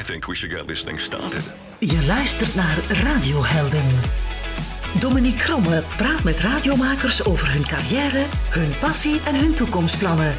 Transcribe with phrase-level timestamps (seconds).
[0.00, 1.52] I think we should get this thing started.
[1.78, 3.84] Je luistert naar Radiohelden.
[5.00, 10.34] Dominique Kromme praat met radiomakers over hun carrière, hun passie en hun toekomstplannen.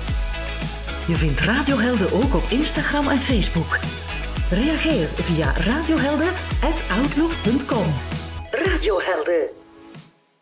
[1.08, 3.80] Je vindt Radiohelden ook op Instagram en Facebook.
[4.50, 7.94] Reageer via radiohelden.outlook.com.
[8.52, 9.50] Radiohelden.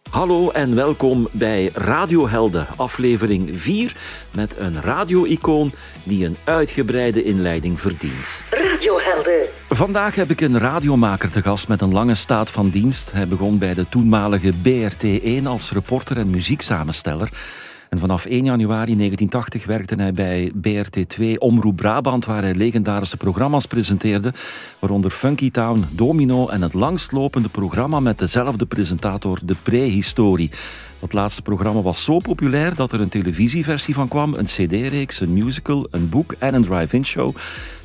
[0.10, 3.96] Hallo en welkom bij Radiohelden, aflevering 4,
[4.32, 5.74] met een radio-icoon
[6.04, 8.44] die een uitgebreide inleiding verdient.
[9.70, 13.12] Vandaag heb ik een radiomaker te gast met een lange staat van dienst.
[13.12, 17.30] Hij begon bij de toenmalige BRT1 als reporter en muzieksamensteller.
[17.94, 23.66] En vanaf 1 januari 1980 werkte hij bij BRT2 Omroep Brabant, waar hij legendarische programma's
[23.66, 24.34] presenteerde,
[24.80, 30.52] waaronder Funky Town, Domino en het langstlopende programma met dezelfde presentator, De Prehistorie.
[31.00, 35.34] Dat laatste programma was zo populair dat er een televisieversie van kwam, een cd-reeks, een
[35.34, 37.36] musical, een boek en een drive-in show.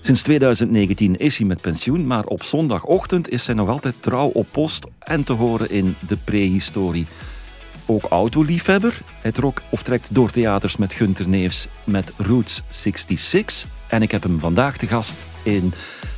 [0.01, 4.47] Sinds 2019 is hij met pensioen, maar op zondagochtend is hij nog altijd trouw op
[4.51, 7.07] post en te horen in De Prehistorie
[7.89, 9.01] ook autoliefhebber.
[9.23, 13.67] Hij trok of trekt door theaters met Gunter Neefs met Roots 66.
[13.87, 15.73] En ik heb hem vandaag te gast in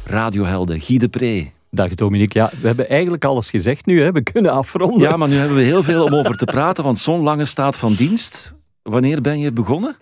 [0.04, 1.50] Radiohelden Guy de Pre.
[1.70, 2.38] Dag Dominique.
[2.38, 4.02] Ja, we hebben eigenlijk alles gezegd nu.
[4.02, 4.12] Hè.
[4.12, 5.08] We kunnen afronden.
[5.08, 7.76] Ja, maar nu hebben we heel veel om over te praten, want zo'n lange staat
[7.76, 8.54] van dienst.
[8.82, 9.96] Wanneer ben je begonnen?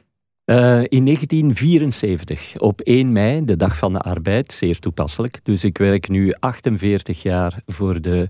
[0.44, 0.56] Uh,
[0.88, 5.40] in 1974, op 1 mei, de dag van de arbeid, zeer toepasselijk.
[5.42, 8.28] Dus ik werk nu 48 jaar voor de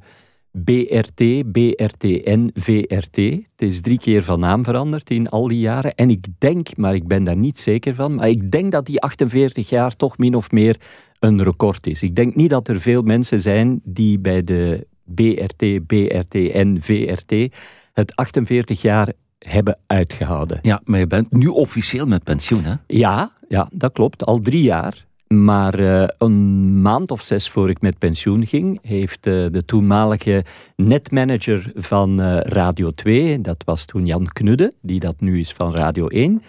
[0.65, 3.17] BRT, BRTN, VRT.
[3.17, 5.95] Het is drie keer van naam veranderd in al die jaren.
[5.95, 9.01] En ik denk, maar ik ben daar niet zeker van, maar ik denk dat die
[9.01, 10.77] 48 jaar toch min of meer
[11.21, 12.03] een record is.
[12.03, 17.55] Ik denk niet dat er veel mensen zijn die bij de BRT, BRTN, VRT
[17.93, 20.59] het 48 jaar hebben uitgehouden.
[20.63, 22.75] Ja, maar je bent nu officieel met pensioen, hè?
[22.87, 24.25] Ja, ja dat klopt.
[24.25, 25.07] Al drie jaar.
[25.29, 30.45] Maar uh, een maand of zes voor ik met pensioen ging, heeft uh, de toenmalige
[30.77, 35.75] netmanager van uh, Radio 2, dat was toen Jan Knudde, die dat nu is van
[35.75, 36.43] Radio 1,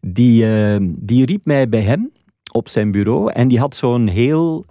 [0.00, 0.44] die,
[0.80, 2.12] die riep mij bij hem
[2.52, 4.64] op zijn bureau en die had zo'n heel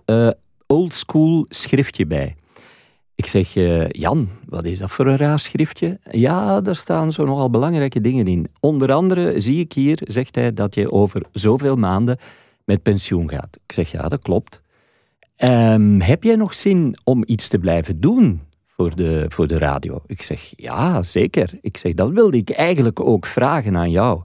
[0.67, 2.35] oldschool schriftje bij.
[3.15, 3.53] Ik zeg,
[3.87, 5.99] Jan, wat is dat voor een raar schriftje?
[6.11, 8.47] Ja, daar staan zo nogal belangrijke dingen in.
[8.59, 12.17] Onder andere zie ik hier, zegt hij, dat je over zoveel maanden
[12.69, 13.59] met pensioen gaat.
[13.65, 14.61] Ik zeg, ja, dat klopt.
[15.37, 20.01] Um, heb jij nog zin om iets te blijven doen voor de, voor de radio?
[20.05, 21.57] Ik zeg, ja, zeker.
[21.61, 24.21] Ik zeg, dat wilde ik eigenlijk ook vragen aan jou.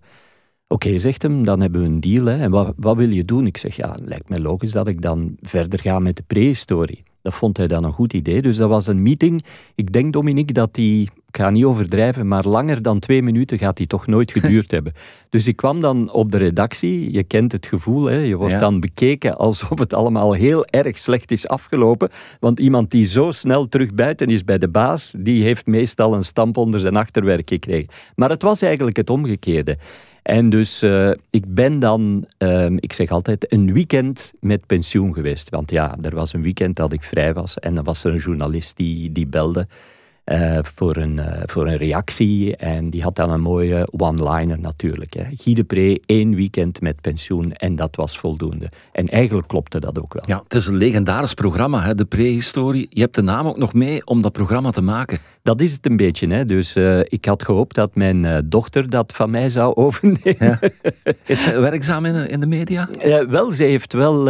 [0.69, 2.25] Oké, zegt hem, dan hebben we een deal.
[2.25, 2.39] Hè.
[2.39, 3.47] En wat, wat wil je doen?
[3.47, 7.03] Ik zeg, ja, lijkt me logisch dat ik dan verder ga met de prehistorie.
[7.25, 8.43] Dat vond hij dan een goed idee.
[8.43, 9.45] Dus dat was een meeting.
[9.75, 13.77] Ik denk, Dominique, dat die ik ga niet overdrijven, maar langer dan twee minuten gaat
[13.77, 14.93] die toch nooit geduurd hebben.
[15.31, 18.17] Dus ik kwam dan op de redactie, je kent het gevoel, hè?
[18.17, 23.07] je wordt dan bekeken alsof het allemaal heel erg slecht is afgelopen, want iemand die
[23.07, 26.97] zo snel terug buiten is bij de baas, die heeft meestal een stamp onder zijn
[26.97, 27.89] achterwerk gekregen.
[28.15, 29.79] Maar het was eigenlijk het omgekeerde.
[30.25, 35.51] En dus uh, ik ben dan, uh, ik zeg altijd, een weekend met pensioen geweest.
[35.51, 38.19] Want ja, er was een weekend dat ik vrij was en dan was er een
[38.19, 39.67] journalist die, die belde.
[40.25, 42.57] Uh, voor, een, uh, voor een reactie.
[42.57, 45.15] En die had dan een mooie one-liner natuurlijk.
[45.15, 45.25] Hè.
[45.37, 48.69] Guy de Pre, één weekend met pensioen en dat was voldoende.
[48.93, 50.23] En eigenlijk klopte dat ook wel.
[50.27, 52.87] Ja, het is een legendarisch programma, hè, de prehistorie.
[52.91, 55.19] Je hebt de naam ook nog mee om dat programma te maken.
[55.43, 56.27] Dat is het een beetje.
[56.27, 56.45] Hè.
[56.45, 60.35] Dus uh, ik had gehoopt dat mijn dochter dat van mij zou overnemen.
[60.39, 60.61] Ja.
[61.27, 62.89] Is ze werkzaam in, in de media?
[63.29, 64.23] wel, zij heeft wel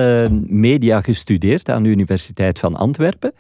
[0.47, 3.33] media gestudeerd aan de Universiteit van Antwerpen.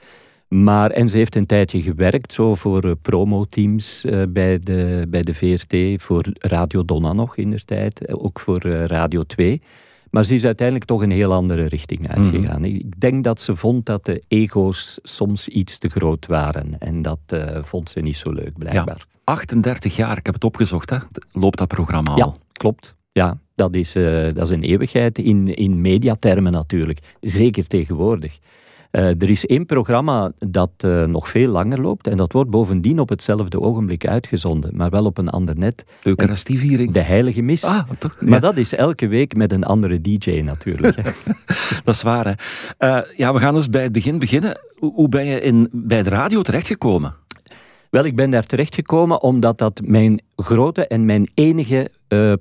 [0.62, 5.22] Maar, en ze heeft een tijdje gewerkt zo voor uh, promoteams uh, bij, de, bij
[5.22, 9.62] de VRT, voor Radio Donna nog in der tijd, uh, ook voor Radio 2.
[10.10, 12.58] Maar ze is uiteindelijk toch een heel andere richting uitgegaan.
[12.58, 12.64] Mm.
[12.64, 16.78] Ik denk dat ze vond dat de ego's soms iets te groot waren.
[16.78, 17.18] En dat
[17.62, 19.06] vond ze niet zo leuk, blijkbaar.
[19.08, 20.98] Ja, 38 jaar, ik heb het opgezocht, hè?
[21.32, 22.16] loopt dat programma al?
[22.16, 22.94] Ja, klopt.
[23.12, 23.92] Ja, dat is,
[24.32, 26.98] dat is een eeuwigheid in, in mediatermen natuurlijk.
[27.20, 28.38] Zeker tegenwoordig.
[28.96, 32.98] Uh, er is één programma dat uh, nog veel langer loopt en dat wordt bovendien
[32.98, 35.84] op hetzelfde ogenblik uitgezonden, maar wel op een ander net.
[36.02, 36.92] De Eucharistieviering.
[36.92, 37.64] De Heilige Mis.
[37.64, 38.16] Ah, toch?
[38.20, 40.96] Maar dat is elke week met een andere DJ natuurlijk.
[41.84, 42.32] dat is waar, hè.
[42.88, 44.60] Uh, ja, we gaan dus bij het begin beginnen.
[44.78, 47.14] Hoe, hoe ben je in, bij de radio terechtgekomen?
[47.90, 51.90] Wel, ik ben daar terechtgekomen omdat dat mijn grote en mijn enige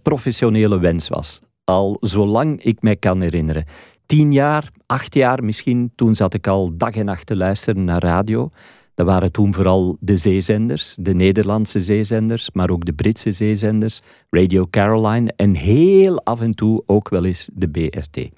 [0.03, 1.39] professionele wens was.
[1.63, 3.65] Al zolang ik mij kan herinneren
[4.13, 8.04] tien jaar, acht jaar misschien, toen zat ik al dag en nacht te luisteren naar
[8.04, 8.50] radio.
[8.94, 14.68] Dat waren toen vooral de zeezenders, de Nederlandse zeezenders, maar ook de Britse zeezenders, Radio
[14.69, 18.30] Caroline en heel af en toe ook wel eens de BRT.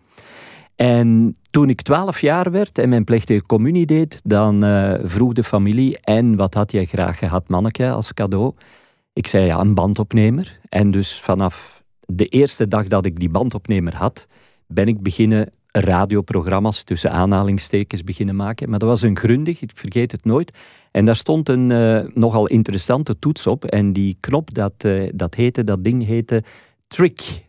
[0.75, 5.43] En toen ik twaalf jaar werd en mijn plechtige communie deed, dan uh, vroeg de
[5.43, 8.53] familie, en wat had jij graag gehad, manneke, als cadeau?
[9.13, 10.59] Ik zei ja, een bandopnemer.
[10.69, 14.27] En dus vanaf de eerste dag dat ik die bandopnemer had,
[14.67, 18.69] ben ik beginnen radioprogramma's tussen aanhalingstekens beginnen maken.
[18.69, 20.57] Maar dat was een grundig, ik vergeet het nooit.
[20.91, 23.65] En daar stond een uh, nogal interessante toets op.
[23.65, 26.43] En die knop, dat, uh, dat heette, dat ding heette
[26.87, 27.43] Trick.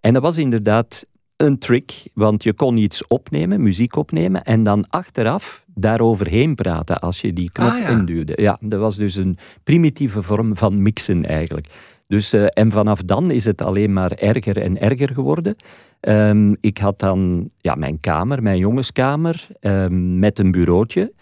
[0.00, 1.06] En dat was inderdaad
[1.36, 7.20] een trick, want je kon iets opnemen, muziek opnemen, en dan achteraf daaroverheen praten als
[7.20, 7.88] je die knop Ah, ja.
[7.88, 8.32] induwde.
[8.36, 11.66] Ja, dat was dus een primitieve vorm van mixen eigenlijk.
[12.14, 15.56] Dus, eh, en vanaf dan is het alleen maar erger en erger geworden.
[16.00, 21.12] Ehm, ik had dan ja, mijn kamer, mijn jongenskamer, ehm, met een bureautje.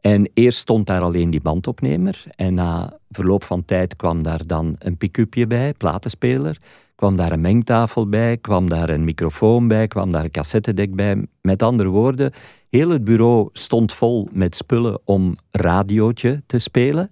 [0.00, 2.24] En eerst stond daar alleen die bandopnemer.
[2.36, 6.56] En na verloop van tijd kwam daar dan een pick-upje bij, platenspeler.
[6.94, 11.26] Kwam daar een mengtafel bij, kwam daar een microfoon bij, kwam daar een cassettedek bij.
[11.40, 12.32] Met andere woorden,
[12.70, 17.10] heel het bureau stond vol met spullen om radiootje te spelen.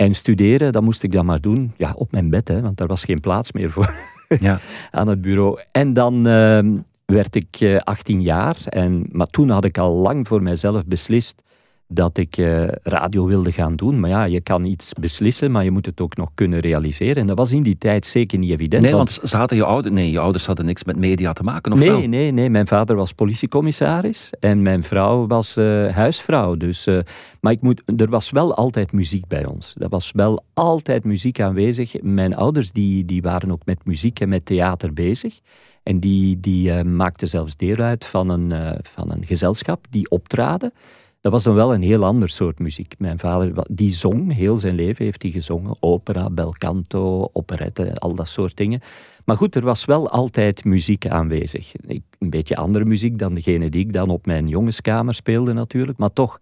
[0.00, 2.88] En studeren, dat moest ik dan maar doen ja, op mijn bed, hè, want daar
[2.88, 3.94] was geen plaats meer voor
[4.40, 4.60] Ja.
[4.90, 5.60] aan het bureau.
[5.72, 10.28] En dan ehm, werd ik eh, 18 jaar, en, maar toen had ik al lang
[10.28, 11.42] voor mijzelf beslist
[11.92, 14.00] dat ik eh, radio wilde gaan doen.
[14.00, 17.16] Maar ja, je kan iets beslissen, maar je moet het ook nog kunnen realiseren.
[17.16, 18.82] En dat was in die tijd zeker niet evident.
[18.82, 19.94] Nee, want zaten je ouders...
[19.94, 21.98] Nee, je ouders hadden niks met media te maken, of wel?
[21.98, 22.50] Nee, nee, nee.
[22.50, 26.56] Mijn vader was politiecommissaris en mijn vrouw was eh, huisvrouw.
[26.56, 26.98] Dus, eh,
[27.40, 29.74] maar ik moet, er was wel altijd muziek bij ons.
[29.78, 32.02] Er was wel altijd muziek aanwezig.
[32.02, 35.40] Mijn ouders die, die waren ook met muziek en met theater bezig.
[35.82, 38.52] En die, die maakten zelfs deel uit van een,
[38.82, 40.72] van een gezelschap die optraden.
[41.20, 42.94] Dat was dan wel een heel ander soort muziek.
[42.98, 45.76] Mijn vader, die zong, heel zijn leven heeft hij gezongen.
[45.80, 48.80] Opera, bel canto, operette, al dat soort dingen.
[49.24, 51.72] Maar goed, er was wel altijd muziek aanwezig.
[51.86, 56.12] Een beetje andere muziek dan degene die ik dan op mijn jongenskamer speelde natuurlijk, maar
[56.12, 56.40] toch.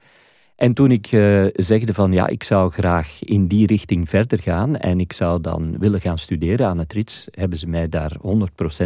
[0.57, 4.77] En toen ik eh, zegde van ja, ik zou graag in die richting verder gaan
[4.77, 8.21] en ik zou dan willen gaan studeren aan het RITS, hebben ze mij daar 100%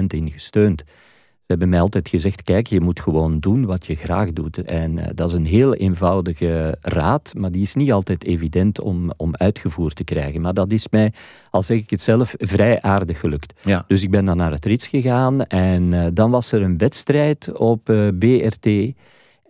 [0.06, 0.84] in gesteund.
[1.52, 4.64] Hebben mij altijd gezegd, kijk, je moet gewoon doen wat je graag doet.
[4.64, 9.12] En eh, dat is een heel eenvoudige raad, maar die is niet altijd evident om,
[9.16, 10.40] om uitgevoerd te krijgen.
[10.40, 11.12] Maar dat is mij,
[11.50, 13.62] al zeg ik het zelf, vrij aardig gelukt.
[13.64, 13.84] Ja.
[13.86, 17.52] Dus ik ben dan naar het Rits gegaan en eh, dan was er een wedstrijd
[17.58, 18.94] op eh, BRT.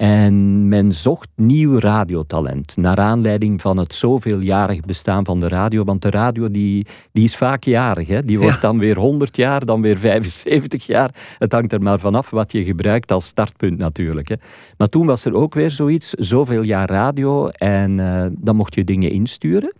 [0.02, 5.84] En men zocht nieuw radiotalent, naar aanleiding van het zoveeljarig bestaan van de radio.
[5.84, 8.08] Want de radio die, die is vaak jarig.
[8.08, 8.22] Hè?
[8.22, 11.10] Die wordt dan weer 100 jaar, dan weer 75 jaar.
[11.38, 14.28] Het hangt er maar vanaf wat je gebruikt als startpunt natuurlijk.
[14.28, 14.34] Hè?
[14.76, 17.48] Maar toen was er ook weer zoiets, zoveel jaar radio.
[17.48, 19.72] En eh, dan mocht je dingen insturen.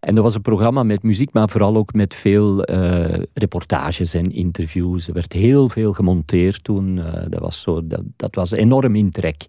[0.00, 4.32] En dat was een programma met muziek, maar vooral ook met veel eh, reportages en
[4.32, 5.08] interviews.
[5.08, 7.00] Er werd heel veel gemonteerd toen.
[7.28, 9.46] Dat, was zo, dat, dat was enorm in trek.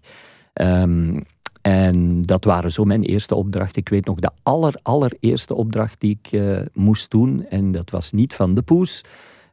[0.52, 1.20] Ehm,
[1.66, 3.80] en dat waren zo mijn eerste opdrachten.
[3.80, 4.74] Ik weet nog de aller,
[5.54, 7.46] opdracht die ik eh, moest doen.
[7.48, 9.04] En dat was niet van de poes.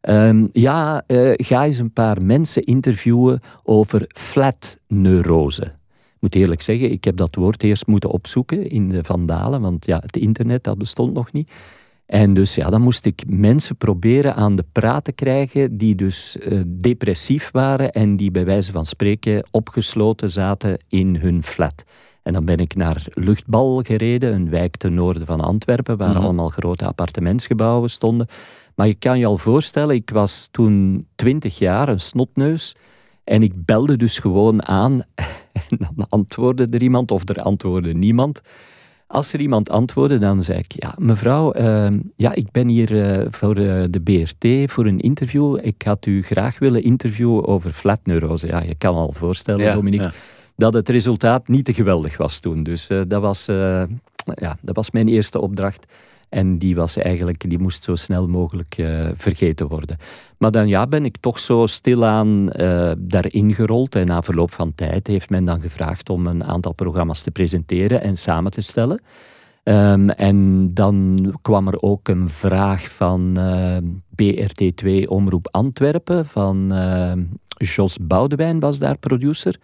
[0.02, 5.74] Ehm, ja, eh, ga eens een paar mensen interviewen over flatneurose.
[6.20, 10.00] moet eerlijk zeggen, ik heb dat woord eerst moeten opzoeken in de Vandalen, want ja,
[10.06, 11.52] het internet, dat bestond nog niet.
[12.06, 16.38] En dus ja, dan moest ik mensen proberen aan de praat te krijgen die dus
[16.40, 21.84] uh, depressief waren en die bij wijze van spreken opgesloten zaten in hun flat.
[22.24, 26.24] En dan ben ik naar Luchtbal gereden, een wijk ten noorden van Antwerpen, waar mhm.
[26.24, 28.28] allemaal grote appartementsgebouwen stonden.
[28.76, 32.76] Maar je kan je al voorstellen, ik was toen twintig jaar, een snotneus.
[33.24, 35.02] En ik belde dus gewoon aan
[35.70, 38.42] en dan antwoordde er iemand of er antwoordde niemand.
[39.14, 43.28] Als er iemand antwoordde, dan zei ik, ja, mevrouw, ehm, ja, ik ben hier eh,
[43.30, 45.58] voor uh, de BRT voor een interview.
[45.62, 48.48] Ik had u graag willen interviewen over flatneurose.
[48.48, 50.12] Ja, je kan al voorstellen, ja, Dominique,
[50.56, 52.64] dat het resultaat niet te geweldig was toen.
[52.64, 53.46] Dus uh, dat, was,
[54.26, 55.86] ja, dat was mijn eerste opdracht.
[56.34, 59.98] En die, was eigenlijk, die moest zo snel mogelijk uh, vergeten worden.
[60.38, 63.96] Maar dan ja, ben ik toch zo stilaan uh, daarin gerold.
[63.96, 68.02] En na verloop van tijd heeft men dan gevraagd om een aantal programma's te presenteren
[68.02, 69.02] en samen te stellen.
[69.64, 73.78] Um, en dan kwam er ook een vraag van uh,
[74.22, 76.74] BRT2 Omroep Antwerpen, van
[77.58, 79.60] Jos Boudewijn was daar producer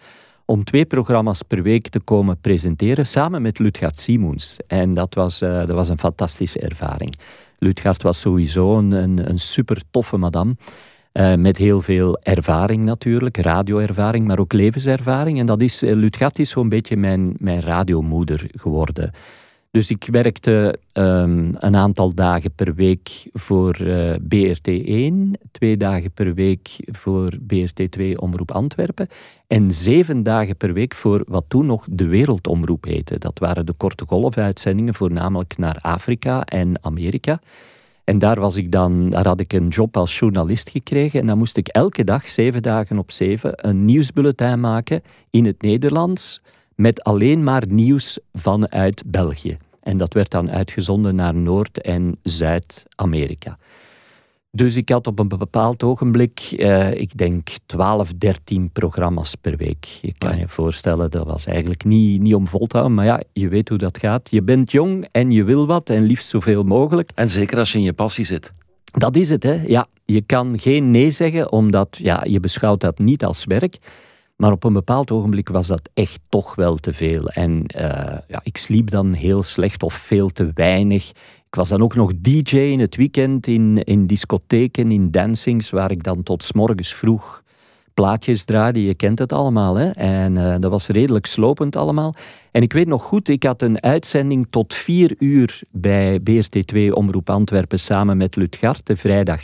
[0.49, 4.57] om twee programma's per week te komen presenteren samen met Lutgard Simoens.
[4.67, 7.15] En dat was, uh, dat was een fantastische ervaring.
[7.57, 10.55] Lutgard was sowieso een, een, super toffe madame.
[11.13, 15.39] Uh, met heel veel ervaring natuurlijk, radioervaring, maar ook levenservaring.
[15.39, 19.11] En dat is, uh, Lutgard is zo'n beetje mijn, mijn radiomoeder geworden.
[19.71, 26.33] Dus ik werkte um, een aantal dagen per week voor uh, BRT1, twee dagen per
[26.33, 29.07] week voor BRT2 Omroep Antwerpen
[29.47, 33.17] en zeven dagen per week voor wat toen nog de Wereldomroep heette.
[33.17, 37.39] Dat waren de korte golfuitzendingen, voornamelijk naar Afrika en Amerika.
[38.03, 41.19] En daar, was ik dan, daar had ik een job als journalist gekregen.
[41.19, 45.61] En dan moest ik elke dag, zeven dagen op zeven, een nieuwsbulletin maken in het
[45.61, 46.41] Nederlands
[46.79, 49.57] met alleen maar nieuws vanuit België.
[49.81, 53.57] En dat werd dan uitgezonden naar Noord- en Zuid-Amerika.
[54.51, 59.85] Dus ik had op een bepaald ogenblik, eh, ik denk 12, 13 programma's per week.
[60.01, 62.97] Je kan je voorstellen, dat was eigenlijk niet, niet om vol te houden.
[62.97, 64.29] Maar ja, je weet hoe dat gaat.
[64.31, 67.11] Je bent jong en je wil wat en liefst zoveel mogelijk.
[67.15, 68.53] En zeker als je in je passie zit.
[68.83, 69.61] Dat is het, hè.
[69.65, 73.77] Ja, je kan geen nee zeggen, omdat ja, je beschouwt dat niet als werk.
[74.39, 77.27] Maar op een bepaald ogenblik was dat echt toch wel te veel.
[77.27, 77.81] En uh,
[78.27, 81.09] ja, ik sliep dan heel slecht of veel te weinig.
[81.47, 85.91] Ik was dan ook nog DJ in het weekend in, in discotheken, in dancings, waar
[85.91, 87.43] ik dan tot morgens vroeg
[87.93, 88.83] plaatjes draaide.
[88.83, 89.75] Je kent het allemaal.
[89.75, 89.89] Hè?
[89.89, 92.13] En uh, dat was redelijk slopend allemaal.
[92.51, 97.29] En ik weet nog goed, ik had een uitzending tot vier uur bij BRT2 Omroep
[97.29, 99.41] Antwerpen samen met Lutgard, de vrijdag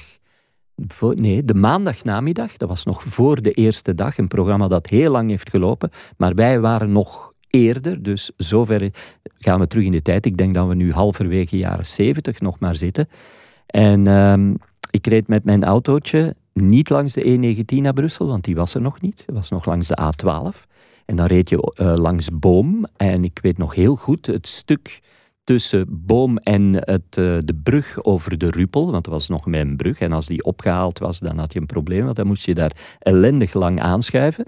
[1.14, 5.30] nee, de maandagnamiddag, dat was nog voor de eerste dag, een programma dat heel lang
[5.30, 8.94] heeft gelopen, maar wij waren nog eerder, dus zover
[9.38, 10.26] gaan we terug in de tijd.
[10.26, 13.08] Ik denk dat we nu halverwege jaren 70 nog maar zitten.
[13.66, 14.54] En uh,
[14.90, 18.82] ik reed met mijn autootje niet langs de E19 naar Brussel, want die was er
[18.82, 19.24] nog niet.
[19.26, 20.70] Het was nog langs de A12.
[21.06, 22.86] En dan reed je uh, langs Boom.
[22.98, 25.00] En ik weet nog heel goed het stuk
[25.46, 29.76] tussen Boom en het, uh, de brug over de Ruppel, want dat was nog mijn
[29.76, 30.00] brug.
[30.00, 32.72] En als die opgehaald was, dan had je een probleem, want dan moest je daar
[33.00, 34.46] ellendig lang aanschuiven.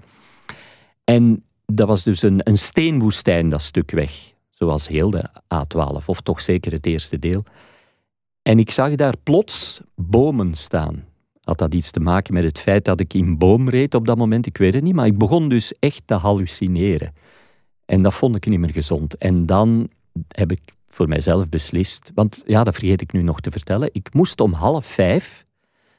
[1.04, 4.32] En dat was dus een, een steenwoestijn, dat stuk weg.
[4.50, 7.44] Zoals heel de A12, of toch zeker het eerste deel.
[8.42, 11.04] En ik zag daar plots bomen staan.
[11.42, 14.18] Had dat iets te maken met het feit dat ik in boom reed op dat
[14.18, 14.46] moment?
[14.46, 17.12] Ik weet het niet, maar ik begon dus echt te hallucineren.
[17.84, 19.16] En dat vond ik niet meer gezond.
[19.16, 19.88] En dan
[20.28, 20.60] heb ik
[20.98, 22.10] voor mijzelf beslist.
[22.14, 23.88] Want ja, dat vergeet ik nu nog te vertellen.
[23.92, 25.44] Ik moest om half vijf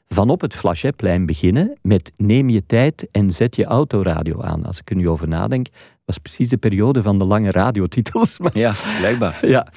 [0.08, 4.64] van op het Flachetplein beginnen met neem je tijd en zet je autoradio aan.
[4.64, 5.66] Als ik er nu over nadenk,
[6.04, 8.38] was precies de periode van de lange radiotitels.
[8.52, 9.38] ja, blijkbaar.
[9.56, 9.72] Ja.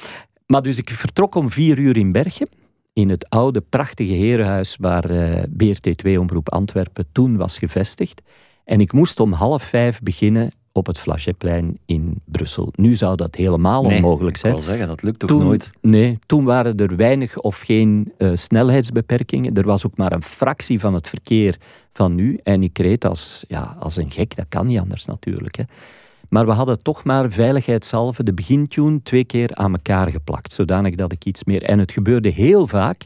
[0.45, 2.49] Maar dus ik vertrok om vier uur in Bergen,
[2.93, 8.21] in het oude prachtige herenhuis waar uh, eh, BRT2 Omroep Antwerpen toen was gevestigd.
[8.65, 12.73] En ik moest om half vijf beginnen op het Flachetplein in Brussel.
[12.75, 14.53] Nu zou dat helemaal onmogelijk zijn.
[14.53, 15.71] Ik wil zeggen, dat lukt toch nooit?
[15.81, 19.53] Nee, toen waren er weinig of geen uh, snelheidsbeperkingen.
[19.53, 21.57] Er was ook maar een fractie van het verkeer
[21.91, 22.39] van nu.
[22.43, 25.55] En ik reed als, ja, als een gek, dat kan niet anders natuurlijk.
[25.55, 25.63] Hè.
[26.29, 30.53] Maar we hadden toch maar veiligheidshalve de begintune twee keer aan elkaar geplakt.
[30.53, 31.63] Zodanig dat ik iets meer...
[31.63, 33.05] En het gebeurde heel vaak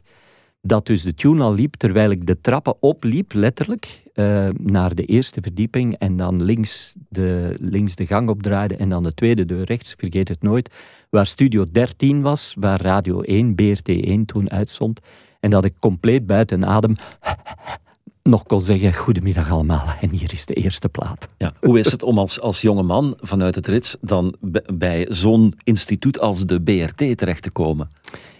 [0.62, 5.06] dat dus de tune al liep terwijl ik de trappen opliep, letterlijk, uh, naar de
[5.06, 9.66] eerste verdieping en dan links de, links de gang opdraaide en dan de tweede deur
[9.66, 10.76] rechts, vergeet het nooit,
[11.10, 15.00] waar Studio 13 was, waar Radio 1, BRT 1 toen uitstond.
[15.40, 16.96] En dat ik compleet buiten adem
[18.24, 21.30] nog kon zeggen, goedemiddag allemaal, en hier is de eerste plaat.
[21.38, 21.54] Ja.
[21.62, 24.36] Hoe is het om als, als jonge man vanuit het Rits dan
[24.74, 27.90] bij zo'n instituut als de BRT terecht te komen?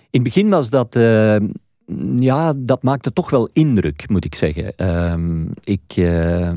[0.10, 1.36] In het begin was dat, uh,
[2.16, 4.74] ja, dat maakte toch wel indruk, moet ik zeggen.
[4.78, 6.52] Uh, ik, uh,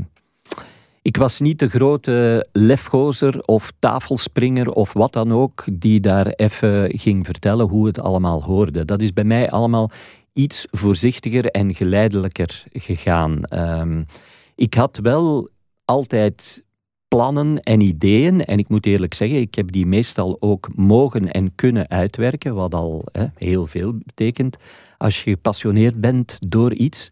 [1.03, 6.99] ik was niet de grote lefgozer of tafelspringer of wat dan ook, die daar even
[6.99, 8.85] ging vertellen hoe het allemaal hoorde.
[8.85, 9.91] Dat is bij mij allemaal
[10.33, 13.41] iets voorzichtiger en geleidelijker gegaan.
[13.55, 14.07] Um,
[14.55, 15.49] ik had wel
[15.85, 16.65] altijd
[17.09, 18.45] plannen en ideeën.
[18.45, 22.75] En ik moet eerlijk zeggen, ik heb die meestal ook mogen en kunnen uitwerken, wat
[22.75, 24.57] al heel veel betekent
[25.01, 27.11] als je gepassioneerd bent door iets.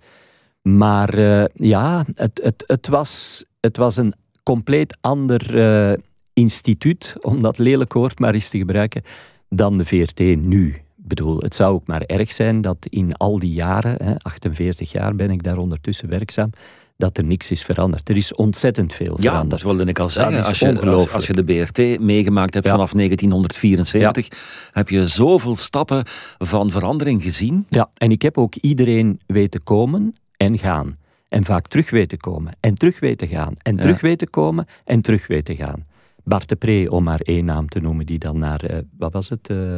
[0.62, 5.97] Maar uh, ja, het, het, het, was, het was een compleet ander uh,
[6.33, 9.02] instituut, om dat lelijk woord maar eens te gebruiken,
[9.49, 10.68] dan de VRT nu.
[10.75, 14.92] Ik bedoel, het zou ook maar erg zijn dat in al die jaren, hè, 48
[14.92, 16.50] jaar ben ik daar ondertussen werkzaam,
[16.99, 18.09] dat er niks is veranderd.
[18.09, 19.62] Er is ontzettend veel ja, veranderd.
[19.62, 20.45] dat wilde ik al zeggen.
[20.45, 24.28] Als je, als, je de BRT meegemaakt hebt vanaf 1974,
[24.73, 26.05] heb je zoveel stappen
[26.38, 27.67] van verandering gezien.
[27.69, 30.97] Ja, en ik heb ook iedereen weten komen en gaan.
[31.28, 33.55] En vaak terug weten komen en terug weten gaan.
[33.62, 35.87] En terug weten komen en terug weten gaan.
[36.25, 39.28] Bart de Pre, om maar één naam te noemen, die dan naar, uh, wat was
[39.28, 39.49] het...
[39.49, 39.76] Uh,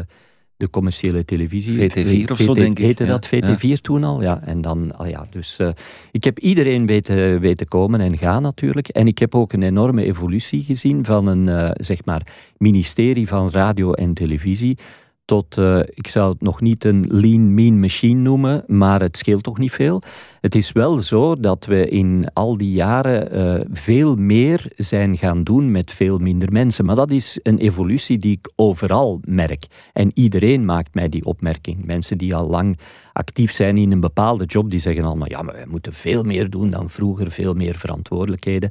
[0.61, 1.91] de commerciële televisie.
[1.91, 2.85] VT4 of zo, denk ik.
[2.85, 4.23] Heette dat VT4 toen al?
[4.23, 5.69] Ja, en dan, al ja, dus uh,
[6.13, 8.89] ik heb iedereen weten, weten komen en gaan natuurlijk.
[8.89, 12.27] En ik heb ook een enorme evolutie gezien van een, uh, zeg maar,
[12.57, 14.79] ministerie van radio en televisie
[15.31, 19.43] tot, uh, ik zou het nog niet een lean mean machine noemen, maar het scheelt
[19.43, 20.03] toch niet veel.
[20.41, 25.45] Het is wel zo dat we in al die jaren uh, veel meer zijn gaan
[25.45, 26.85] doen met veel minder mensen.
[26.85, 29.67] Maar dat is een evolutie die ik overal merk.
[29.93, 31.85] En iedereen maakt mij die opmerking.
[31.85, 32.79] Mensen die al lang
[33.13, 36.51] actief zijn in een bepaalde job, die zeggen allemaal, ja, maar we moeten veel meer
[36.51, 38.71] doen dan vroeger, veel meer verantwoordelijkheden.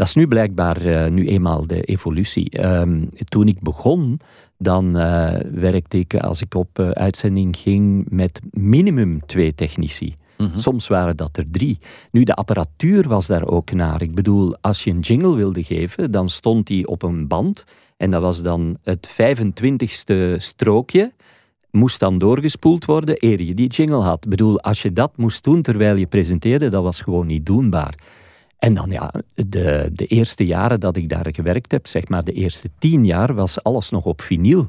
[0.00, 2.64] Dat is nu blijkbaar uh, nu eenmaal de evolutie.
[2.66, 4.20] Um, toen ik begon,
[4.58, 10.16] dan uh, werkte ik, als ik op uh, uitzending ging, met minimum twee technici.
[10.36, 10.56] Mm -hmm.
[10.56, 11.78] Soms waren dat er drie.
[12.10, 14.02] Nu, de apparatuur was daar ook naar.
[14.02, 17.64] Ik bedoel, als je een jingle wilde geven, dan stond die op een band.
[17.96, 21.12] En dat was dan het 25ste strookje.
[21.70, 24.24] Moest dan doorgespoeld worden eer je die jingle had.
[24.24, 27.94] Ik bedoel, als je dat moest doen terwijl je presenteerde, dat was gewoon niet doenbaar.
[28.60, 32.32] En dan ja, de, de eerste jaren dat ik daar gewerkt heb, zeg maar de
[32.32, 34.68] eerste tien jaar, was alles nog op vinyl.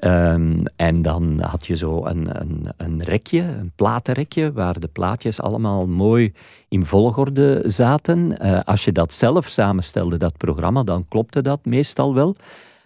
[0.00, 5.40] Um, en dan had je zo een, een, een rekje, een platenrekje, waar de plaatjes
[5.40, 6.32] allemaal mooi
[6.68, 8.46] in volgorde zaten.
[8.46, 12.36] Uh, als je dat zelf samenstelde, dat programma, dan klopte dat meestal wel.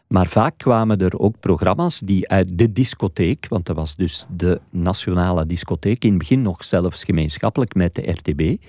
[0.07, 4.61] Maar vaak kwamen er ook programma's die uit de discotheek, want dat was dus de
[4.71, 8.62] nationale discotheek, in het begin nog zelfs gemeenschappelijk met de RTB.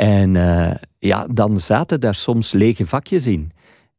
[0.00, 3.50] En uh, ja, dan zaten daar soms lege vakjes in.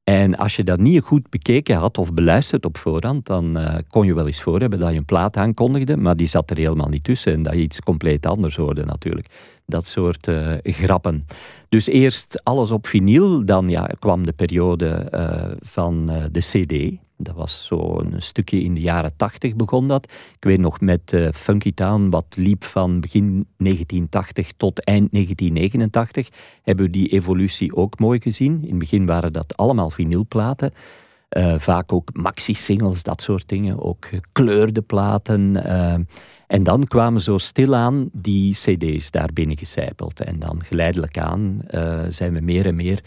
[0.04, 4.06] En als je dat niet goed bekeken had of beluisterd op voorhand, dan uh, kon
[4.06, 6.88] je wel eens voor hebben dat je een plaat aankondigde, maar die zat er helemaal
[6.88, 9.28] niet tussen en dat je iets compleet anders hoorde natuurlijk.
[9.66, 11.26] Dat soort uh, grappen.
[11.70, 15.08] Dus eerst alles op vinyl, dan ja, kwam de periode
[15.62, 16.98] van de CD.
[17.22, 20.12] Dat was zo een stukje in de jaren tachtig begon dat.
[20.12, 26.30] Ik weet nog met uh, Funky Town, wat liep van begin 1980 tot eind 1989,
[26.64, 28.62] hebben we die evolutie ook mooi gezien.
[28.62, 30.72] In het begin waren dat allemaal vinylplaten.
[31.30, 33.84] Uh, vaak ook maxi-singles, dat soort dingen.
[33.84, 35.56] Ook gekleurde platen.
[35.56, 35.94] Uh,
[36.48, 40.22] en dan kwamen zo stilaan die cd's daar binnen gecijpeld.
[40.22, 41.62] En dan geleidelijk aan
[42.08, 43.04] zijn we meer en meer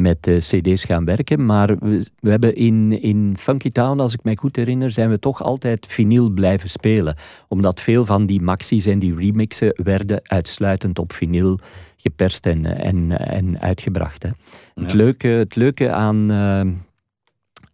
[0.00, 1.44] met de cd's gaan werken.
[1.44, 5.18] Maar we, we, hebben in, in Funky Town, als ik mij goed herinner, zijn we
[5.18, 7.16] toch altijd vinyl blijven spelen.
[7.48, 11.58] Omdat veel van die maxi's en die remixen werden uitsluitend op vinyl
[11.96, 14.22] geperst en, en, en uitgebracht.
[14.22, 14.28] Hè.
[14.28, 14.82] Ja.
[14.82, 16.72] Het, leuke, het leuke aan, uh,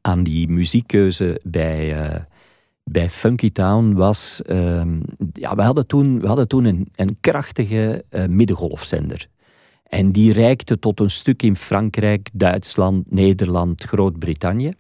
[0.01, 2.11] aan die muziekkeuze bij...
[2.11, 2.15] Uh,
[2.85, 4.83] bij Funky Town was, uh,
[5.33, 9.29] ja, we hadden toen, we hadden toen een, een krachtige uh, middengolfzender.
[9.95, 14.73] En die reikte tot een stuk in Frankrijk, Duitsland, Nederland, Groot-Brittannië.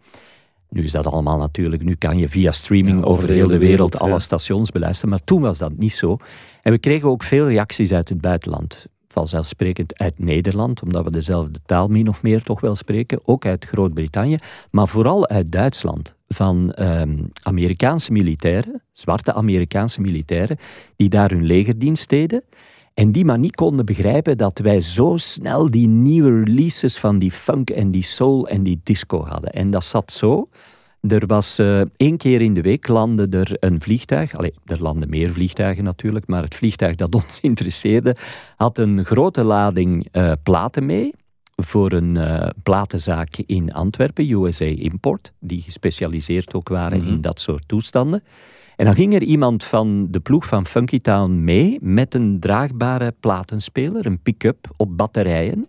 [0.68, 3.59] Nu is dat allemaal natuurlijk, nu kan je via streaming ja, over, over heel de
[3.59, 4.18] wereld, wereld alle ja.
[4.18, 6.16] stations beluisteren, maar toen was dat niet zo.
[6.62, 8.87] En we kregen ook veel reacties uit het buitenland.
[9.09, 13.20] Vanzelfsprekend uit Nederland, omdat we dezelfde taal min of meer toch wel spreken.
[13.25, 14.38] Ook uit Groot-Brittannië,
[14.70, 16.16] maar vooral uit Duitsland.
[16.29, 20.57] Van um, Amerikaanse militairen, zwarte Amerikaanse militairen,
[20.96, 22.42] die daar hun legerdienst deden.
[22.94, 27.31] En die maar niet konden begrijpen dat wij zo snel die nieuwe releases van die
[27.31, 29.52] funk en die soul en die disco hadden.
[29.52, 30.48] En dat zat zo
[31.09, 34.35] Er was uh, één keer in de week landde er een vliegtuig.
[34.35, 38.16] Allee, er landen meer vliegtuigen natuurlijk, maar het vliegtuig dat ons interesseerde
[38.57, 41.14] had een grote lading uh, platen mee
[41.57, 47.14] voor een uh, platenzaak in Antwerpen, USA Import, die gespecialiseerd ook waren mm -hmm.
[47.14, 48.22] in dat soort toestanden.
[48.83, 53.14] En dan ging er iemand van de ploeg van Funky Town mee met een draagbare
[53.21, 55.68] platenspeler, een pick-up op batterijen.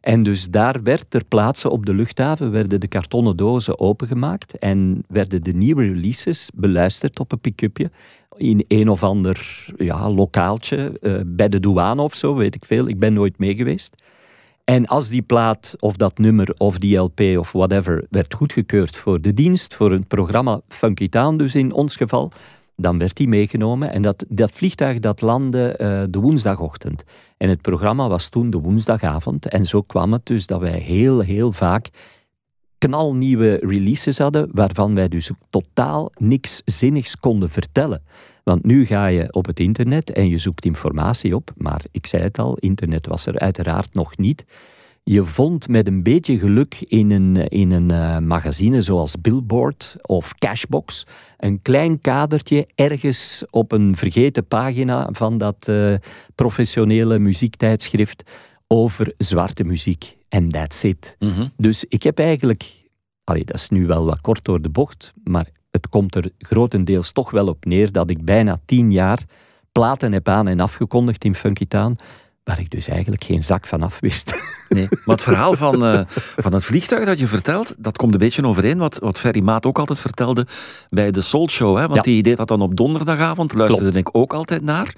[0.00, 5.04] En dus daar werd ter plaatse op de luchthaven werden de kartonnen dozen opengemaakt en
[5.08, 7.90] werden de nieuwe releases beluisterd op een pick-upje
[8.36, 12.88] in een of ander ja, lokaaltje, uh, bij de douane of zo, weet ik veel.
[12.88, 14.02] Ik ben nooit mee geweest.
[14.64, 19.20] En als die plaat of dat nummer of die LP of whatever werd goedgekeurd voor
[19.20, 22.32] de dienst, voor een programma Funky Town dus in ons geval,
[22.76, 23.92] dan werd die meegenomen.
[23.92, 27.04] En dat, dat vliegtuig dat landde uh, de woensdagochtend.
[27.36, 29.48] En het programma was toen de woensdagavond.
[29.48, 31.90] En zo kwam het dus dat wij heel, heel vaak
[32.78, 38.02] knalnieuwe releases hadden, waarvan wij dus totaal niks zinnigs konden vertellen.
[38.44, 42.22] Want nu ga je op het internet en je zoekt informatie op, maar ik zei
[42.22, 44.44] het al, internet was er uiteraard nog niet.
[45.02, 50.34] Je vond met een beetje geluk in een, in een uh, magazine zoals Billboard of
[50.34, 51.06] Cashbox
[51.38, 55.94] een klein kadertje ergens op een vergeten pagina van dat uh,
[56.34, 58.30] professionele muziektijdschrift
[58.66, 60.16] over zwarte muziek.
[60.28, 61.16] En that's it.
[61.18, 61.52] Mm -hmm.
[61.56, 62.88] Dus ik heb eigenlijk,
[63.24, 67.12] allee, dat is nu wel wat kort door de bocht, maar het komt er grotendeels
[67.12, 69.24] toch wel op neer dat ik bijna tien jaar
[69.72, 71.98] platen heb aan en afgekondigd in Funky Town,
[72.44, 74.34] waar ik dus eigenlijk geen zak van af wist.
[74.68, 76.00] Nee, maar het verhaal van, uh,
[76.36, 79.66] van het vliegtuig dat je vertelt, dat komt een beetje overeen wat, wat Ferry Maat
[79.66, 80.46] ook altijd vertelde
[80.90, 81.76] bij de Soul Show.
[81.76, 81.82] Hè?
[81.82, 82.02] Want ja.
[82.02, 84.08] die deed dat dan op donderdagavond, luisterde Klopt.
[84.08, 84.94] ik ook altijd naar.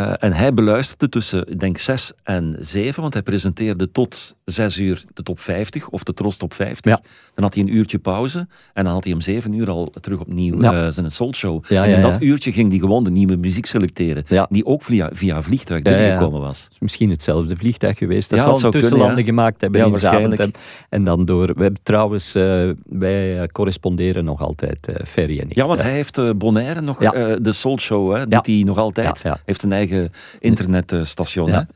[0.00, 4.78] Uh, en hij beluisterde tussen, ik denk, 6 en 7, want hij presenteerde tot 6
[4.78, 6.92] uur de top 50 of de Tros top 50.
[6.92, 7.00] Ja.
[7.34, 10.20] Dan had hij een uurtje pauze en dan had hij om 7 uur al terug
[10.20, 10.84] opnieuw ja.
[10.84, 11.64] uh, zijn Soul Show.
[11.68, 15.10] Ja, en in dat uurtje ging hij gewoon de nieuwe muziek selecteren, die ook via,
[15.12, 16.68] via vliegtuig binnengekomen was.
[16.78, 18.30] Misschien hetzelfde vliegtuig geweest.
[18.30, 20.40] Dat zal tussenlanden kunnen, gemaakt hebben in waarschijnlijk.
[20.40, 20.52] En,
[20.88, 21.46] en, dan door.
[21.46, 25.56] We hebben trouwens, uh, wij corresponderen nog altijd, Ferry en ik.
[25.56, 29.24] Ja, want hij heeft Bonaire nog, de Soul Show, hè, doet hij nog altijd.
[29.44, 31.50] Heeft een eigen internetstation.
[31.50, 31.66] Ja,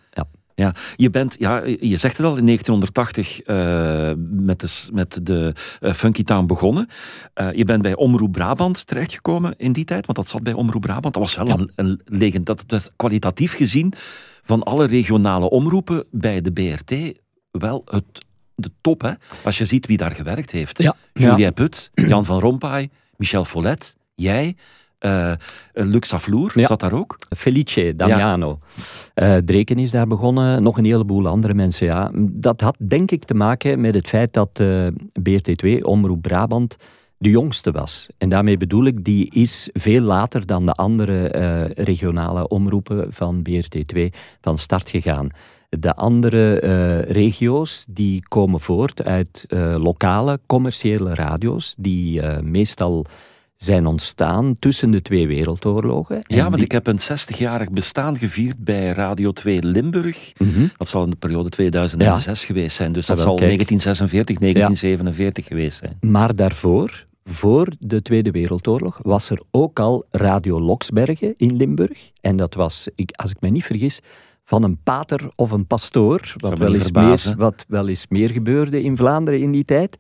[0.55, 0.75] ja.
[0.97, 5.93] Je, bent, ja, je zegt het al, in 1980 uh, met de, met de uh,
[5.93, 6.89] Funky Town begonnen.
[7.41, 10.83] Uh, je bent bij Omroep Brabant terechtgekomen in die tijd, want dat zat bij Omroep
[10.83, 11.15] Brabant.
[11.15, 11.55] Dat was wel ja.
[11.55, 12.47] een, een legend.
[12.47, 13.93] Dat was kwalitatief gezien
[14.43, 19.03] van alle regionale omroepen bij de BRT wel het, de top.
[19.03, 19.13] Hè?
[19.45, 20.83] Als je ziet wie daar gewerkt heeft.
[20.83, 20.97] Ja.
[21.13, 21.51] Julia ja.
[21.51, 24.57] Put, Jan van Rompuy, Michel Follet, jij.
[25.05, 25.33] Uh,
[25.73, 26.67] Lux Afloer ja.
[26.67, 27.17] zat daar ook.
[27.37, 28.59] Felice Damiano.
[29.15, 29.37] Ja.
[29.37, 31.87] Uh, Dreken is daar begonnen, nog een heleboel andere mensen.
[31.87, 32.11] Ja.
[32.15, 34.87] Dat had denk ik te maken met het feit dat uh,
[35.29, 36.77] BRT2, Omroep Brabant,
[37.19, 38.09] de jongste was.
[38.19, 43.47] En daarmee bedoel ik, die is veel later dan de andere uh, regionale omroepen van
[43.49, 44.01] BRT2
[44.41, 45.29] van start gegaan.
[45.69, 53.07] De andere uh, regio's die komen voort uit uh, lokale commerciële radio's, die meestal
[53.63, 56.19] zijn ontstaan tussen de twee wereldoorlogen.
[56.23, 56.65] Ja, want die...
[56.65, 60.33] ik heb een 60-jarig bestaan gevierd bij Radio 2 Limburg.
[60.39, 60.71] Mm -hmm.
[60.77, 62.47] Dat zal in de periode 2006 ja.
[62.47, 62.93] geweest zijn.
[62.93, 65.51] Dus dat, dat zal 1946, 1947 ja.
[65.51, 65.97] geweest zijn.
[66.01, 72.11] Maar daarvoor, voor de Tweede Wereldoorlog, was er ook al Radio Loksbergen in Limburg.
[72.21, 74.01] En dat was, ik, als ik me niet vergis,
[74.45, 76.35] van een pater of een pastoor.
[76.37, 79.97] Wat wel, eens meer, wat wel eens meer gebeurde in Vlaanderen in die tijd.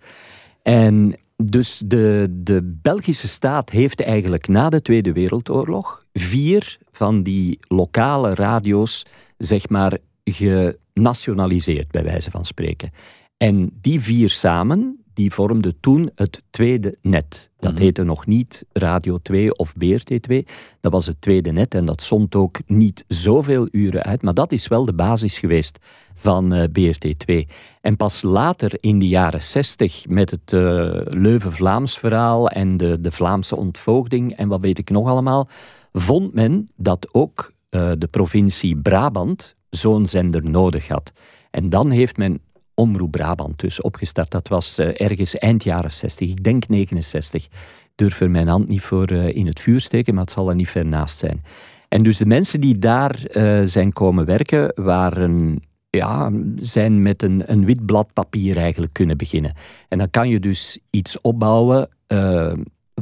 [0.62, 1.14] En
[1.44, 8.34] dus de, de Belgische staat heeft eigenlijk na de Tweede Wereldoorlog vier van die lokale
[8.34, 9.04] radio's,
[9.38, 12.90] zeg maar, genationaliseerd, bij wijze van spreken.
[13.36, 17.50] En die vier samen, die vormden toen het tweede net.
[17.58, 17.82] Dat mhm.
[17.82, 20.36] heette nog niet Radio 2 of BRT2.
[20.80, 24.22] Dat was het tweede net en dat zond ook niet zoveel uren uit.
[24.22, 25.78] Maar dat is wel de basis geweest
[26.14, 27.50] van uh, eh, BRT2.
[27.80, 30.60] En pas later in de jaren 60 met het uh,
[31.04, 35.48] Leuven-Vlaams verhaal en de, de Vlaamse ontvoogding en wat weet ik nog allemaal,
[35.92, 41.12] vond men dat ook uh, de provincie Brabant zo'n zender nodig had.
[41.50, 42.40] En dan heeft men
[42.74, 44.30] Omroep Brabant dus opgestart.
[44.30, 47.46] Dat was uh, ergens eind jaren 60, ik denk 69.
[47.94, 50.54] Durf er mijn hand niet voor uh, in het vuur steken, maar het zal er
[50.54, 51.42] niet ver naast zijn.
[51.88, 57.42] En dus de mensen die daar uh, zijn komen werken, waren, ja, zijn met een,
[57.46, 59.54] een wit blad papier eigenlijk kunnen beginnen.
[59.88, 61.88] En dan kan je dus iets opbouwen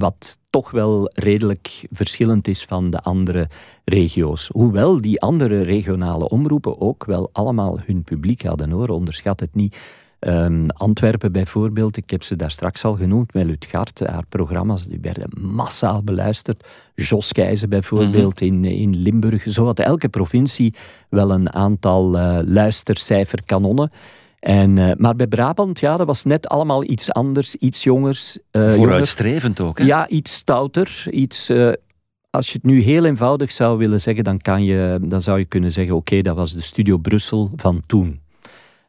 [0.01, 3.49] wat toch wel redelijk verschillend is van de andere
[3.85, 4.49] regio's.
[4.53, 9.77] Hoewel die andere regionale omroepen ook wel allemaal hun publiek hadden hoor, onderschat het niet.
[10.21, 14.99] Ehm, Antwerpen bijvoorbeeld, ik heb ze daar straks al genoemd, met Lutgard, haar programma's die
[15.01, 16.67] werden massaal beluisterd.
[16.95, 19.43] Jos Keizer bijvoorbeeld in, in Limburg.
[19.43, 20.75] Zo had elke provincie
[21.09, 23.91] wel een aantal uh, luistercijferkanonnen.
[24.41, 28.39] En, uh, maar bij Brabant, ja, dat was net allemaal iets anders, iets jongers.
[28.53, 29.85] Uh, Vooruitstrevend ook, hè?
[29.85, 31.51] Ja, iets stouter, iets...
[31.51, 31.73] Uh,
[32.31, 35.45] als je het nu heel eenvoudig zou willen zeggen, dan, kan je, dan zou je
[35.45, 38.21] kunnen zeggen, oké, dat was de Studio Brussel van toen.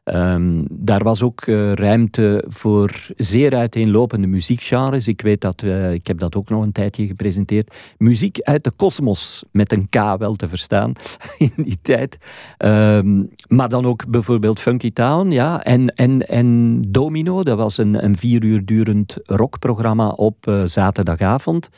[0.04, 5.08] Um, daar was ook uh, ruimte voor zeer uiteenlopende muziekgenres.
[5.08, 7.76] Ik weet dat, uh, ik heb dat ook nog een tijdje gepresenteerd.
[7.98, 10.94] Muziek uit de kosmos, met een K wel te verstaan
[11.38, 12.18] in die tijd.
[12.58, 15.64] Um, maar dan ook bijvoorbeeld Funky Town, ja.
[15.64, 21.70] En, en, en Domino, dat was een, een vier uur durend rockprogramma op uh, zaterdagavond.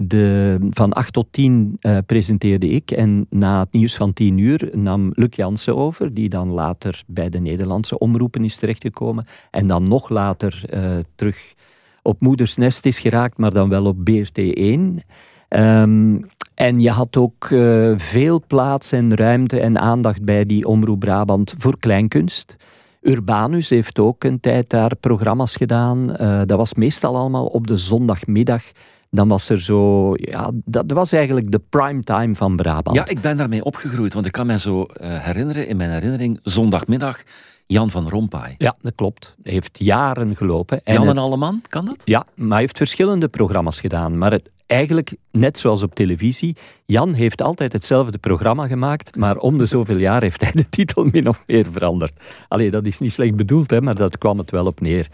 [0.00, 4.38] De, van 8 tot 10 uh, eh, presenteerde ik en na het nieuws van 10
[4.38, 9.66] uur nam Luc Jansen over, die dan later bij de Nederlandse omroepen is terechtgekomen en
[9.66, 11.54] dan nog later uh, terug
[12.02, 14.40] op Moeders Nest is geraakt, maar dan wel op BRT1.
[14.64, 15.02] Um,
[15.48, 16.16] ehm,
[16.54, 21.54] en je had ook uh, veel plaats en ruimte en aandacht bij die Omroep Brabant
[21.58, 22.56] voor kleinkunst.
[23.00, 26.06] Urbanus heeft ook een tijd daar programma's gedaan.
[26.46, 28.62] dat was meestal allemaal op de zondagmiddag
[29.10, 30.12] dan was er zo...
[30.14, 32.96] Ja, dat was eigenlijk de prime time van Brabant.
[32.96, 34.86] Ja, ik ben daarmee opgegroeid, want ik kan me zo uh,
[35.24, 37.22] herinneren, in mijn herinnering, zondagmiddag,
[37.66, 38.54] Jan van Rompuy.
[38.58, 39.36] Ja, dat klopt.
[39.42, 40.80] Hij heeft jaren gelopen.
[40.84, 42.02] En Jan en Alleman, kan dat?
[42.04, 44.18] Ja, maar hij heeft verschillende programma's gedaan.
[44.18, 49.58] Maar het, eigenlijk, net zoals op televisie, Jan heeft altijd hetzelfde programma gemaakt, maar om
[49.58, 52.12] de zoveel jaar heeft hij de titel min of meer veranderd.
[52.48, 55.08] Allee, dat is niet slecht bedoeld, hè, maar dat kwam het wel op neer.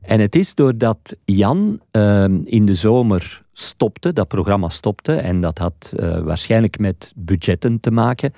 [0.00, 5.58] En het is doordat Jan uh, in de zomer stopte, dat programma stopte, en dat
[5.58, 8.32] had uh, waarschijnlijk met budgetten te maken.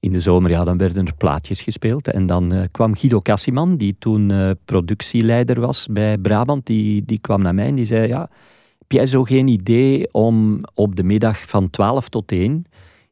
[0.00, 2.08] In de zomer, ja, dan werden er plaatjes gespeeld.
[2.08, 7.18] En dan uh, kwam Guido Cassiman, die toen uh, productieleider was bij Brabant, die, die
[7.18, 8.20] kwam naar mij en die zei, ja,
[8.78, 12.64] heb jij zo geen idee om op de middag van 12 tot 1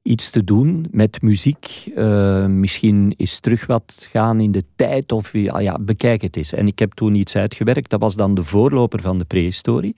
[0.03, 1.93] iets te doen met muziek.
[1.97, 6.53] Uh, misschien is terug wat gaan in de tijd of ja, ja, bekijk het eens.
[6.53, 9.97] En ik heb toen iets uitgewerkt, dat was dan de voorloper van de prehistorie.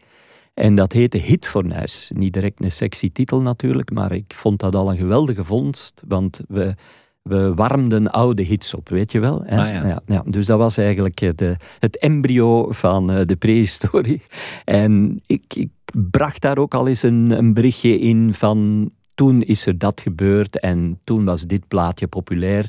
[0.54, 2.10] En dat heette Hitfornuis.
[2.14, 6.40] Niet direct een sexy titel natuurlijk, maar ik vond dat al een geweldige vondst, want
[6.48, 6.74] we,
[7.22, 9.42] we warmden oude hits op, weet je wel.
[9.44, 9.60] Hè?
[9.60, 9.86] Ah, ja.
[9.86, 14.22] Ja, ja, dus dat was eigenlijk de, het embryo van uh, de prehistorie.
[14.64, 15.70] En ik, ik
[16.10, 20.60] bracht daar ook al eens een, een berichtje in van toen is er dat gebeurd
[20.60, 22.68] en toen was dit plaatje populair.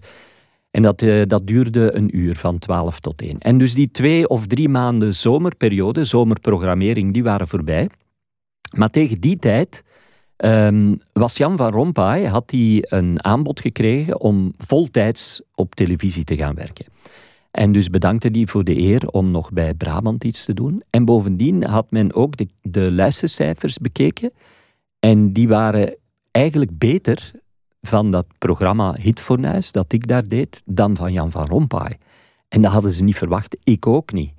[0.71, 3.39] En dat, uh, dat duurde een uur van 12 tot 1.
[3.39, 7.89] En dus die twee of drie maanden zomerperiode, zomerprogrammering, die waren voorbij.
[8.75, 9.83] Maar tegen die tijd
[10.37, 16.35] um, was Jan van Rompuy, had hij een aanbod gekregen om voltijds op televisie te
[16.35, 16.85] gaan werken.
[17.51, 20.83] En dus bedankte hij voor de eer om nog bij Brabant iets te doen.
[20.89, 24.31] En bovendien had men ook de, de luistercijfers bekeken.
[24.99, 25.97] En die waren
[26.33, 27.31] eigenlijk beter
[27.81, 31.97] van dat programma Hitfornuis dat ik daar deed, dan van Jan van Rompuy.
[32.47, 34.33] En dat hadden ze niet verwacht, ik ook niet.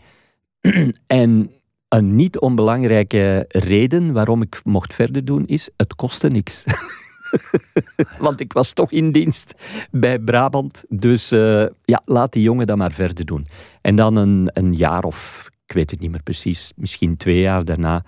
[1.06, 1.50] en
[1.88, 6.64] een niet onbelangrijke reden waarom ik mocht verder doen is, het kostte niks.
[8.18, 9.54] Want ik was toch in dienst
[9.90, 10.84] bij Brabant.
[10.88, 13.44] Dus uh, ja, laat die jongen dat maar verder doen.
[13.80, 17.64] En dan een, een jaar of, ik weet het niet meer precies, misschien twee jaar
[17.64, 18.04] daarna,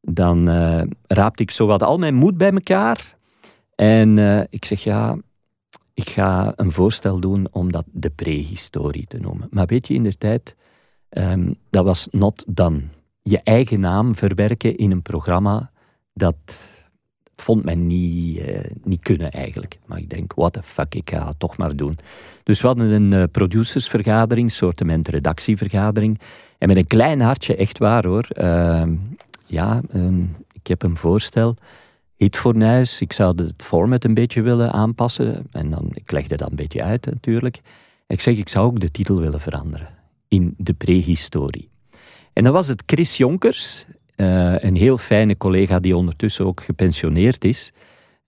[0.00, 3.17] dan uh, raapte ik zo wat al mijn moed bij elkaar.
[3.80, 5.16] En uh, ik zeg ja,
[5.94, 9.48] ik ga een voorstel doen om dat de prehistorie te noemen.
[9.50, 10.56] Maar weet je, in de tijd,
[11.10, 12.82] um, dat was not done.
[13.22, 15.70] Je eigen naam verwerken in een programma,
[16.12, 16.36] dat
[17.36, 19.78] vond men niet, uh, niet kunnen eigenlijk.
[19.86, 21.96] Maar ik denk, what the fuck, ik ga het toch maar doen.
[22.42, 26.20] Dus we hadden een uh, producersvergadering, soortement redactievergadering.
[26.58, 28.28] En met een klein hartje, echt waar hoor.
[28.32, 28.82] Uh,
[29.46, 31.56] ja, um, ik heb een voorstel
[32.18, 33.00] hitfornuis.
[33.00, 35.46] Ik zou het format een beetje willen aanpassen.
[35.52, 37.60] En dan, ik legde dat een beetje uit natuurlijk.
[38.06, 39.88] Ik zeg, ik zou ook de titel willen veranderen.
[40.28, 41.68] In de prehistorie.
[42.32, 47.44] En dan was het Chris Jonkers, uh, een heel fijne collega die ondertussen ook gepensioneerd
[47.44, 47.72] is.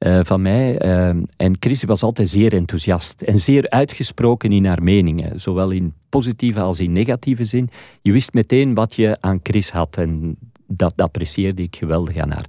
[0.06, 0.84] Uh, van mij.
[0.84, 5.94] Uh, en Chris was altijd zeer enthousiast en zeer uitgesproken in haar meningen, zowel in
[6.08, 7.70] positieve als in negatieve zin.
[8.02, 12.46] Je wist meteen wat je aan Chris had en dat apprecieerde ik geweldig aan haar.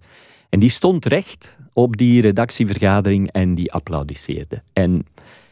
[0.52, 4.64] En die stond recht op die redactievergadering en die applaudisseerde.
[4.74, 5.06] En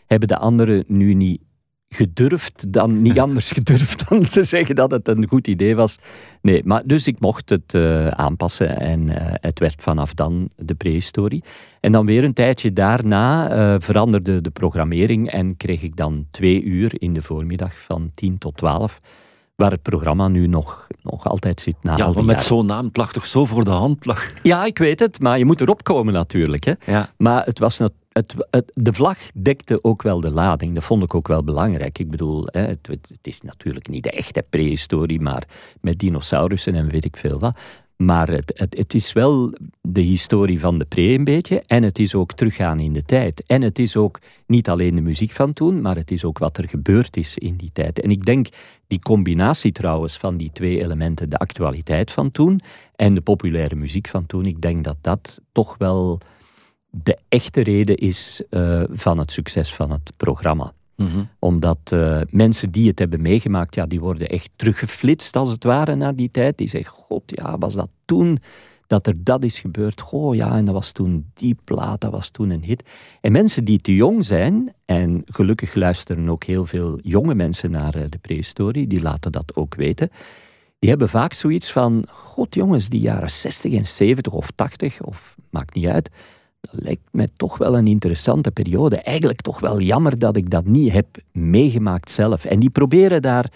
[0.07, 1.41] hebben de anderen nu niet
[1.89, 5.97] gedurfd, dan niet anders gedurfd dan te zeggen dat het een goed idee was.
[6.41, 10.75] Nee, maar dus ik mocht het uh, aanpassen en uh, het werd vanaf dan de
[10.75, 11.43] prehistorie.
[11.79, 16.63] En dan weer een tijdje daarna uh, veranderde de programmering en kreeg ik dan twee
[16.63, 18.99] uur in de voormiddag van 10 tot 12
[19.59, 22.85] waar het programma nu nog, nog altijd zit na ja, al die met zo'n naam,
[22.85, 24.05] het lag toch zo voor de hand?
[24.05, 24.29] Lag...
[24.43, 26.63] Ja, ik weet het, maar je moet erop komen natuurlijk.
[26.63, 26.73] Hè.
[26.85, 27.13] Ja.
[27.17, 30.73] Maar het was nat- het, het, de vlag dekte ook wel de lading.
[30.75, 31.99] Dat vond ik ook wel belangrijk.
[31.99, 35.43] Ik bedoel, hè, het, het is natuurlijk niet de echte prehistorie, maar
[35.81, 37.59] met dinosaurussen en weet ik veel wat.
[38.03, 41.63] Maar het, het, is wel de historie van de pre een beetje.
[41.67, 43.43] En het is ook teruggaan in de tijd.
[43.47, 46.57] En het is ook niet alleen de muziek van toen, maar het is ook wat
[46.57, 48.01] er gebeurd is in die tijd.
[48.01, 48.47] En ik denk
[48.87, 52.59] die combinatie trouwens van die twee elementen, de actualiteit van toen
[52.95, 56.19] en de populaire muziek van toen, ik denk dat dat toch wel
[56.89, 60.73] de echte reden is eh, van het succes van het programma.
[60.99, 61.23] Mhm.
[61.39, 65.95] Omdat eh, mensen die het hebben meegemaakt, ja, die worden echt teruggeflitst als het ware
[65.95, 66.57] naar die tijd.
[66.57, 68.39] Die zeggen, god ja, was dat toen
[68.87, 70.01] dat er dat is gebeurd?
[70.01, 72.83] Goh ja, en dat was toen die plaat, dat was toen een hit.
[73.21, 77.95] En mensen die te jong zijn, en gelukkig luisteren ook heel veel jonge mensen naar
[77.95, 80.09] eh, de prehistorie, die laten dat ook weten.
[80.79, 85.35] Die hebben vaak zoiets van, god jongens, die jaren 60 en 70 of 80, of
[85.49, 86.09] maakt niet uit,
[86.61, 88.95] dat lijkt mij toch wel een interessante periode.
[88.95, 92.45] Eigenlijk toch wel jammer dat ik dat niet heb meegemaakt zelf.
[92.45, 93.51] En die proberen daar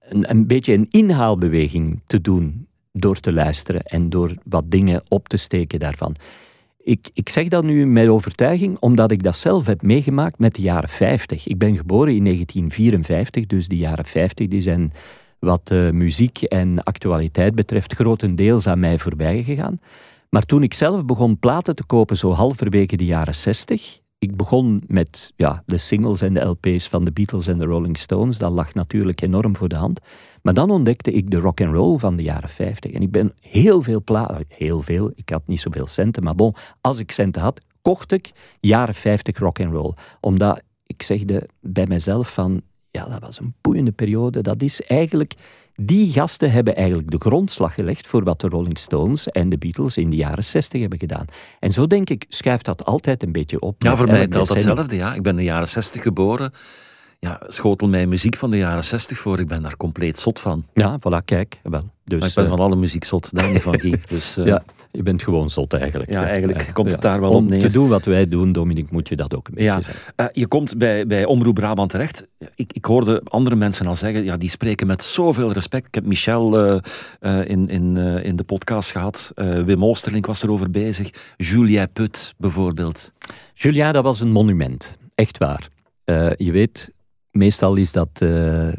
[0.00, 5.28] een, een beetje een inhaalbeweging te doen door te luisteren en door wat dingen op
[5.28, 6.14] te steken daarvan.
[6.78, 10.62] Ik, ik zeg dat nu met overtuiging, omdat ik dat zelf heb meegemaakt met de
[10.62, 11.46] jaren 50.
[11.46, 14.92] Ik ben geboren in 1954, dus de jaren 50 die zijn
[15.38, 19.80] wat eh, muziek en actualiteit betreft grotendeels aan mij voorbij gegaan.
[20.30, 24.82] Maar toen ik zelf begon platen te kopen, zo halverwege de jaren 60, ik begon
[24.86, 28.38] met ja, de singles en de LP's van de Beatles en de Rolling Stones.
[28.38, 30.00] Dat lag natuurlijk enorm voor de hand.
[30.42, 32.92] Maar dan ontdekte ik de rock and roll van de jaren 50.
[32.92, 36.54] En ik ben heel veel platen, heel veel, ik had niet zoveel centen, maar bon,
[36.80, 39.94] als ik centen had, kocht ik jaren 50 rock and roll.
[40.20, 44.40] Omdat ik zegde bij mezelf van, ja, dat was een boeiende periode.
[44.40, 45.34] Dat is eigenlijk,
[45.76, 49.96] die gasten hebben eigenlijk de grondslag gelegd voor wat de Rolling Stones en de Beatles
[49.96, 51.24] in de jaren 60 hebben gedaan.
[51.60, 53.82] En zo denk ik, schuift dat altijd een beetje op.
[53.82, 54.66] Ja, voor mij decennium.
[54.66, 54.94] hetzelfde.
[54.94, 55.14] Ja.
[55.14, 56.52] Ik ben in de jaren 60 geboren.
[57.20, 59.40] Ja, schotel mij muziek van de jaren 60 voor.
[59.40, 60.64] Ik ben daar compleet zot van.
[60.74, 61.60] Ja, voilà, kijk.
[61.62, 61.80] Wel.
[62.04, 64.00] Dus, Maar ik ben eh, van alle muziek zot, daar niet van Guy.
[64.08, 66.10] Dus, eh, ja, je bent gewoon zot eigenlijk.
[66.12, 67.58] Ja, eigenlijk Eh, komt het daar wel Om op neer.
[67.60, 70.12] te doen wat wij doen, Dominique, moet je dat ook een beetje Ja, zeggen.
[70.16, 72.26] Eh, je komt bij, bij Omroep Brabant terecht.
[72.54, 75.86] Ik, ik hoorde andere mensen al zeggen, ja, die spreken met zoveel respect.
[75.86, 76.78] Ik heb Michel eh,
[77.20, 79.32] eh, in, in, eh, in de podcast gehad.
[79.34, 81.10] Eh, Wim Oosterlink was erover bezig.
[81.36, 83.12] Julia Put bijvoorbeeld.
[83.54, 84.96] Julia, dat was een monument.
[85.14, 85.68] Echt waar.
[86.04, 86.94] Eh, je weet,
[87.36, 88.72] meestal is dat eh,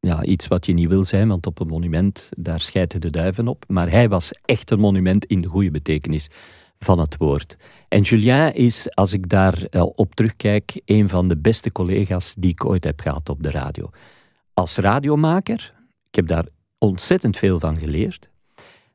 [0.00, 3.48] ja, iets wat je niet wil zijn, want op een monument, daar schijten de duiven
[3.48, 3.64] op.
[3.68, 6.28] Maar hij was echt een monument in de goede betekenis
[6.78, 7.56] van het woord.
[7.88, 12.50] En Julien is, als ik daar eh, op terugkijk, een van de beste collega's die
[12.50, 13.90] ik ooit heb gehad op de radio.
[14.54, 15.74] Als radiomaker,
[16.08, 16.46] ik heb daar
[16.78, 18.30] ontzettend veel van geleerd,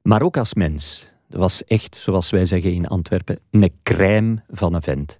[0.01, 1.09] maar ook als mens.
[1.29, 5.19] Dat was echt, zoals wij zeggen in Antwerpen, een crème van een vent.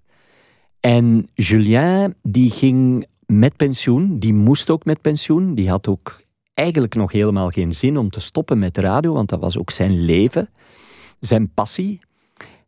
[0.80, 5.56] En Julien, die ging met pensioen, die moest ook met pensioen.
[5.56, 6.22] Die had ook
[6.54, 10.00] eigenlijk nog helemaal geen zin om te stoppen met radio, want dat was ook zijn
[10.06, 10.50] leven,
[11.20, 12.00] zijn passie.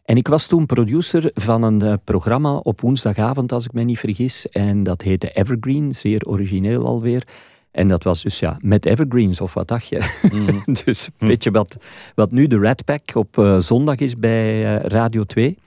[0.04, 4.00] En ik was toen producer van een eh, programma op woensdagavond, als ik me niet
[4.00, 4.50] vergis.
[4.50, 7.28] En dat heette Evergreen, zeer origineel alweer.
[7.72, 10.62] En dat was dus ja, met Evergreens, of wat dacht je?
[10.86, 11.78] dus een beetje wat,
[12.16, 15.58] wat nu de Red Pack op eh, zondag is bij eh, Radio 2.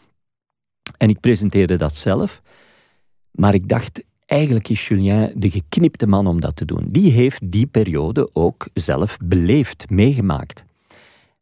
[0.96, 2.42] En ik presenteerde dat zelf.
[3.30, 6.84] Maar ik dacht, eigenlijk is Julien de geknipte man om dat te doen.
[6.88, 10.64] Die heeft die periode ook zelf beleefd, meegemaakt.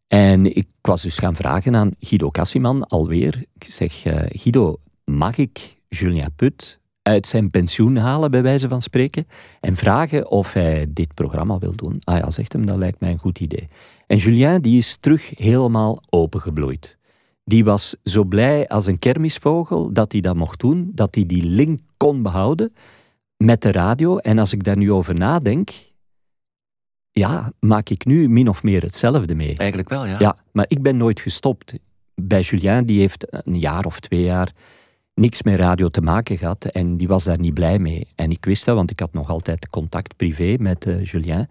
[0.09, 3.45] En ik was dus gaan vragen aan Guido Cassiman alweer.
[3.59, 8.83] Ik zeg, eh, Guido, mag ik Julien Put uit zijn pensioen halen, bij wijze van
[8.83, 9.27] spreken,
[9.61, 11.97] en vragen of hij dit programma wil doen?
[12.01, 13.69] Ah ja, zegt hem, dat lijkt mij een goed idee.
[14.07, 16.99] En Julien, die is terug helemaal opengebloeid.
[17.45, 21.45] Die was zo blij als een kermisvogel dat hij dat mocht doen, dat hij die
[21.45, 22.75] link kon behouden
[23.37, 24.17] met de radio.
[24.17, 25.71] En als ik daar nu over nadenk,
[27.13, 29.57] ja, maak ik nu min of meer hetzelfde mee.
[29.57, 30.19] Eigenlijk wel, ja.
[30.19, 31.75] Ja, maar ik ben nooit gestopt.
[32.15, 34.53] Bij Julien, die heeft een jaar of twee jaar
[35.15, 38.09] niks met radio te maken gehad en die was daar niet blij mee.
[38.15, 41.49] En ik wist dat, want ik had nog altijd contact privé met eh, Julien.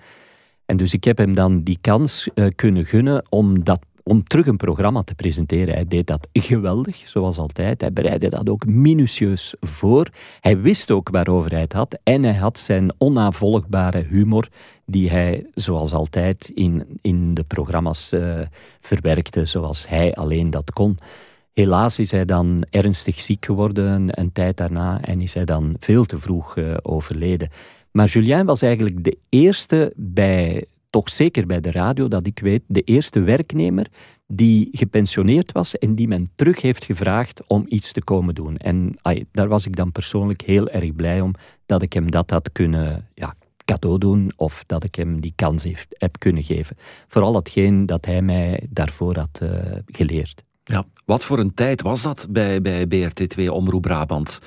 [0.66, 3.80] En dus ik heb hem dan die kans eh, kunnen gunnen om, dat,
[4.10, 5.74] om terug een programma te presenteren.
[5.74, 7.82] Hij deed dat geweldig, zoals altijd.
[7.82, 10.08] Hij bereidde dat ook minutieus voor.
[10.40, 12.00] Hij wist ook waarover hij het had.
[12.04, 14.48] En hij had zijn onnavolgbare humor,
[14.86, 18.40] die hij, zoals altijd, in, in de programma's eh,
[18.80, 20.98] verwerkte, zoals hij alleen dat kon.
[21.54, 26.06] Helaas is hij dan ernstig ziek geworden een, tijd daarna en is hij dan veel
[26.06, 27.50] te vroeg eh, overleden.
[27.92, 32.64] Maar Julien was eigenlijk de eerste bij, toch zeker bij de radio, dat ik weet,
[32.68, 33.88] de eerste werknemer
[34.28, 38.58] die gepensioneerd was en die men terug heeft gevraagd om iets te komen doen.
[38.58, 38.96] En
[39.32, 41.34] daar was ik dan persoonlijk heel erg blij om
[41.66, 43.36] dat ik hem dat had kunnen ja,
[43.66, 46.76] cadeau doen of dat ik hem die kans heeft, heb kunnen geven.
[47.08, 49.50] Vooral hetgeen dat hij mij daarvoor had uh,
[49.86, 50.44] geleerd.
[50.64, 54.40] Ja, wat voor een tijd was dat bij, bij BRT2 Omroep Brabant?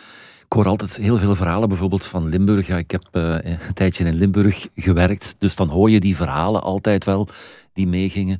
[0.52, 2.66] Ik hoor altijd heel veel verhalen, bijvoorbeeld van Limburg.
[2.66, 6.62] Ja, ik heb uh, een tijdje in Limburg gewerkt, dus dan hoor je die verhalen
[6.62, 7.28] altijd wel
[7.72, 8.38] die meegingen.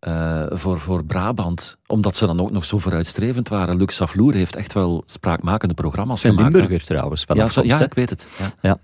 [0.00, 3.76] Uh, voor, voor Brabant, omdat ze dan ook nog zo vooruitstrevend waren.
[3.76, 6.52] Lux heeft echt wel spraakmakende programma's gemaakt.
[6.52, 7.24] Limburger trouwens.
[7.26, 8.26] Ja, zo, ja, ik weet het.
[8.38, 8.50] Ja.
[8.60, 8.78] ja.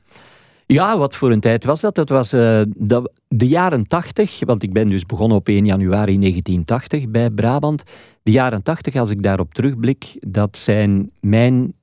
[0.66, 1.94] Ja, wat voor een tijd was dat?
[1.94, 6.18] Dat was uh, de, de, jaren 80, want ik ben dus begonnen op 1 januari
[6.18, 7.82] 1980 bij Brabant.
[8.22, 11.74] De jaren 80, als ik daarop terugblik, dat zijn mijn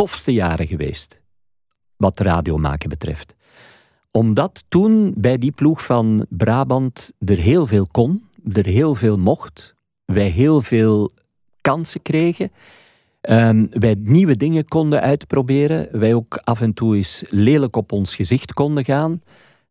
[0.00, 1.20] tofste jaren geweest.
[1.96, 3.34] Wat radio maken betreft.
[4.10, 8.22] Omdat toen bij die ploeg van Brabant er heel veel kon,
[8.52, 9.74] er heel veel mocht,
[10.04, 11.10] wij heel veel
[11.60, 12.52] kansen kregen.
[13.20, 15.98] Um, wij nieuwe dingen konden uitproberen.
[15.98, 19.20] Wij ook af en toe eens lelijk op ons gezicht konden gaan.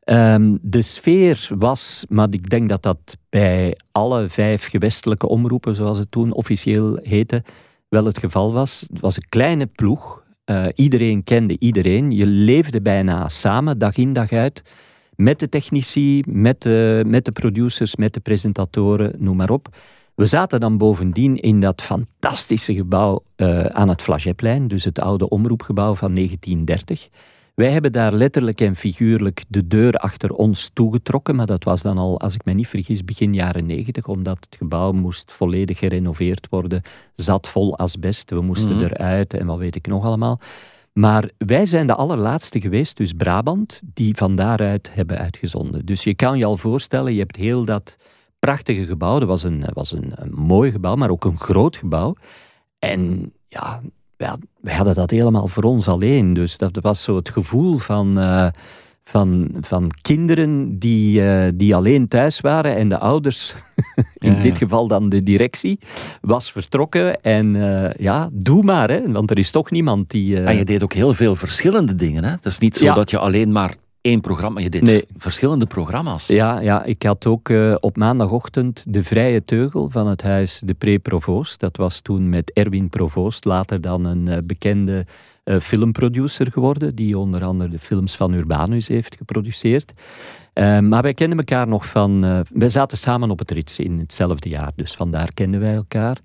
[0.06, 5.98] Um, de sfeer was, maar ik denk dat dat bij alle vijf gewestelijke omroepen, zoals
[5.98, 7.44] het toen officieel heette,
[7.90, 8.86] wel het geval was.
[8.90, 10.18] Het was een kleine ploeg.
[10.50, 12.12] Uh, iedereen kende iedereen.
[12.12, 14.64] Je leefde bijna samen, dag in dag uit.
[15.16, 19.76] Met de technici, met de, met de producers, met de presentatoren, noem maar op.
[20.16, 25.30] We zaten dan bovendien in dat fantastische gebouw uh, aan het Flageplein, dus het oude
[25.30, 27.10] omroepgebouw van 1930.
[27.60, 31.97] Wij hebben daar letterlijk en figuurlijk de deur achter ons toegetrokken, maar dat was dan
[31.97, 36.47] al, als ik me niet vergis, begin jaren 90, omdat het gebouw moest volledig gerenoveerd
[36.49, 36.82] worden,
[37.14, 38.84] zat vol asbest, we moesten mhm.
[38.84, 40.39] eruit en wat weet ik nog allemaal.
[40.93, 45.86] Maar wij zijn de allerlaatste geweest, dus Brabant, die van daaruit hebben uitgezonden.
[45.86, 47.97] Dus je kan je al voorstellen, je hebt heel dat
[48.39, 49.20] prachtige gebouw.
[49.20, 52.16] Dat was een, was een, een mooi gebouw, maar ook een groot gebouw.
[52.80, 53.82] En ja,
[54.61, 56.34] wij, hadden dat helemaal voor ons alleen.
[56.34, 58.47] Dus dat was zo het gevoel van, uh,
[59.03, 63.55] van, van kinderen die, uh, die alleen thuis waren en de ouders,
[64.17, 65.80] in ja, dit geval dan de directie,
[66.22, 67.22] was vertrokken.
[67.22, 70.43] En uh, ja, doe maar, hè, want er is toch niemand die...
[70.43, 72.24] En je deed ook heel veel verschillende dingen.
[72.24, 72.30] Hè?
[72.30, 74.60] Het is niet zo dat je alleen maar één programma.
[74.60, 75.06] Je deed nee.
[75.18, 76.28] verschillende programma's.
[76.28, 80.74] Ja, ja ik had ook uh, op maandagochtend de vrije teugel van het huis De
[80.74, 81.60] Pre-Provoost.
[81.60, 85.06] Dat was toen met Erwin Provoost, later dan een uh, bekende
[85.43, 89.93] uh, filmproducer geworden, die onder andere de films van Urbanus heeft geproduceerd.
[90.82, 92.43] maar wij kenden elkaar nog van...
[92.54, 96.18] wij zaten samen op het Rits in hetzelfde jaar, dus vandaar kenden wij elkaar.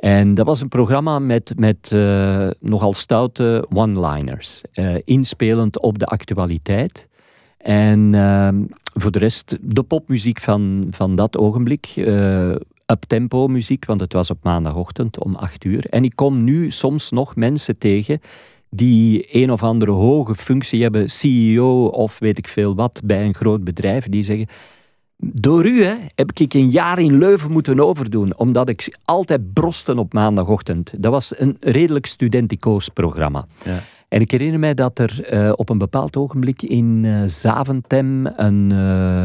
[0.00, 1.90] En dat was een programma met, met
[2.60, 4.62] nogal stoute one-liners,
[5.04, 7.08] inspelend op de actualiteit.
[7.58, 8.62] En ehm,
[8.94, 11.92] voor de rest, de popmuziek van, van dat ogenblik.
[11.96, 12.54] Uh,
[12.86, 15.86] uptempo muziek, want het was op maandagochtend om acht uur.
[15.86, 18.20] En ik kom nu soms nog mensen tegen
[18.70, 23.34] die een of andere hoge functie hebben, CEO of weet ik veel wat, bij een
[23.34, 24.46] groot bedrijf, die zeggen...
[25.22, 29.98] Door u hè, heb ik een jaar in Leuven moeten overdoen, omdat ik altijd brosten
[29.98, 30.92] op maandagochtend.
[30.98, 33.46] Dat was een redelijk studenticoos programma.
[33.64, 33.82] Ja.
[34.08, 38.70] En ik herinner mij dat er uh, op een bepaald ogenblik in uh, Zaventem een,
[38.72, 39.24] uh,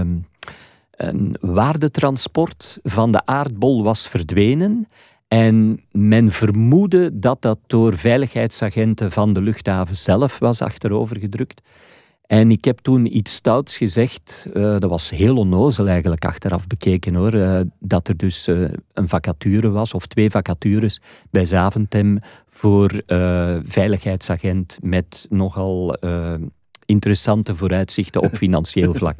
[0.91, 4.87] een waardetransport van de aardbol was verdwenen.
[5.27, 11.61] En men vermoedde dat dat door veiligheidsagenten van de luchthaven zelf was achterovergedrukt.
[12.27, 17.65] En ik heb toen iets stouts gezegd, dat was heel onnozel eigenlijk achteraf bekeken hoor,
[17.79, 18.47] dat er dus
[18.93, 23.03] een vacature was, of twee vacatures bij Zaventem voor
[23.65, 25.97] veiligheidsagent met nogal
[26.85, 29.19] interessante vooruitzichten op financieel vlak.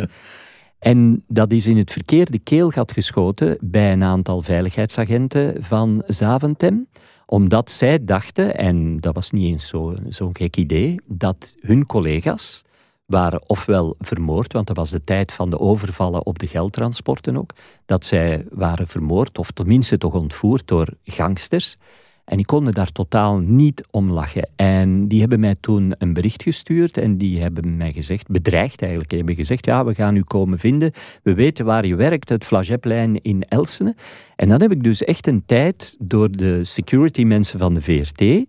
[0.80, 6.88] En dat is in het verkeerde keelgat geschoten bij een aantal veiligheidsagenten van Zaventem,
[7.26, 12.64] omdat zij dachten, en dat was niet eens zo'n zo gek idee, dat hun collega's
[13.06, 17.51] waren ofwel vermoord, want dat was de tijd van de overvallen op de geldtransporten ook,
[17.86, 21.78] dat zij waren vermoord, of tenminste toch ontvoerd door gangsters.
[22.26, 24.49] En ik kon er daar totaal niet om lachen.
[24.56, 29.10] En die hebben mij toen een bericht gestuurd en die hebben mij gezegd, bedreigd eigenlijk,
[29.10, 30.91] die hebben gezegd, ja, we gaan u komen vinden.
[31.24, 33.95] We weten waar je werkt, het Flageplein in Elsene.
[34.36, 38.45] En dan heb ik dus echt een tijd door de security mensen van de VRT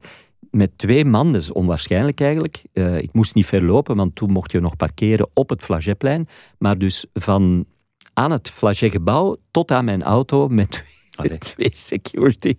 [0.51, 2.63] met twee man, dus onwaarschijnlijk eigenlijk.
[2.73, 6.29] Uh, ik moest niet verlopen, want toen mocht je nog parkeren op het Flageplein.
[6.59, 7.67] Maar dus van
[8.13, 10.85] aan het Flagetgebouw tot aan mijn auto met
[11.39, 12.55] Twee security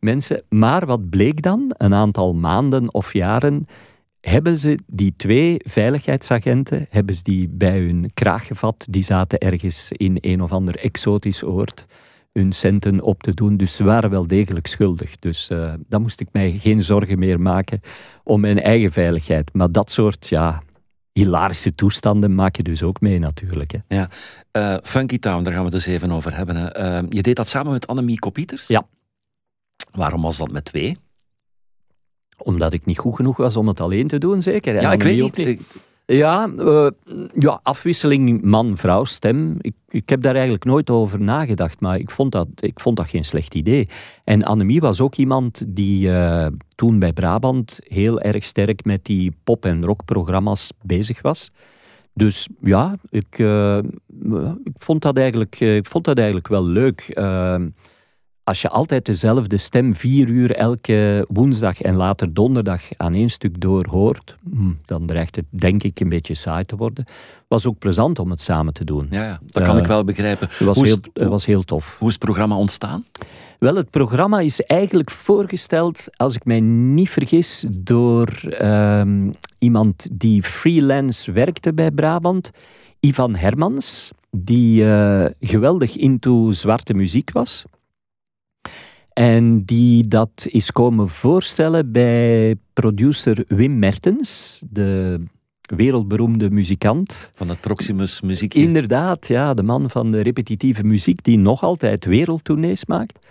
[0.00, 0.42] mensen.
[0.48, 1.64] Maar wat bleek dan?
[1.68, 3.66] Een aantal maanden of jaren
[4.20, 8.86] hebben ze die twee veiligheidsagenten hebben ze die bij hun kraag gevat.
[8.90, 11.86] Die zaten ergens in een of ander exotisch oord
[12.32, 13.56] hun centen op te doen.
[13.56, 15.16] Dus ze waren wel degelijk schuldig.
[15.18, 17.80] Dus uh, dan moest ik mij geen zorgen meer maken
[18.24, 19.54] om mijn eigen veiligheid.
[19.54, 20.62] Maar dat soort, ja,
[21.12, 23.72] hilarische toestanden maak je dus ook mee natuurlijk.
[23.72, 23.96] Hè.
[23.96, 24.08] Ja.
[24.52, 26.56] Uh, Funky Town, daar gaan we het dus even over hebben.
[26.56, 27.00] Hè.
[27.02, 28.66] Uh, je deed dat samen met Annemie Kopieters?
[28.66, 28.86] Ja.
[29.90, 30.96] Waarom was dat met twee?
[32.36, 34.74] Omdat ik niet goed genoeg was om het alleen te doen, zeker.
[34.74, 35.60] Ja, ik weet niet.
[36.10, 36.86] Ja, uh,
[37.34, 39.56] ja, afwisseling man-vrouw stem.
[39.60, 43.08] Ik, ik heb daar eigenlijk nooit over nagedacht, maar ik vond dat, ik vond dat
[43.08, 43.88] geen slecht idee.
[44.24, 49.36] En Annemie was ook iemand die uh, toen bij Brabant heel erg sterk met die
[49.44, 51.50] pop- en rockprogramma's bezig was.
[52.14, 53.78] Dus ja, ik, uh,
[54.64, 57.20] ik, vond, dat eigenlijk, ik vond dat eigenlijk wel leuk
[58.50, 63.60] als je altijd dezelfde stem vier uur elke woensdag en later donderdag aan één stuk
[63.60, 67.04] door hoort, hm, dan dreigt het denk ik een beetje saai te worden.
[67.48, 69.06] Was ook plezant om het samen te doen.
[69.10, 70.48] Ja, ja dat kan ik eh, wel begrijpen.
[70.48, 71.96] Het was, heel, was heel tof.
[71.98, 73.04] Hoe is het programma ontstaan?
[73.58, 80.42] Wel, het programma is eigenlijk voorgesteld, als ik mij niet vergis, door ehm, iemand die
[80.42, 82.50] freelance werkte bij Brabant,
[83.00, 87.64] Ivan Hermans, die uh, geweldig into zwarte muziek was.
[89.12, 95.20] En die dat is komen voorstellen bij producer Wim Mertens, de
[95.76, 97.32] wereldberoemde muzikant.
[97.34, 98.54] Van het Proximus muziek.
[98.54, 103.26] Inderdaad, ja, de man van de repetitieve muziek die nog altijd wereldtournees maakt.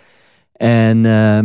[0.52, 1.38] En uh,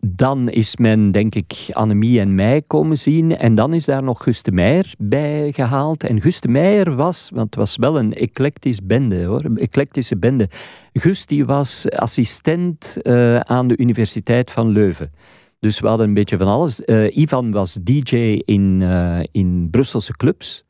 [0.00, 3.36] dan is men, denk ik, Annemie en mij komen zien.
[3.36, 6.04] En dan is daar nog Guste Meijer bij gehaald.
[6.04, 10.48] En Guste Meijer was, want het was wel een eclectisch bende, hoor, een eclectische bende.
[10.92, 15.12] Gust was assistent uh, aan de Universiteit van Leuven.
[15.58, 16.82] Dus we hadden een beetje van alles.
[16.86, 20.64] Uh, Ivan was DJ in, uh, in Brusselse clubs.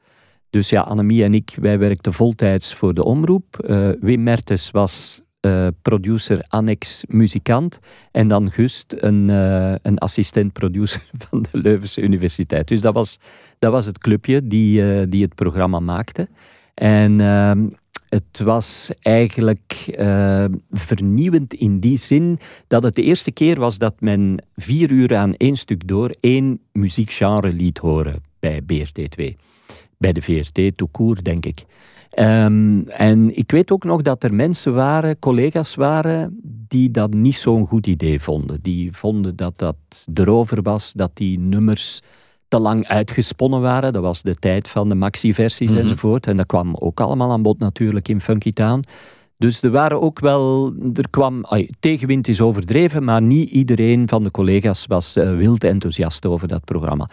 [0.50, 3.56] Dus ja, Annemie en ik, wij werkten voltijds voor de omroep.
[4.00, 7.78] Wim Mertens was uh, producer, annex muzikant.
[8.12, 12.68] En dan Gust, een, uh, een assistent-producer van de Leuvense Universiteit.
[12.68, 13.18] Dus dat was,
[13.58, 16.28] dat was het clubje die, uh, die het programma maakte.
[16.74, 17.68] En ehm,
[18.08, 19.98] het was eigenlijk
[20.70, 25.32] vernieuwend in die zin dat het de eerste keer was dat men vier uur aan
[25.32, 29.34] één stuk door één muziekgenre liet horen bij BRT2.
[29.98, 31.64] Bij de VRT, toekoer, denk ik.
[32.18, 37.36] Um, en ik weet ook nog dat er mensen waren, collega's waren, die dat niet
[37.36, 38.58] zo'n goed idee vonden.
[38.62, 39.76] Die vonden dat dat
[40.14, 42.02] erover was, dat die nummers
[42.48, 43.92] te lang uitgesponnen waren.
[43.92, 45.80] Dat was de tijd van de maxi-versies mhm.
[45.80, 46.26] enzovoort.
[46.26, 48.84] En dat kwam ook allemaal aan bod natuurlijk in Funky Town.
[49.36, 54.22] Dus er waren ook wel, er kwam, ay, tegenwind is overdreven, maar niet iedereen van
[54.22, 57.08] de collega's was uh, wild enthousiast over dat programma.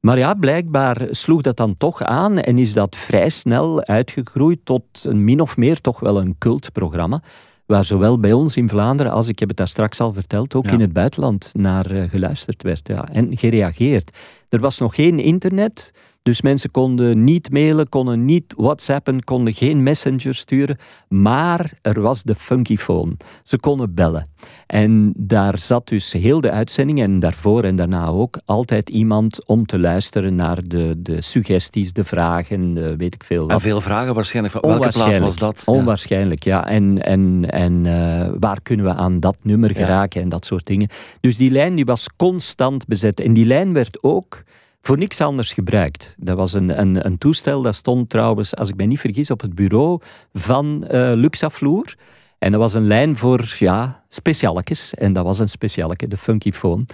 [0.00, 4.82] Maar ja, blijkbaar sloeg dat dan toch aan en is dat vrij snel uitgegroeid tot
[5.02, 7.22] een min of meer toch wel een cultprogramma.
[7.66, 10.66] Waar zowel bij ons in Vlaanderen als, ik heb het daar straks al verteld, ook
[10.66, 14.18] in het buitenland naar uh, geluisterd werd ja, en gereageerd.
[14.48, 15.92] Er was nog geen internet.
[16.22, 20.78] Dus mensen konden niet mailen, konden niet whatsappen, konden geen messenger sturen.
[21.08, 23.16] Maar er was de funkyphone.
[23.42, 24.28] Ze konden bellen.
[24.66, 29.66] En daar zat dus heel de uitzending en daarvoor en daarna ook altijd iemand om
[29.66, 33.50] te luisteren naar de, de suggesties, de vragen, de weet ik veel wat.
[33.50, 34.60] En veel vragen waarschijnlijk.
[34.60, 35.62] Welke plaat was dat?
[35.66, 36.66] Onwaarschijnlijk, ja.
[36.66, 40.88] En, en, en uh, waar kunnen we aan dat nummer geraken en dat soort dingen.
[41.20, 43.20] Dus die lijn die was constant bezet.
[43.20, 44.42] En die lijn werd ook
[44.80, 46.14] voor niks anders gebruikt.
[46.18, 49.40] Dat was een, een, een toestel dat stond trouwens, als ik me niet vergis, op
[49.40, 50.00] het bureau
[50.32, 51.94] van uh, Luxafloor.
[52.38, 54.94] En dat was een lijn voor ja, specialekes.
[54.94, 56.84] En dat was een specialeke, de Funkyphone.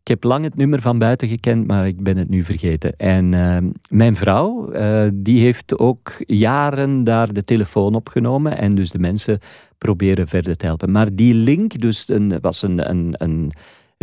[0.00, 2.96] Ik heb lang het nummer van buiten gekend, maar ik ben het nu vergeten.
[2.96, 3.56] En uh,
[3.88, 9.38] mijn vrouw, uh, die heeft ook jaren daar de telefoon opgenomen en dus de mensen
[9.78, 10.92] proberen verder te helpen.
[10.92, 13.52] Maar die link dus een, was een, een, een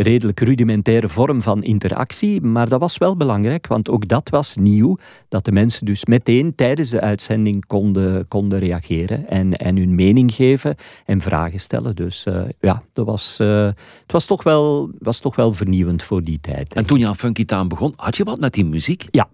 [0.02, 4.96] redelijk rudimentaire vorm van interactie, maar dat was wel belangrijk, want ook dat was nieuw,
[5.28, 10.34] dat de mensen dus meteen tijdens de uitzending konden, konden reageren en, en hun mening
[10.34, 10.74] geven
[11.06, 11.96] en vragen stellen.
[11.96, 13.64] Dus uh, ja, dat was, uh,
[14.02, 16.74] het was toch, wel, was toch wel vernieuwend voor die tijd.
[16.74, 19.04] En toen je aan Funky Town begon, had je wat met die muziek?
[19.10, 19.28] Ja.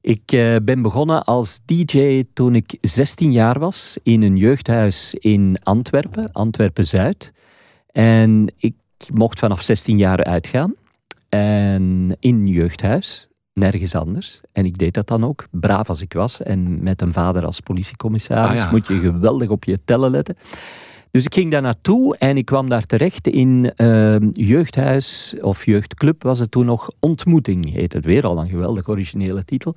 [0.00, 5.56] Ik uh, ben begonnen als DJ toen ik 16 jaar was in een jeugdhuis in
[5.62, 7.32] Antwerpen, Antwerpen-Zuid.
[7.92, 8.74] En ik
[9.12, 10.74] mocht vanaf 16 jaar uitgaan.
[11.28, 14.40] En in jeugdhuis, nergens anders.
[14.52, 16.42] En ik deed dat dan ook, braaf als ik was.
[16.42, 20.36] En met een vader als politiecommissaris ah, moet je geweldig op je tellen letten.
[21.10, 26.22] Dus ik ging daar naartoe en ik kwam daar terecht in uh, jeugdhuis of jeugdclub
[26.22, 26.90] was het toen nog.
[27.00, 29.74] Ontmoeting heet het weer, al een geweldig originele titel.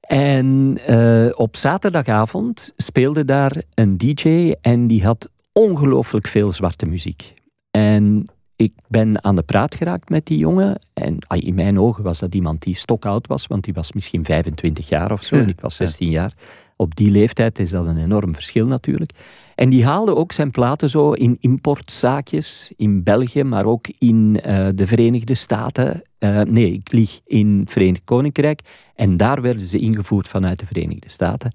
[0.00, 7.34] En uh, op zaterdagavond speelde daar een DJ en die had ongelooflijk veel zwarte muziek.
[7.78, 8.24] En
[8.56, 10.78] ik ben aan de praat geraakt met die jongen.
[10.94, 14.88] En in mijn ogen was dat iemand die stokoud was, want die was misschien 25
[14.88, 16.32] jaar of zo en ik was 16 jaar.
[16.76, 19.10] Op die leeftijd is dat een enorm verschil natuurlijk.
[19.54, 24.68] En die haalde ook zijn platen zo in importzaakjes in België, maar ook in uh,
[24.74, 26.02] de Verenigde Staten.
[26.18, 28.60] Uh, nee, ik lieg in het Verenigd Koninkrijk.
[28.94, 31.52] En daar werden ze ingevoerd vanuit de Verenigde Staten.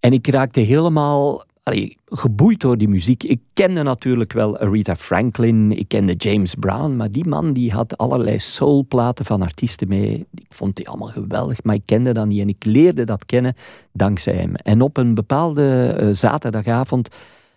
[0.00, 3.22] En ik raakte helemaal allee, geboeid door die muziek.
[3.22, 7.98] Ik kende natuurlijk wel Aretha Franklin, ik kende James Brown, maar die man die had
[7.98, 10.26] allerlei soulplaten van artiesten mee.
[10.34, 13.54] Ik vond die allemaal geweldig, maar ik kende dat niet en ik leerde dat kennen
[13.92, 14.54] dankzij hem.
[14.54, 17.08] En op een bepaalde uh, zaterdagavond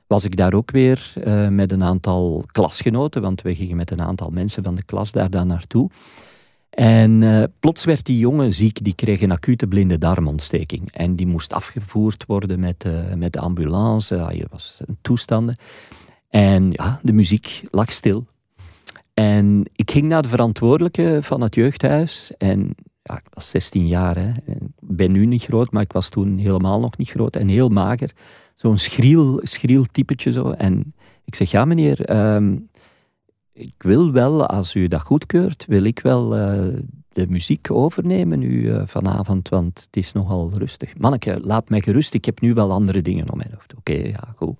[0.07, 4.01] was ik daar ook weer uh, met een aantal klasgenoten, want we gingen met een
[4.01, 5.89] aantal mensen van de klas daar dan naartoe.
[6.69, 10.91] En uh, plots werd die jongen ziek, die kreeg een acute blinde darmontsteking.
[10.91, 14.15] En die moest afgevoerd worden met, uh, met de ambulance.
[14.15, 15.57] Ja, je was een toestanden.
[16.29, 18.27] En ja, de muziek lag stil.
[19.13, 22.31] En ik ging naar de verantwoordelijke van het jeugdhuis.
[22.37, 24.17] En ja, ik was 16 jaar.
[24.17, 24.29] Hè.
[24.29, 27.35] Ik ben nu niet groot, maar ik was toen helemaal nog niet groot.
[27.35, 28.11] En heel mager.
[28.55, 29.85] Zo'n schriel, schriel
[30.17, 30.51] zo.
[30.51, 30.93] En
[31.25, 32.67] ik zeg, ja meneer, um,
[33.59, 36.73] ik wil wel, als u dat goedkeurt, wil ik wel uh,
[37.09, 40.97] de muziek overnemen nu uh, vanavond, want het is nogal rustig.
[40.97, 43.75] Manneke, laat mij gerust, ik heb nu wel andere dingen om mijn hoofd.
[43.75, 44.55] Oké, ja, goed.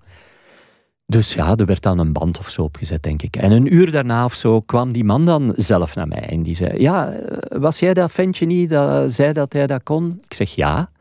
[1.06, 3.36] Dus ja, er werd dan een band of zo opgezet, denk ik.
[3.36, 6.56] En een uur daarna of zo kwam die man dan zelf naar mij en die
[6.56, 7.14] zei: Ja,
[7.50, 10.22] was jij dat ventje niet dat zei dat hij dat kon?
[10.24, 10.92] Ik zeg ja.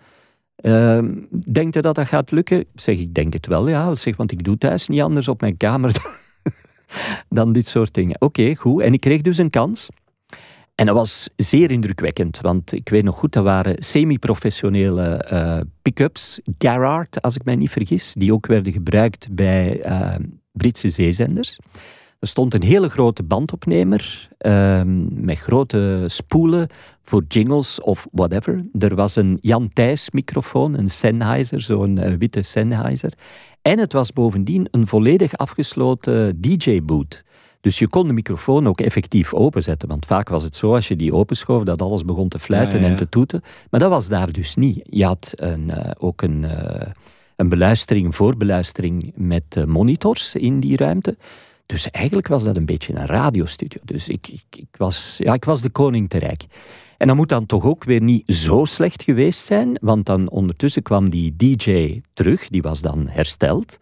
[0.60, 0.98] Uh,
[1.52, 2.60] denkt u dat dat gaat lukken?
[2.60, 3.90] Ik zeg, ik denk het wel, ja.
[3.90, 5.92] Ik zeg, want ik doe thuis niet anders op mijn kamer
[7.28, 8.20] dan dit soort dingen.
[8.20, 8.82] Oké, goed.
[8.82, 9.88] En ik kreeg dus een kans.
[10.74, 16.40] En dat was zeer indrukwekkend, want ik weet nog goed, dat waren semi-professionele uh, pick-ups,
[16.58, 20.14] Garrard, als ik mij niet vergis, die ook werden gebruikt bij uh,
[20.52, 21.58] Britse zeezenders.
[22.18, 26.68] Er stond een hele grote bandopnemer uh, met grote spoelen
[27.02, 28.64] voor jingles of whatever.
[28.78, 33.12] Er was een Jan Thijs microfoon, een Sennheiser, zo'n uh, witte Sennheiser.
[33.62, 37.24] En het was bovendien een volledig afgesloten DJ-boot.
[37.60, 39.88] Dus je kon de microfoon ook effectief openzetten.
[39.88, 42.84] Want vaak was het zo, als je die openschoof, dat alles begon te fluiten ja,
[42.84, 42.90] ja.
[42.90, 43.42] en te toeten.
[43.70, 44.80] Maar dat was daar dus niet.
[44.82, 46.86] Je had een, uh, ook een, uh,
[47.36, 51.16] een beluistering, voorbeluistering met uh, monitors in die ruimte.
[51.66, 53.80] Dus eigenlijk was dat een beetje een radiostudio.
[53.84, 56.44] Dus ik, ik, ik, was, ja, ik was de koning te rijk.
[56.98, 60.82] En dat moet dan toch ook weer niet zo slecht geweest zijn, want dan ondertussen
[60.82, 63.78] kwam die DJ terug, die was dan hersteld.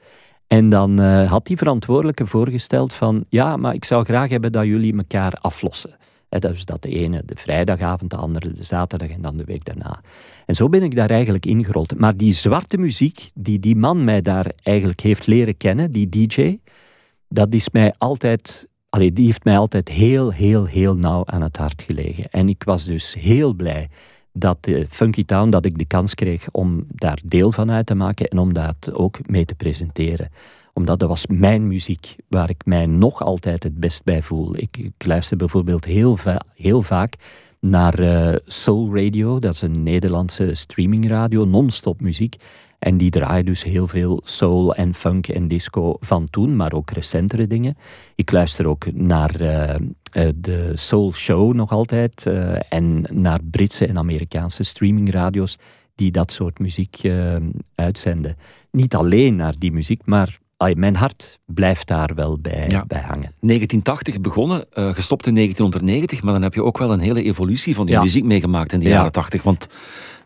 [0.47, 4.65] En dan uh, had die verantwoordelijke voorgesteld van, ja, maar ik zou graag hebben dat
[4.65, 5.97] jullie elkaar aflossen.
[6.29, 9.65] He, dus dat de ene de vrijdagavond, de andere de zaterdag en dan de week
[9.65, 10.01] daarna.
[10.47, 11.99] En zo ben ik daar eigenlijk ingerold.
[11.99, 16.59] Maar die zwarte muziek, die die man mij daar eigenlijk heeft leren kennen, die DJ,
[17.29, 18.69] dat is mij altijd
[18.99, 22.29] Die heeft mij altijd heel, heel, heel nauw aan het hart gelegen.
[22.31, 23.89] En ik was dus heel blij
[24.33, 27.95] dat de Funky Town, dat ik de kans kreeg om daar deel van uit te
[27.95, 30.29] maken en om dat ook mee te presenteren.
[30.73, 34.57] Omdat dat was mijn muziek waar ik mij nog altijd het best bij voel.
[34.57, 36.19] Ik, luister bijvoorbeeld heel,
[36.55, 37.15] heel vaak
[37.61, 42.37] naar uh, Soul Radio, dat is een Nederlandse streamingradio, non-stop muziek.
[42.79, 46.91] En die draaien dus heel veel soul en funk en disco van toen, maar ook
[46.91, 47.77] recentere dingen.
[48.15, 49.75] Ik luister ook naar uh,
[50.37, 55.59] de Soul Show nog altijd uh, en naar Britse en Amerikaanse streamingradio's
[55.95, 57.01] die dat soort muziek
[57.75, 58.37] uitzenden.
[58.71, 62.85] Niet alleen naar die muziek, maar Ay, mijn hart blijft daar wel bij, ja.
[62.87, 63.33] bij hangen.
[63.41, 67.75] 1980 begonnen, uh, gestopt in 1990, maar dan heb je ook wel een hele evolutie
[67.75, 68.03] van die ja.
[68.03, 68.95] muziek meegemaakt in de ja.
[68.95, 69.43] jaren 80.
[69.43, 69.61] Want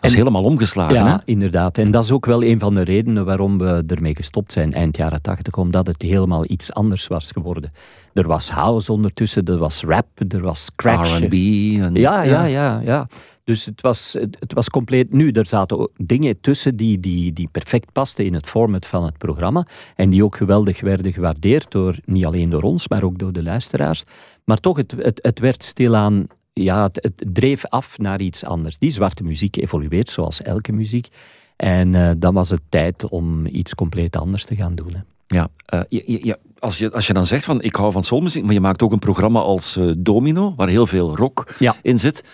[0.01, 0.95] dat is helemaal omgeslagen.
[0.95, 1.17] Ja, hè?
[1.25, 1.79] inderdaad.
[1.79, 4.97] En dat is ook wel een van de redenen waarom we ermee gestopt zijn eind
[4.97, 7.73] jaren 80, omdat het helemaal iets anders was geworden.
[8.13, 11.19] Er was house ondertussen, er was rap, er was scratch.
[11.19, 11.33] R&B.
[11.33, 13.09] En, ja, ja, ja, ja.
[13.51, 15.13] Dus het was, het was compleet...
[15.13, 19.19] Nu, er zaten dingen tussen die, die, die perfect pasten in het format van het
[19.19, 23.33] programma en die ook geweldig werden gewaardeerd door, niet alleen door ons, maar ook door
[23.33, 24.05] de luisteraars.
[24.45, 26.27] Maar toch, het, het, het werd stilaan...
[26.53, 28.79] Ja, het, het dreef af naar iets anders.
[28.79, 31.09] Die zwarte muziek evolueert zoals elke muziek.
[31.57, 34.93] En uh, dan was het tijd om iets compleet anders te gaan doen.
[34.93, 35.01] Hè.
[35.37, 38.45] Ja, uh, je, je, als, je, als je dan zegt van ik hou van soulmuziek,
[38.45, 41.77] maar je maakt ook een programma als uh, Domino, waar heel veel rock ja.
[41.83, 42.25] in zit.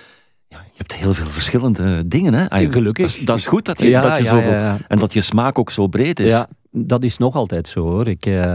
[0.49, 2.34] Ja, je hebt heel veel verschillende dingen.
[2.34, 2.70] Hè?
[2.70, 3.07] Gelukkig.
[3.07, 4.51] Dat is, dat is goed dat je, ja, dat je zoveel...
[4.51, 6.32] ja, En dat je smaak ook zo breed is.
[6.32, 8.09] Ja, dat is nog altijd zo hoor.
[8.09, 8.55] Ik, uh,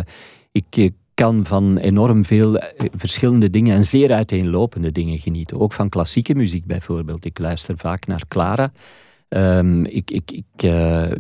[0.51, 5.59] ik kan van enorm veel eh, verschillende dingen en zeer uiteenlopende dingen genieten.
[5.59, 7.25] Ook van klassieke muziek bijvoorbeeld.
[7.25, 8.71] Ik luister vaak naar Clara.
[9.38, 11.11] Um, ik, ik, ik, uh,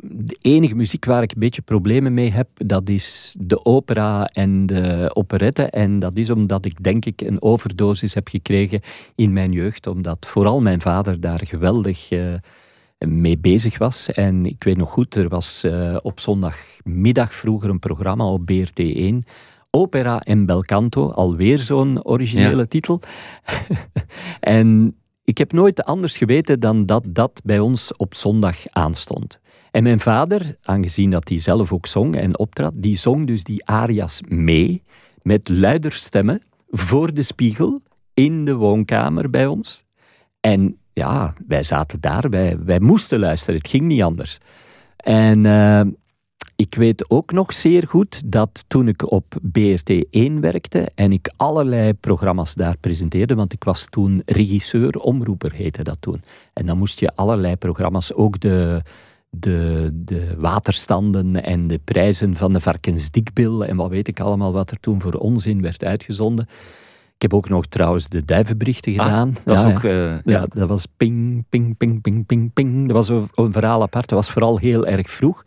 [0.00, 4.66] de enige muziek waar ik een beetje problemen mee heb, dat is de opera en
[4.66, 5.62] de operette.
[5.62, 8.80] En dat is omdat ik denk ik een overdosis heb gekregen
[9.14, 9.86] in mijn jeugd.
[9.86, 12.34] Omdat vooral mijn vader daar geweldig uh,
[12.98, 14.12] mee bezig was.
[14.12, 19.16] En ik weet nog goed, er was uh, op zondagmiddag vroeger een programma op BRT1.
[19.70, 22.64] Opera en Belcanto, alweer zo'n originele ja.
[22.64, 23.00] titel.
[24.40, 29.40] en ik heb nooit anders geweten dan dat dat bij ons op zondag aanstond.
[29.70, 33.66] En mijn vader, aangezien dat hij zelf ook zong en optrad, die zong dus die
[33.66, 34.82] arias mee
[35.22, 37.82] met luider stemmen voor de spiegel
[38.14, 39.84] in de woonkamer bij ons.
[40.40, 44.38] En ja, wij zaten daar, wij, wij moesten luisteren, het ging niet anders.
[44.96, 45.80] En uh,
[46.56, 49.24] ik weet ook nog zeer goed dat toen ik op
[49.58, 55.82] BRT1 werkte en ik allerlei programma's daar presenteerde, want ik was toen regisseur, omroeper heette
[55.82, 56.22] dat toen.
[56.52, 58.82] En dan moest je allerlei programma's, ook de,
[59.30, 64.70] de, de waterstanden en de prijzen van de varkensdikbil en wat weet ik allemaal wat
[64.70, 66.46] er toen voor onzin werd uitgezonden.
[67.22, 69.36] Ik heb ook nog trouwens de duivenberichten ah, gedaan.
[69.44, 70.46] dat ja, ook, uh, ja.
[70.48, 72.86] dat was ping, ping, ping, ping, ping, ping.
[72.86, 74.08] Dat was een, een verhaal apart.
[74.08, 75.44] Dat was vooral heel erg vroeg.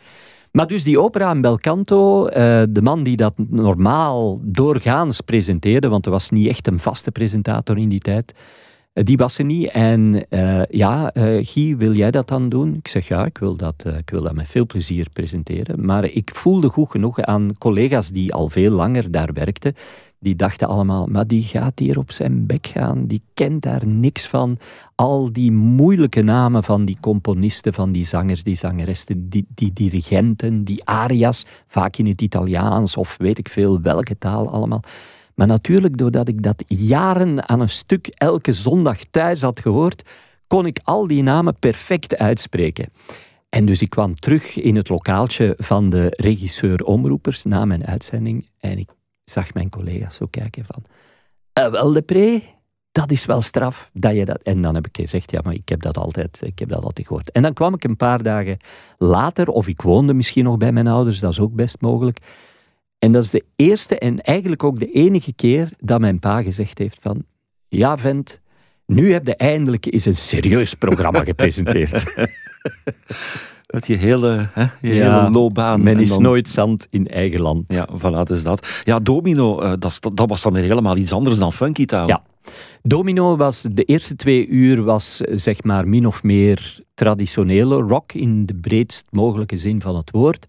[0.55, 2.33] Maar dus die opera in Belcanto, uh,
[2.69, 7.77] de man die dat normaal doorgaans presenteerde, want er was niet echt een vaste presentator
[7.77, 8.33] in die tijd,
[9.03, 9.69] die was er niet.
[9.69, 12.75] En uh, ja, Guy, wil jij dat dan doen?
[12.75, 15.85] Ik zeg ja, ik wil, dat, ik wil dat met veel plezier presenteren.
[15.85, 19.73] Maar ik voelde goed genoeg aan collega's die al veel langer daar werkten,
[20.25, 24.27] die dachten allemaal, maar die gaat hier op zijn bek gaan, die kent daar niks
[24.27, 24.57] van.
[24.95, 30.63] Al die moeilijke namen van die componisten, van die zangers, die zangeressen, die, die dirigenten,
[30.63, 34.81] die arias, vaak in het Italiaans of weet ik veel welke taal allemaal.
[35.35, 40.09] Maar natuurlijk, doordat ik dat jaren aan een stuk elke zondag thuis had gehoord,
[40.47, 42.89] kon ik al die namen perfect uitspreken.
[43.49, 48.77] En dus ik kwam terug in het lokaaltje van de regisseur-omroepers na mijn uitzending en
[48.77, 48.89] ik
[49.23, 50.83] zag mijn collega's zo kijken van...
[51.59, 52.01] Uh, wel,
[52.91, 54.41] dat is wel straf dat je dat...
[54.41, 57.07] En dan heb ik gezegd, ja, maar ik heb dat altijd, ik heb dat altijd
[57.07, 57.31] gehoord.
[57.31, 58.57] En dan kwam ik een paar dagen
[58.97, 62.19] later, of ik woonde misschien nog bij mijn ouders, dat is ook best mogelijk.
[63.05, 66.77] En dat is de eerste en eigenlijk ook de enige keer dat mijn pa gezegd
[66.77, 67.23] heeft van...
[67.67, 68.41] Ja, vent,
[68.85, 72.03] nu heb je eindelijk eens een serieus programma gepresenteerd.
[73.67, 75.83] Met je hele, hè, je hele loopbaan.
[75.83, 77.73] Men is nooit zand in eigen land.
[77.73, 78.81] Ja, voilà, is dat.
[78.83, 82.07] Ja, Domino, uh, dat, dat was dan weer helemaal iets anders dan Funky Town.
[82.07, 82.23] Ja.
[82.81, 88.45] Domino was, de eerste twee uur was zeg maar min of meer traditionele rock in
[88.45, 90.47] de breedst mogelijke zin van het woord.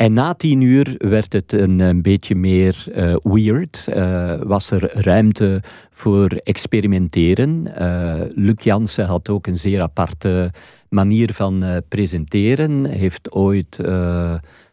[0.00, 3.86] En na tien uur werd het een, beetje meer uh, weird.
[3.88, 7.66] Uh, was er ruimte voor experimenteren.
[7.80, 10.50] Uh, Luc Jansen had ook een zeer aparte
[10.88, 12.86] manier van presenteren.
[12.86, 13.80] Heeft ooit,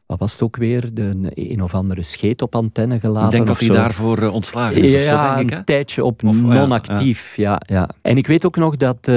[0.07, 3.25] wat was het ook weer, de, een of andere scheet op antenne gelaten.
[3.25, 4.91] Ik denk dat hij daarvoor uh, ontslagen is.
[4.91, 7.35] Ja, zo, denk ik, een tijdje op non-actief.
[7.35, 7.89] Ja, ja.
[8.01, 9.11] En ik weet ook nog dat,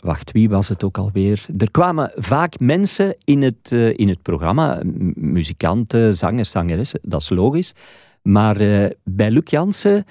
[0.00, 1.46] wacht, wie was het ook alweer?
[1.58, 4.80] Er kwamen vaak mensen in het, in het programma,
[5.14, 7.72] muzikanten, zangers, zangeressen, dat is logisch.
[8.22, 8.56] Maar
[9.04, 10.04] bij Luc Jansen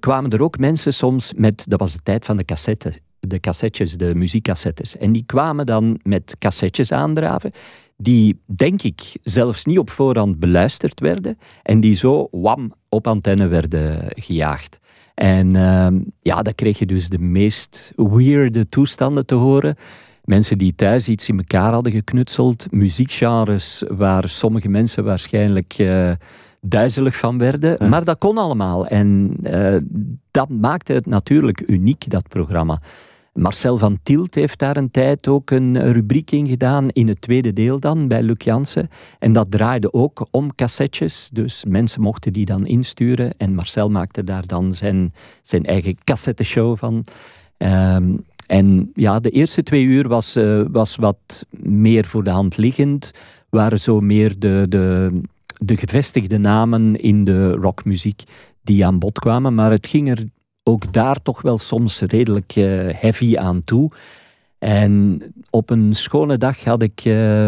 [0.00, 2.92] kwamen er ook mensen soms met, dat was de tijd van de cassette
[3.28, 4.96] de cassettes, de muziekcassettes.
[4.96, 7.52] En die kwamen dan met cassettes aandraven,
[8.02, 13.46] die denk ik zelfs niet op voorhand beluisterd werden en die zo wam op antenne
[13.46, 14.78] werden gejaagd.
[15.14, 15.86] En uh,
[16.18, 19.76] ja, dan kreeg je dus de meest weirde toestanden te horen.
[20.24, 26.12] Mensen die thuis iets in elkaar hadden geknutseld, muziekgenres waar sommige mensen waarschijnlijk uh,
[26.60, 27.88] duizelig van werden.
[27.88, 28.86] Maar dat kon allemaal.
[28.86, 29.76] En uh,
[30.30, 32.80] dat maakte het natuurlijk uniek, dat programma.
[33.32, 37.52] Marcel van Tielt heeft daar een tijd ook een rubriek in gedaan, in het tweede
[37.52, 38.88] deel dan, bij Luc Jansen.
[39.18, 43.34] En dat draaide ook om cassettes, dus mensen mochten die dan insturen.
[43.36, 45.12] En Marcel maakte daar dan zijn,
[45.42, 47.04] zijn eigen cassetteshow van.
[47.58, 52.56] Um, en ja, de eerste twee uur was, uh, was wat meer voor de hand
[52.56, 53.10] liggend.
[53.48, 55.10] Waren zo meer de, de,
[55.58, 58.22] de gevestigde namen in de rockmuziek
[58.62, 59.54] die aan bod kwamen.
[59.54, 60.24] Maar het ging er
[60.62, 63.90] ook daar toch wel soms redelijk uh, heavy aan toe.
[64.58, 67.46] En op een schone dag had ik uh,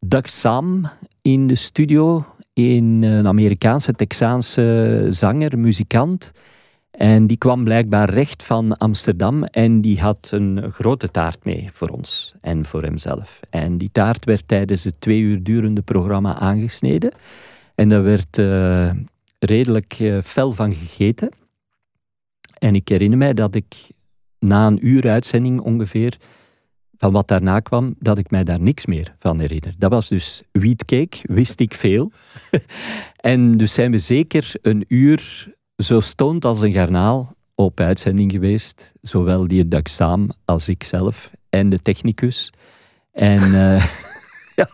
[0.00, 0.90] Doug Sam
[1.22, 6.32] in de studio, een, een Amerikaanse, Texaanse zanger, muzikant.
[6.90, 11.88] En die kwam blijkbaar recht van Amsterdam en die had een grote taart mee voor
[11.88, 13.40] ons en voor hemzelf.
[13.50, 17.12] En die taart werd tijdens het twee uur durende programma aangesneden.
[17.74, 18.36] En daar werd
[19.38, 21.28] redelijk fel van gegeten.
[22.58, 23.74] En ik herinner mij dat ik
[24.38, 26.16] na een uur uitzending ongeveer,
[26.98, 29.74] van wat daarna kwam, dat ik mij daar niks meer van herinner.
[29.78, 32.12] Dat was dus wheatcake, wist ik veel.
[33.16, 38.92] en dus zijn we zeker een uur zo stoned als een garnaal op uitzending geweest.
[39.00, 42.50] Zowel die Daxaam als ik zelf en de technicus.
[43.12, 43.42] En...
[43.42, 43.84] Uh,
[44.60, 44.68] ja,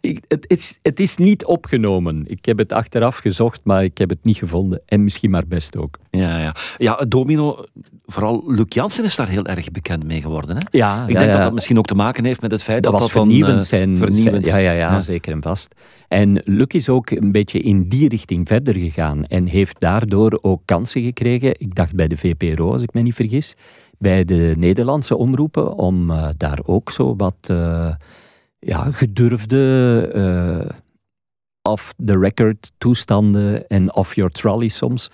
[0.00, 2.24] ik, het, is, het is niet opgenomen.
[2.26, 4.82] Ik heb het achteraf gezocht, maar ik heb het niet gevonden.
[4.86, 5.98] En misschien maar best ook.
[6.10, 6.54] Ja, ja.
[6.76, 7.64] ja Domino,
[8.06, 10.56] vooral Luc Jansen is daar heel erg bekend mee geworden.
[10.56, 10.62] Hè?
[10.70, 13.00] Ja, ik denk dat dat misschien ook te maken heeft met het feit dat dat,
[13.00, 14.46] dat vernieuwend van, zijn, vernieuwend.
[14.46, 15.74] ja, ja, ja, zeker en vast.
[16.08, 20.62] En Luc is ook een beetje in die richting verder gegaan en heeft daardoor ook
[20.64, 21.60] kansen gekregen.
[21.60, 23.54] Ik dacht bij de VPRO, als ik me niet vergis,
[23.98, 27.48] bij de Nederlandse omroepen, om uh, daar ook zo wat...
[27.50, 27.94] Uh,
[28.60, 30.70] ja, gedurfde uh,
[31.62, 35.10] off-the-record toestanden en off-your trolley soms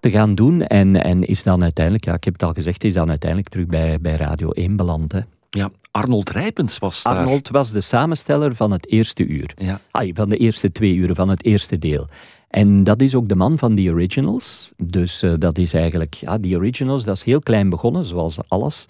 [0.00, 0.62] te gaan doen.
[0.62, 3.66] En, en is dan uiteindelijk, ja, ik heb het al gezegd, is dan uiteindelijk terug
[3.66, 5.12] bij, bij Radio 1 beland.
[5.12, 5.20] Hè.
[5.50, 7.16] Ja, Arnold Rijpens was daar.
[7.16, 9.54] Arnold was de samensteller van het eerste uur.
[9.56, 9.80] Ja.
[9.90, 12.06] Ay, van de eerste twee uren, van het eerste deel.
[12.48, 14.72] En dat is ook de man van The Originals.
[14.76, 18.86] Dus uh, dat is eigenlijk, ja, The Originals, dat is heel klein begonnen, zoals alles.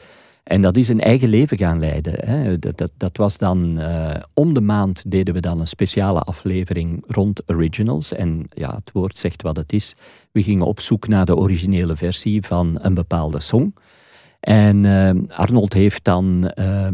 [0.48, 2.26] En dat is een eigen leven gaan leiden.
[2.26, 2.58] Hè.
[2.58, 7.04] Dat, dat, dat, was dan uh, om de maand deden we dan een speciale aflevering
[7.06, 8.12] rond originals.
[8.12, 9.94] En ja, het woord zegt wat het is.
[10.32, 13.74] We gingen op zoek naar de originele versie van een bepaalde song.
[14.40, 16.88] En uh, Arnold heeft dan uh,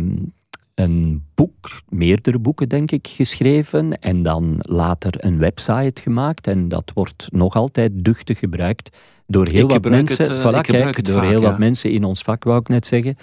[0.74, 3.98] een boek, meerdere boeken denk ik, geschreven.
[4.00, 6.46] En dan later een website gemaakt.
[6.46, 10.24] En dat wordt nog altijd duchtig gebruikt door heel wat mensen.
[10.24, 11.48] Het, uh, voilà, kijk, door vaak, heel ja.
[11.48, 13.16] wat mensen in ons vak, wou ik net zeggen.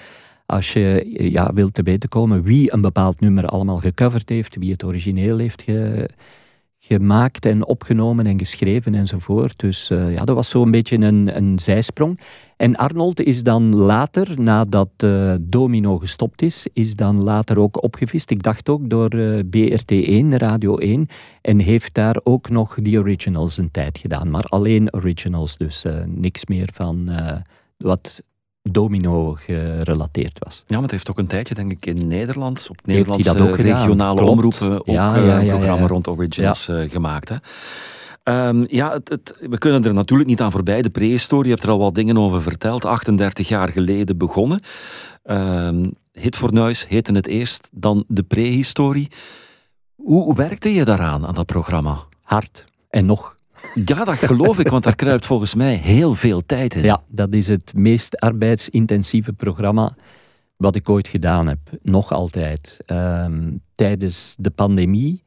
[0.46, 4.72] Als je ja, wilt te weten komen wie een bepaald nummer allemaal gecoverd heeft, wie
[4.72, 6.10] het origineel heeft ge,
[6.80, 9.60] gemaakt en opgenomen en geschreven enzovoort.
[9.60, 12.20] Dus uh, ja, dat was zo'n beetje een, een zijsprong.
[12.62, 18.32] En Arnold is dan later, nadat uh, Domino gestopt is, is dan later ook opgevist.
[18.32, 21.08] Ik dacht ook door uh, BRT1, Radio 1.
[21.42, 24.30] En heeft daar ook nog die originals een tijd gedaan.
[24.30, 27.10] Maar alleen originals, dus niks meer van
[27.78, 28.22] wat
[28.62, 30.64] domino gerelateerd was.
[30.68, 34.72] Ja, maar het heeft ook een tijdje, denk ik, in Nederland, op Nederlandse regionale omroepen,
[34.72, 37.30] ook ja, ja, ja, een programma rond Originals uh, gemaakt.
[37.30, 37.36] Hè.
[38.24, 40.82] Um, ja, het, het, we kunnen er natuurlijk niet aan voorbij.
[40.82, 42.86] De prehistorie, je hebt er al wat dingen over verteld.
[42.86, 44.60] 38 jaar geleden begonnen.
[45.24, 49.12] Um, Hitfornuis heette het eerst, dan de prehistorie.
[49.96, 52.00] Hoe, hoe werkte je daaraan, aan dat programma?
[52.24, 52.66] Hard.
[52.90, 53.40] En nog
[53.86, 56.84] ja, dat geloof ik, want daar kruipt volgens mij heel veel tijd in.
[56.84, 59.96] Ja, dat is het meest arbeidsintensieve programma
[60.58, 61.60] wat ik ooit gedaan heb.
[61.82, 62.80] Nog altijd.
[62.88, 65.24] Um, tijdens de pandemie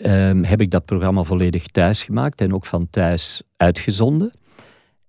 [0.00, 4.32] um, heb ik dat programma volledig thuis gemaakt en ook van thuis uitgezonden.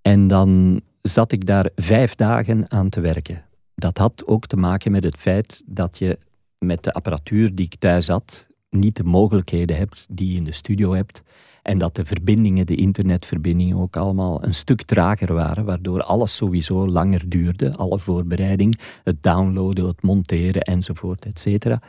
[0.01, 3.43] En dan zat ik daar vijf dagen aan te werken.
[3.75, 6.17] Dat had ook te maken met het feit dat je
[6.57, 10.51] met de apparatuur die ik thuis had, niet de mogelijkheden hebt die je in de
[10.51, 11.21] studio hebt.
[11.61, 16.87] En dat de verbindingen, de internetverbindingen ook allemaal een stuk trager waren, waardoor alles sowieso
[16.87, 17.75] langer duurde.
[17.75, 21.81] Alle voorbereiding, het downloaden, het monteren enzovoort, et cetera.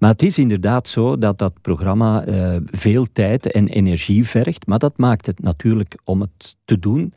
[0.00, 4.78] Maar het is inderdaad zo dat dat programma uh, veel tijd en energie vergt, maar
[4.78, 7.12] dat maakt het natuurlijk om het te doen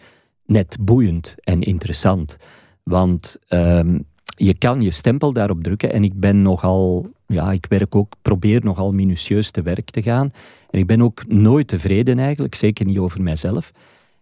[0.45, 2.37] net boeiend en interessant.
[2.83, 3.79] Want uh,
[4.25, 8.63] je kan je stempel daarop drukken en ik ben nogal, ja, ik werk ook, probeer
[8.63, 10.31] nogal minutieus te werk te gaan.
[10.69, 13.71] En ik ben ook nooit tevreden eigenlijk, zeker niet over mijzelf.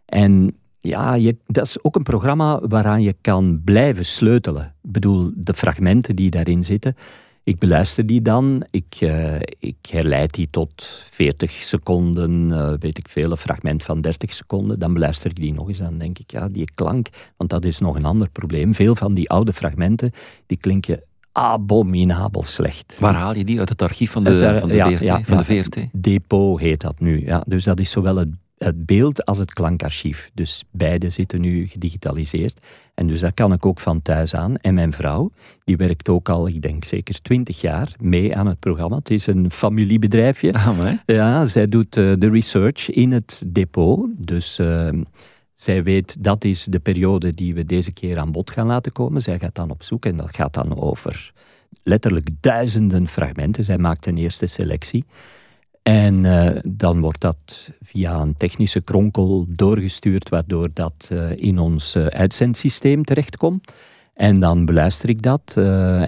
[0.06, 4.74] En ja, je, dat is ook een programma waaraan je kan blijven sleutelen.
[4.84, 6.96] Ik bedoel, de fragmenten die daarin zitten,
[7.44, 13.08] ik beluister die dan, ik, uh, ik herleid die tot 40 seconden, uh, weet ik
[13.10, 14.80] veel, een fragment van 30 seconden.
[14.80, 17.80] Dan beluister ik die nog eens aan, denk ik, ja, die klank, want dat is
[17.80, 18.74] nog een ander probleem.
[18.74, 20.12] Veel van die oude fragmenten,
[20.46, 22.98] die klinken abominabel slecht.
[23.00, 23.60] Waar haal je die?
[23.60, 25.78] Uit het archief van de, daar, van de, ja, VRT, ja, van de VRT?
[25.92, 27.26] Depot heet dat nu.
[27.26, 27.44] Ja.
[27.48, 30.32] Dus dat is zowel het, het beeld als het klankarchief.
[30.34, 32.66] Dus beide zitten nu gedigitaliseerd.
[33.02, 34.56] En dus daar kan ik ook van thuis aan.
[34.56, 35.32] En mijn vrouw,
[35.64, 38.96] die werkt ook al, ik denk zeker twintig jaar mee aan het programma.
[38.96, 40.54] Het is een familiebedrijfje.
[40.54, 44.10] Ah, ja, zij doet uh, de research in het depot.
[44.18, 44.60] Dus...
[44.60, 44.90] Uh,
[45.54, 49.22] zij weet dat is de periode die we deze keer aan bod gaan laten komen.
[49.22, 51.34] Zij gaat dan op zoek en dat gaat dan over
[51.84, 53.64] letterlijk duizenden fragmenten.
[53.64, 55.06] Zij maakt een eerste selectie.
[55.84, 61.96] En uh, dan wordt dat via een technische kronkel doorgestuurd, waardoor dat uh, in ons
[61.96, 63.72] uh, uitzendsysteem terechtkomt.
[64.14, 65.54] En dan beluister ik dat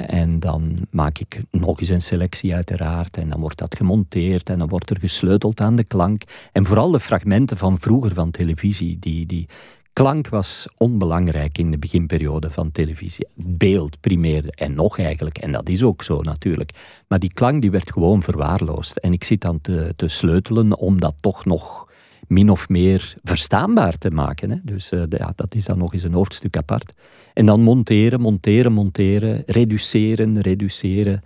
[0.07, 3.17] en dan maak ik nog eens een selectie uiteraard.
[3.17, 6.21] En dan wordt dat gemonteerd en dan wordt er gesleuteld aan de klank.
[6.51, 9.47] En vooral de fragmenten van vroeger van televisie, die, die
[9.93, 13.27] Klank was onbelangrijk in de beginperiode van televisie.
[13.35, 16.71] Beeld primeerde en nog eigenlijk, en dat is ook zo natuurlijk.
[17.07, 18.97] Maar die klank die werd gewoon verwaarloosd.
[18.97, 21.91] En ik zit dan te, te sleutelen om dat toch nog
[22.27, 24.49] min of meer verstaanbaar te maken.
[24.49, 24.57] Hè.
[24.63, 26.93] Dus uh, ja, dat is dan nog eens een hoofdstuk apart.
[27.33, 31.23] En dan monteren, monteren, monteren, reduceren, reduceren.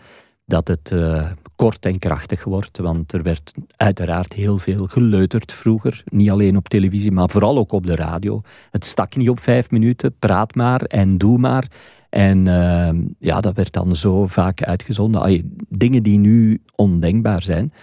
[0.50, 2.78] Dat het uh, kort en krachtig wordt.
[2.78, 6.04] Want er werd uiteraard heel veel geleuterd vroeger.
[6.06, 8.41] Niet alleen op televisie, maar vooral ook op de radio.
[8.72, 10.16] Het stak niet op vijf minuten.
[10.20, 11.68] Praat maar en doe maar.
[12.10, 12.89] En uh,
[13.20, 15.58] ja, dat werd dan zo vaak uitgezonden.
[15.70, 17.74] Dingen die nu ondenkbaar zijn.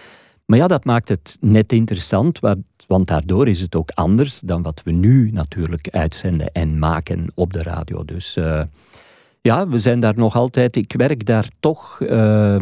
[0.45, 2.39] Maar ja, dat maakt het net interessant,
[2.87, 7.53] want daardoor is het ook anders dan wat we nu natuurlijk uitzenden en maken op
[7.53, 8.05] de radio.
[8.05, 8.61] Dus uh,
[9.45, 10.75] ja, we zijn daar nog altijd.
[10.75, 12.55] Ik werk daar toch uh,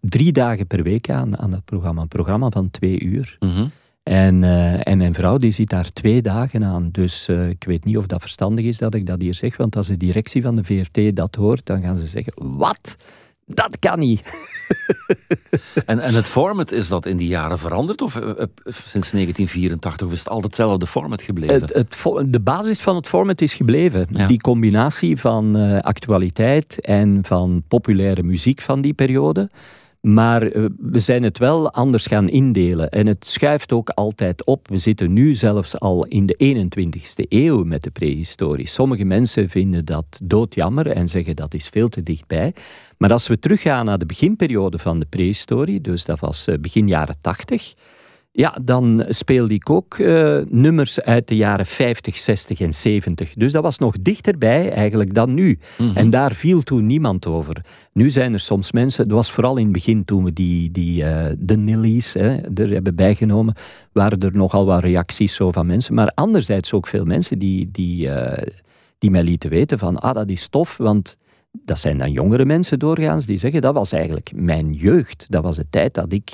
[0.00, 2.00] drie dagen per week aan, aan het programma.
[2.02, 3.36] Een programma van twee uur.
[3.40, 3.66] Mhm.
[4.02, 6.88] En, uh, en mijn vrouw die zit daar twee dagen aan.
[6.92, 9.56] Dus uh, ik weet niet of dat verstandig is dat ik dat hier zeg.
[9.56, 12.96] Want als de directie van de VRT dat hoort, dan gaan ze zeggen: Wat?
[13.46, 14.22] Dat kan niet.
[15.86, 18.02] en, en het format, is dat in die jaren veranderd?
[18.02, 18.22] Of uh,
[18.64, 20.06] sinds 1984?
[20.06, 21.60] Of is het altijd hetzelfde format gebleven?
[21.60, 22.02] Het, het,
[22.32, 24.06] de basis van het format is gebleven.
[24.10, 24.26] Ja.
[24.26, 29.50] Die combinatie van actualiteit en van populaire muziek van die periode.
[30.00, 32.90] Maar uh, we zijn het wel anders gaan indelen.
[32.90, 34.68] En het schuift ook altijd op.
[34.68, 38.66] We zitten nu zelfs al in de 21ste eeuw met de prehistorie.
[38.68, 42.54] Sommige mensen vinden dat doodjammer en zeggen dat is veel te dichtbij.
[42.98, 46.86] Maar als we teruggaan naar de beginperiode van de prehistorie, dus dat was uh, begin
[46.86, 47.74] jaren 80
[48.32, 53.34] ja, dan speelde ik ook uh, nummers uit de jaren 50, 60 en 70.
[53.34, 55.58] Dus dat was nog dichterbij eigenlijk dan nu.
[55.78, 55.96] Mm -hmm.
[55.96, 57.64] En daar viel toen niemand over.
[57.92, 61.02] Nu zijn er soms mensen, dat was vooral in het begin toen we die, die,
[61.02, 63.54] uh, de Nillies hè, er hebben bijgenomen,
[63.92, 65.94] waren er nogal wat reacties zo van mensen.
[65.94, 68.32] Maar anderzijds ook veel mensen die, die, uh,
[68.98, 71.16] die mij lieten weten van, ah, dat is tof, want
[71.52, 75.26] dat zijn dan jongere mensen doorgaans die zeggen, dat was eigenlijk mijn jeugd.
[75.28, 76.30] Dat was de tijd dat ik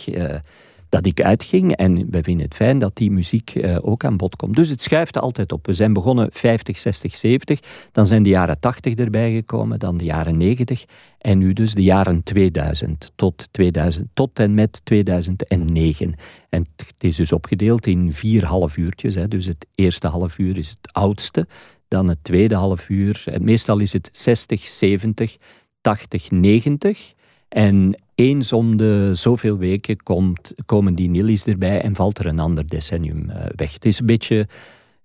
[0.88, 1.72] dat ik uitging.
[1.72, 4.56] En wij vinden het fijn dat die muziek uh, ook aan bod komt.
[4.56, 5.66] Dus het schuift altijd op.
[5.66, 7.60] We zijn begonnen 50, 60, 70.
[7.92, 9.78] Dan zijn de jaren 80 erbij gekomen.
[9.78, 10.84] Dan de jaren 90.
[11.18, 16.14] En nu dus de jaren 2000 tot, 2000, tot en met 2009.
[16.48, 19.14] En het is dus opgedeeld in vier half uurtjes.
[19.14, 19.28] Hè.
[19.28, 21.46] Dus het eerste half uur is het oudste.
[21.88, 23.22] Dan het tweede half uur.
[23.24, 25.36] En meestal is het 60, 70,
[25.80, 27.14] 80, 90.
[27.48, 32.38] En eens om de zoveel weken komt, komen die nillies erbij en valt er een
[32.38, 33.72] ander decennium uh, weg.
[33.72, 34.46] Het is een beetje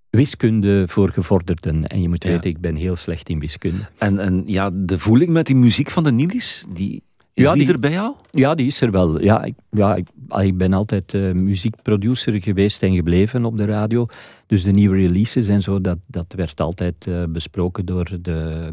[0.10, 1.88] wiskunde voor gevorderden.
[1.88, 3.90] En je moet weten, ik ben heel slecht in wiskunde.
[3.98, 7.04] En, en ja, de voeling met die muziek van de nillies, die,
[7.34, 8.16] is ja, die, die, er bij jou?
[8.32, 9.22] Ja, die is er wel.
[9.22, 10.08] Ja, ik, ja, ik,
[10.42, 14.06] ik ben altijd uh, muziekproducer geweest en gebleven op de radio.
[14.48, 18.70] Dus de nieuwe releases en zo, dat, dat werd altijd uh, besproken door de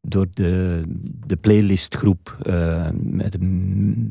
[0.00, 0.82] door de,
[1.26, 3.36] de playlistgroep uh, met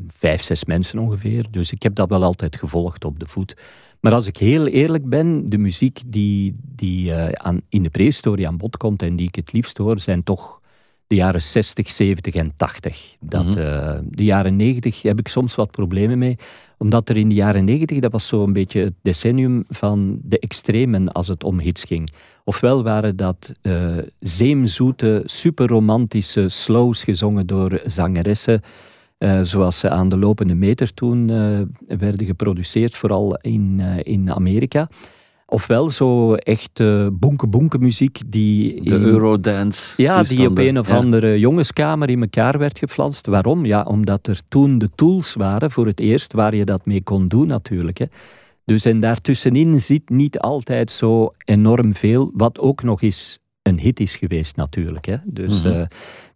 [0.06, 1.46] vijf, zes mensen ongeveer.
[1.50, 3.56] Dus ik heb dat wel altijd gevolgd op de voet.
[4.00, 8.46] Maar als ik heel eerlijk ben, de muziek die, die uh, aan, in de prehistorie
[8.46, 10.60] aan bod komt en die ik het liefst hoor, zijn toch
[11.08, 13.16] de jaren 60, 70 en 80.
[13.20, 13.60] Dat, mm -hmm.
[13.60, 16.36] uh, de jaren 90 heb ik soms wat problemen mee,
[16.78, 20.38] omdat er in de jaren 90, dat was zo een beetje het decennium van de
[20.38, 22.10] extremen als het om hits ging.
[22.44, 28.60] Ofwel waren dat uh, zeemzoete, superromantische slows gezongen door zangeressen,
[29.18, 31.26] uh, zoals ze aan de lopende meter toen
[31.86, 34.88] werden geproduceerd, vooral in, in Amerika.
[35.50, 38.82] Ofwel zo echt uh, bonke-bonke muziek die...
[38.82, 40.02] De Eurodance.
[40.02, 43.26] Ja, die op een of andere jongenskamer in elkaar werd geflanst.
[43.26, 43.64] Waarom?
[43.64, 47.28] Ja, omdat er toen de tools waren voor het eerst waar je dat mee kon
[47.28, 47.98] doen natuurlijk.
[47.98, 48.04] Hè.
[48.64, 54.00] Dus en daartussenin zit niet altijd zo enorm veel, wat ook nog eens een hit
[54.00, 55.06] is geweest natuurlijk.
[55.06, 55.16] Hè.
[55.24, 55.80] Dus mm -hmm.
[55.80, 55.86] uh,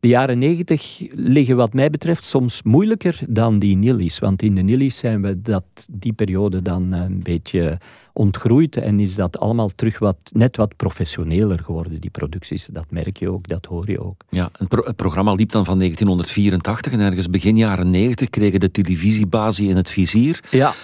[0.03, 4.19] de jaren negentig liggen wat mij betreft soms moeilijker dan die Nillies.
[4.19, 7.79] Want in de Nillies zijn we dat, die periode dan een beetje
[8.13, 12.67] ontgroeid en is dat allemaal terug wat, net wat professioneler geworden, die producties.
[12.67, 14.25] Dat merk je ook, dat hoor je ook.
[14.29, 18.61] Ja, het, pro het programma liep dan van 1984 en ergens begin jaren 90 kregen
[18.61, 20.41] de televisiebasie in het vizier.
[20.51, 20.75] Ja.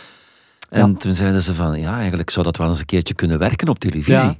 [0.68, 0.96] En ja.
[0.98, 3.78] toen zeiden ze van, ja, eigenlijk zou dat wel eens een keertje kunnen werken op
[3.78, 4.12] televisie.
[4.12, 4.36] Ja.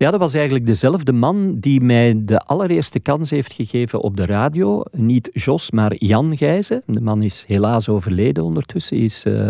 [0.00, 4.26] Ja, dat was eigenlijk dezelfde man die mij de allereerste kans heeft gegeven op de
[4.26, 4.82] radio.
[4.92, 6.82] Niet Jos, maar Jan Gijzen.
[6.86, 8.96] De man is helaas overleden ondertussen.
[8.96, 9.48] Is uh,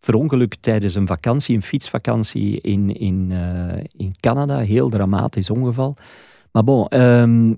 [0.00, 4.58] verongelukt tijdens een vakantie, een fietsvakantie in, in, uh, in Canada.
[4.58, 5.96] Heel dramatisch ongeval.
[6.52, 7.52] Maar bon, ehm,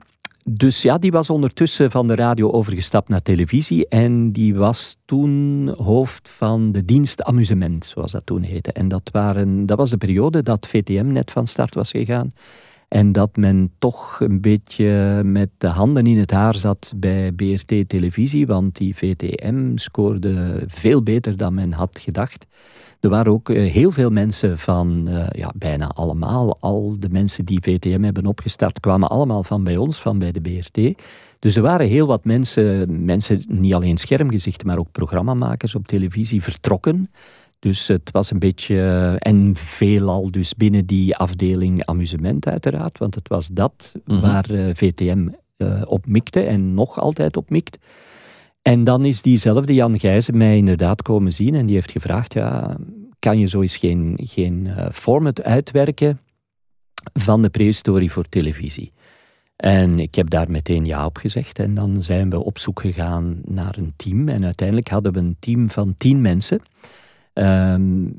[0.51, 5.69] dus ja, die was ondertussen van de radio overgestapt naar televisie en die was toen
[5.79, 8.73] hoofd van de dienst amusement, zoals dat toen heette.
[8.73, 12.31] En dat, waren, dat was de periode dat VTM net van start was gegaan.
[12.89, 17.89] En dat men toch een beetje met de handen in het haar zat bij BRT
[17.89, 22.47] Televisie, want die VTM scoorde veel beter dan men had gedacht.
[23.01, 27.45] Er waren ook eh, heel veel mensen van, uh, ja, bijna allemaal, al de mensen
[27.45, 31.03] die VTM hebben opgestart, kwamen allemaal van bij ons, van bij de BRT.
[31.39, 36.43] Dus er waren heel wat mensen, mensen niet alleen schermgezichten, maar ook programmamakers op televisie
[36.43, 37.11] vertrokken.
[37.59, 43.15] Dus het was een beetje, eh, en veelal dus binnen die afdeling amusement uiteraard, want
[43.15, 44.21] het was dat mhm.
[44.21, 45.29] waar VTM
[45.85, 47.79] op mikte en nog altijd op mikt.
[48.67, 52.77] En dan is diezelfde Jan Gijzen mij inderdaad komen zien en die heeft gevraagd, ja,
[53.19, 56.21] kan je zo eens geen, uh, format uitwerken
[57.13, 58.93] van de prehistorie voor televisie?
[59.57, 63.41] En ik heb daar meteen ja op gezegd en dan zijn we op zoek gegaan
[63.45, 66.61] naar een team en uiteindelijk hadden we een team van tien mensen.
[67.35, 68.17] Um,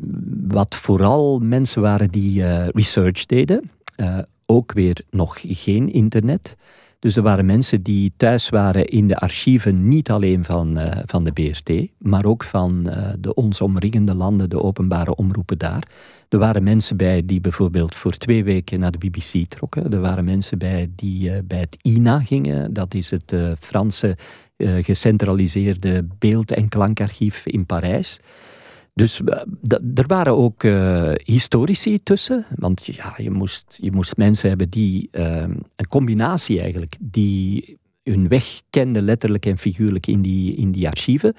[0.48, 3.72] wat vooral mensen waren die uh, research deden.
[3.98, 6.58] Uh, ook weer nog geen internet.
[7.00, 11.24] Dus er waren mensen die thuis waren in de archieven, niet alleen van, uh, van
[11.24, 15.88] de BRT, maar ook van uh, de ons omringende landen, de openbare omroepen daar.
[16.30, 19.92] Er waren mensen bij die bijvoorbeeld voor twee weken naar de BBC trokken.
[19.92, 24.18] Er waren mensen bij die uh, bij het INA gingen, dat is het Franse
[24.82, 28.20] gecentraliseerde beeld- en klankarchief in Parijs.
[28.98, 34.50] Dus uh, er waren ook uh, historici tussen, want ja, je, moest, je moest mensen
[34.50, 35.42] hebben die, uh,
[35.76, 41.34] een combinatie eigenlijk, die hun weg kenden letterlijk en figuurlijk in die, in die archieven,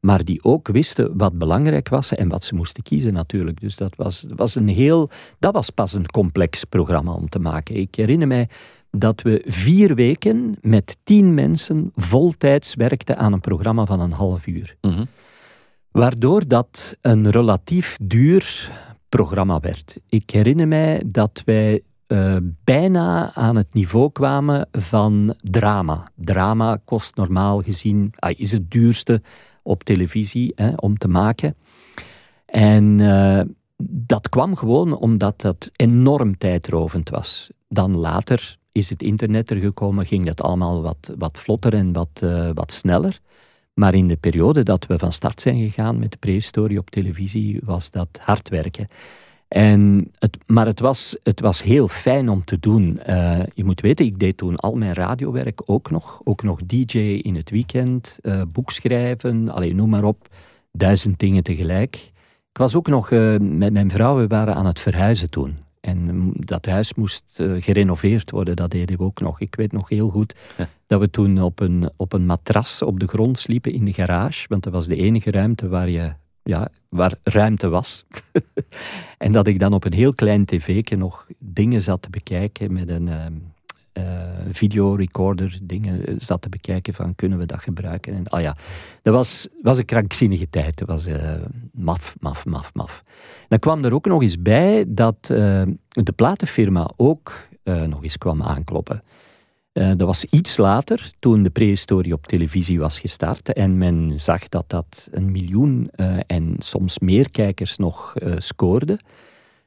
[0.00, 3.60] maar die ook wisten wat belangrijk was en wat ze moesten kiezen natuurlijk.
[3.60, 7.76] Dus dat was, was een heel, dat was pas een complex programma om te maken.
[7.76, 8.48] Ik herinner mij
[8.90, 14.46] dat we vier weken met tien mensen voltijds werkten aan een programma van een half
[14.46, 14.76] uur.
[14.80, 15.06] Mm
[15.94, 18.72] Waardoor dat een relatief duur
[19.08, 20.00] programma werd.
[20.08, 26.08] Ik herinner mij dat wij uh, bijna aan het niveau kwamen van drama.
[26.14, 29.22] Drama kost normaal gezien, ah, is het duurste
[29.62, 31.56] op televisie hè, om te maken.
[32.46, 33.40] En uh,
[33.86, 37.50] dat kwam gewoon omdat dat enorm tijdrovend was.
[37.68, 42.20] Dan later is het internet er gekomen, ging dat allemaal wat, wat vlotter en wat,
[42.24, 43.20] uh, wat sneller.
[43.74, 47.60] Maar in de periode dat we van start zijn gegaan met de prehistorie op televisie,
[47.64, 48.88] was dat hard werken.
[49.48, 53.00] En het, maar het was, het was heel fijn om te doen.
[53.08, 56.20] Uh, je moet weten, ik deed toen al mijn radiowerk ook nog.
[56.24, 60.28] Ook nog DJ in het weekend, uh, boekschrijven, alleen noem maar op.
[60.72, 61.94] Duizend dingen tegelijk.
[62.50, 65.63] Ik was ook nog uh, met mijn vrouw, we waren aan het verhuizen toen.
[65.84, 69.40] En dat huis moest uh, gerenoveerd worden, dat deden we ook nog.
[69.40, 70.34] Ik weet nog heel goed
[70.86, 74.46] dat we toen op een, op een matras op de grond sliepen in de garage,
[74.48, 76.12] want dat was de enige ruimte waar, je,
[76.42, 78.04] ja, waar ruimte was.
[79.18, 82.88] en dat ik dan op een heel klein tv'tje nog dingen zat te bekijken met
[82.88, 83.26] een, uh,
[84.50, 88.14] videorecorder dingen zat te bekijken van kunnen we dat gebruiken.
[88.14, 88.56] En, oh ja,
[89.02, 90.78] dat was, was een krankzinnige tijd.
[90.78, 91.32] Dat was uh,
[91.72, 93.02] maf, maf, maf, maf.
[93.48, 97.32] Dan kwam er ook nog eens bij dat uh, de platenfirma ook
[97.64, 99.02] nog eens kwam aankloppen.
[99.72, 104.64] dat was iets later, toen de prehistorie op televisie was gestart en men zag dat
[104.66, 105.90] dat een miljoen
[106.26, 108.98] en soms meer kijkers nog scoorde.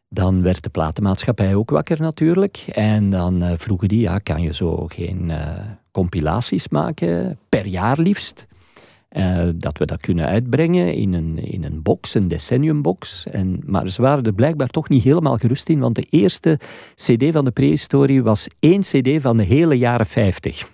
[0.10, 2.58] Dan werd de platenmaatschappij ook wakker natuurlijk.
[2.72, 5.38] En dan uh, vroegen die, ja, kan je zo geen uh,
[5.92, 8.48] compilaties maken, per jaar liefst?
[9.12, 13.26] Uh, dat we dat kunnen uitbrengen in een, in een box, een decenniumbox.
[13.26, 16.60] En, maar ze waren er blijkbaar toch niet helemaal gerust in, want de eerste
[16.96, 20.72] cd van de prehistorie was één cd van de hele jaren 50.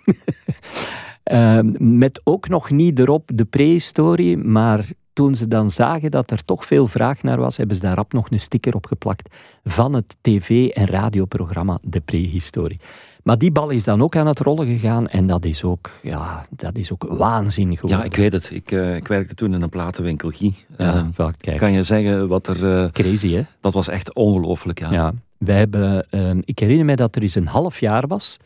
[1.77, 6.65] met ook nog niet erop de prehistorie, maar toen ze dan zagen dat er toch
[6.65, 10.18] veel vraag naar was, hebben ze daar rap nog een sticker op geplakt van het
[10.22, 12.80] tv- en radioprogramma De Prehistorie.
[13.23, 16.45] Maar die bal is dan ook aan het rollen gegaan en dat is ook, ja,
[16.49, 17.98] dat is ook waanzin geworden.
[17.98, 18.52] Ja, ik weet het.
[18.52, 20.53] Ik, uh, ik werkte toen in een platenwinkel, Guy.
[20.77, 21.57] Ja, uh, kijk.
[21.57, 22.64] Kan je zeggen wat er...
[22.64, 23.41] Uh, Crazy, hè?
[23.61, 24.91] Dat was echt ongelooflijk, ja.
[24.91, 25.14] ja.
[25.38, 28.38] Wij hebben, ehm, ik herinner me dat er eens een half jaar was,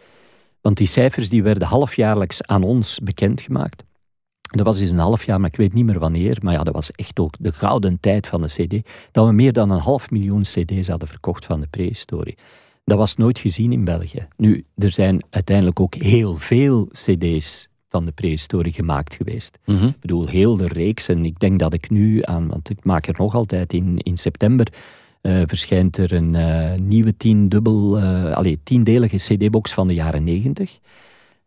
[0.61, 3.84] want die cijfers die werden halfjaarlijks aan ons bekendgemaakt.
[4.48, 6.38] Dat was eens een half jaar, maar ik weet niet meer wanneer.
[6.41, 8.88] Maar ja, dat was echt ook de gouden tijd van de CD.
[9.11, 12.38] Dat we meer dan een half miljoen CD's hadden verkocht van de prehistorie.
[12.86, 14.28] Dat was nooit gezien in België.
[14.38, 19.57] Nu, er zijn uiteindelijk ook heel veel CD's van de prehistorie gemaakt geweest.
[19.65, 19.86] Mhm.
[19.86, 21.07] Ik bedoel, heel de reeks.
[21.07, 24.18] En ik denk dat ik nu aan, want ik maak er nog altijd in, in
[24.18, 24.68] september,
[25.22, 30.80] eh, verschijnt er een eh, nieuwe tiendubbel, eh allee, tiendelige CD-box van de jaren negentig.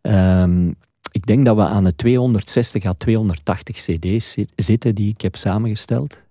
[0.01, 0.71] Ehm,
[1.11, 5.35] ik denk dat we aan de 260 à 280 CD's zit- zitten die ik heb
[5.35, 6.23] samengesteld.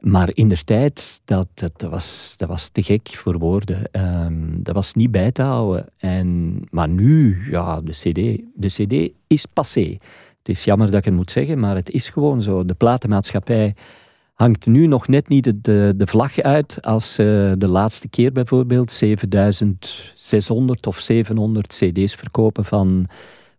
[0.00, 3.90] Maar in der tijd, dat, dat, was, dat was te gek voor woorden.
[3.90, 5.86] Ehm, dat was niet bij te houden.
[5.98, 9.96] En, maar nu, ja, de CD, de CD is passé.
[10.38, 12.64] Het is jammer dat ik het moet zeggen, maar het is gewoon zo.
[12.64, 13.74] De platenmaatschappij
[14.32, 17.26] hangt nu nog net niet de, de, de vlag uit als eh,
[17.58, 23.06] de laatste keer bijvoorbeeld 7600 of 700 CD's verkopen van,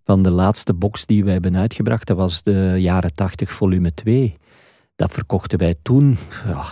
[0.08, 2.08] van de laatste box die we hebben uitgebracht.
[2.08, 4.38] Dat was de jaren 80 volume 2.
[4.96, 6.66] Dat verkochten wij toen ja,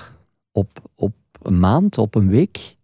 [0.52, 2.76] op, op een maand, op een week.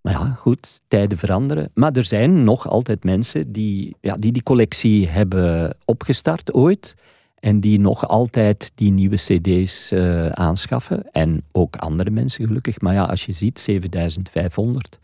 [0.00, 1.70] Maar ja, goed, tijden veranderen.
[1.74, 6.94] Maar er zijn nog altijd mensen die ja, die, die collectie hebben opgestart ooit.
[7.34, 11.10] En die nog altijd die nieuwe CD's eh, aanschaffen.
[11.10, 12.80] En ook andere mensen gelukkig.
[12.80, 14.98] Maar ja, als je ziet, 7500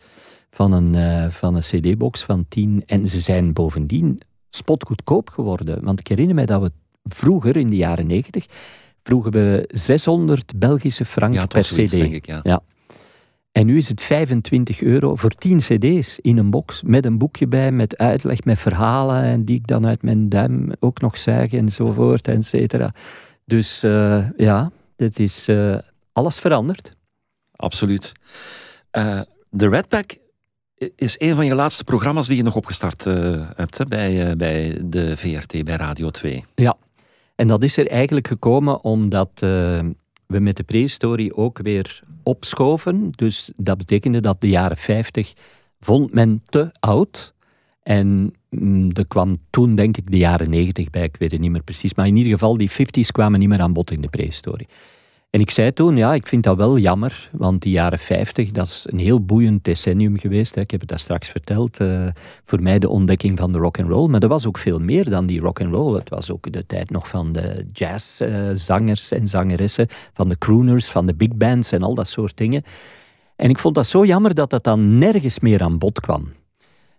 [0.49, 2.83] van een, eh, van een CD-box van 10.
[2.85, 4.19] En ze zijn bovendien
[4.55, 5.83] spotgoedkoop geworden.
[5.83, 6.71] Want ik herinner mij dat we
[7.03, 8.45] vroeger, in de jaren 90,
[9.03, 11.99] vroegen we 600 Belgische frank Ja, per zoiets, CD.
[11.99, 12.39] denk ik, ja.
[12.43, 12.61] Ja.
[13.51, 16.81] En nu is het 25 euro voor 10 cd's in een box.
[16.83, 19.23] Met een boekje bij, met uitleg, met verhalen.
[19.23, 22.93] En die ik dan uit mijn duim ook nog zuig enzovoort, et cetera.
[23.45, 25.77] Dus eh, ja, dit is eh,
[26.13, 26.95] alles veranderd.
[27.55, 28.11] Absoluut.
[28.91, 30.15] Eh, de Red Pack
[30.95, 34.35] is een van je laatste programma's die je nog opgestart eh, hebt hè, bij, eh,
[34.35, 36.45] bij de VRT, bij Radio 2.
[36.55, 36.77] Ja.
[37.35, 39.39] En dat is er eigenlijk gekomen omdat eh,
[40.27, 43.11] we met de prehistorie ook weer opschoven.
[43.11, 45.33] Dus dat betekende dat de jaren 50
[45.79, 47.33] vond men te oud.
[47.83, 51.51] En mm, er kwam toen denk ik de jaren 90 bij, ik weet het niet
[51.51, 51.93] meer precies.
[51.93, 54.67] Maar in ieder geval, die 50s kwamen niet meer aan bod in de prehistorie.
[55.33, 58.67] En ik zei toen, ja, ik vind dat wel jammer, want die jaren 50, dat
[58.67, 60.55] is een heel boeiend decennium geweest.
[60.55, 60.61] Hè.
[60.61, 61.79] Ik heb het daar straks verteld.
[61.79, 62.07] eh,
[62.43, 65.09] voor mij de ontdekking van de rock and roll, maar dat was ook veel meer
[65.09, 65.95] dan die rock and roll.
[65.95, 71.05] Het was ook de tijd nog van de jazzzangers en zangeressen, van de crooners, van
[71.05, 72.63] de big bands en al dat soort dingen.
[73.35, 76.31] En ik vond dat zo jammer dat dat dan nergens meer aan bod kwam.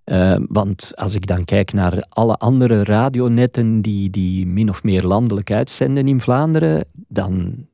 [0.05, 5.03] Eh, want als ik dan kijk naar alle andere radionetten die, die min of meer
[5.03, 7.67] landelijk uitzenden in Vlaanderen, dan,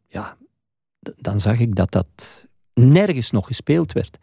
[1.01, 4.19] dan zag ik dat dat nergens nog gespeeld werd.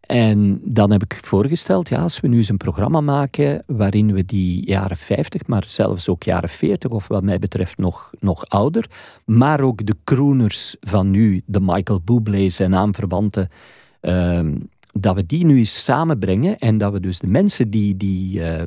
[0.00, 4.24] En dan heb ik voorgesteld, ja, als we nu eens een programma maken waarin we
[4.24, 8.90] die jaren 50, maar zelfs ook jaren 40, of wat mij betreft nog, nog ouder,
[9.24, 13.48] maar ook de crooners van nu, de Michael Bublé's en aanverwanten,
[14.00, 14.56] ehm,
[14.92, 18.62] dat we die nu eens samenbrengen en dat we dus de mensen die, die, eh,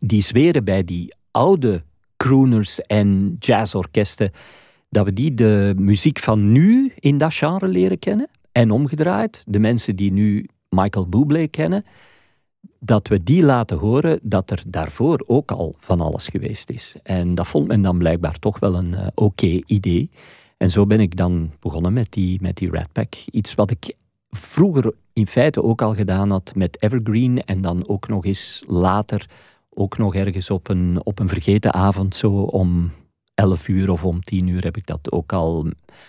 [0.00, 1.82] die zweren bij die oude
[2.16, 4.30] crooners en jazzorkesten,
[4.88, 8.28] dat we die de muziek van nu in dat genre leren kennen.
[8.52, 11.84] En omgedraaid, de mensen die nu Michael Bublé kennen,
[12.80, 16.96] dat we die laten horen dat er daarvoor ook al van alles geweest is.
[17.02, 20.10] En dat vond men dan blijkbaar toch wel een eh, oké idee.
[20.56, 23.14] En zo ben ik dan begonnen met die, met die Rat Pack.
[23.30, 23.94] Iets wat ik
[24.30, 29.26] vroeger in feite ook al gedaan had met Evergreen en dan ook nog eens later,
[29.70, 32.90] ook nog ergens op een, op een vergeten avond, zo om
[33.38, 35.66] 11 uur of om 10 uur heb ik dat ook al.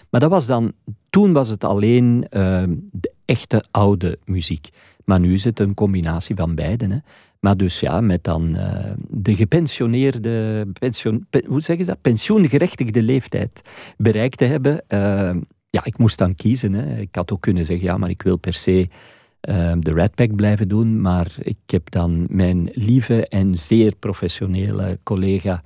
[0.10, 0.72] Maar dat was dan,
[1.10, 4.70] toen was het alleen eh, de echte oude muziek.
[5.06, 6.88] Maar nu is het een combinatie van beide.
[6.88, 6.98] Hè.
[7.40, 10.68] Maar dus ja, met dan eh, de gepensioneerde,
[11.48, 12.02] hoe zeggen ze dat?
[12.02, 13.62] Pensioengerechtigde leeftijd
[13.98, 14.88] bereikt te hebben.
[14.88, 15.36] eh,
[15.70, 16.74] ja, ik moest dan kiezen.
[16.74, 17.00] Hè.
[17.00, 18.88] Ik had ook kunnen zeggen, ja, maar ik wil per se
[19.40, 21.02] eh, de Red Pack blijven doen.
[21.02, 25.64] Maar ik heb dan mijn lieve en zeer professionele collega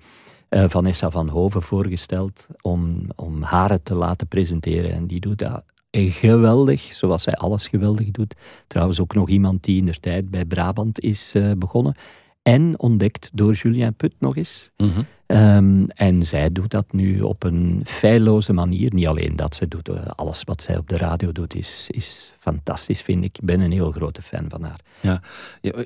[0.53, 4.91] eh, Vanessa van Hoven voorgesteld om, om haar te laten presenteren.
[4.93, 8.35] En die doet dat geweldig, zoals zij alles geweldig doet.
[8.67, 11.95] Trouwens ook nog iemand die in der tijd bij Brabant is eh, begonnen.
[12.43, 14.71] En ontdekt door Julien Put nog eens.
[14.77, 14.89] Mhm.
[15.25, 18.93] Ehm, en zij doet dat nu op een feilloze manier.
[18.93, 22.33] Niet alleen dat, ze doet, eh, alles wat zij op de radio doet is, is
[22.39, 23.37] fantastisch, vind ik.
[23.37, 24.79] Ik ben een heel grote fan van haar.
[24.99, 25.21] Ja,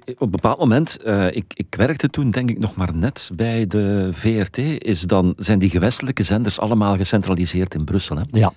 [0.05, 3.67] op een bepaald moment, eh, ik, ik werkte toen denk ik nog maar net bij
[3.67, 8.17] de VRT, is dan, zijn die gewestelijke zenders allemaal gecentraliseerd in Brussel.
[8.17, 8.23] Hè?
[8.31, 8.53] Ja.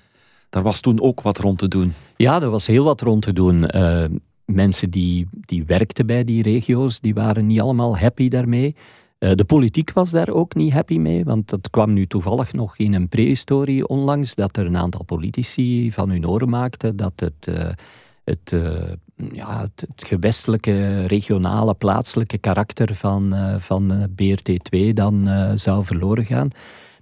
[0.51, 1.95] Daar was toen ook wat rond te doen.
[2.17, 3.67] Ja, er was heel wat rond te doen.
[3.67, 4.05] Eh,
[4.55, 8.75] mensen die, die werkten bij die regio's, die waren niet allemaal happy daarmee.
[9.21, 12.77] Eh, de politiek was daar ook niet happy mee, want het kwam nu toevallig nog
[12.77, 17.47] in een prehistorie onlangs dat er een aantal politici van hun oren maakten dat het,
[17.47, 17.69] eh,
[18.25, 18.93] het eh,
[19.33, 26.49] ja, het, gewestelijke, regionale, plaatselijke karakter van, van BRT2 dan zou verloren gaan.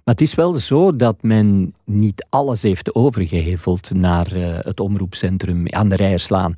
[0.03, 4.27] Maar het is wel zo dat men niet alles heeft overgeheveld naar
[4.63, 6.53] het omroepcentrum aan de Rijerslaan.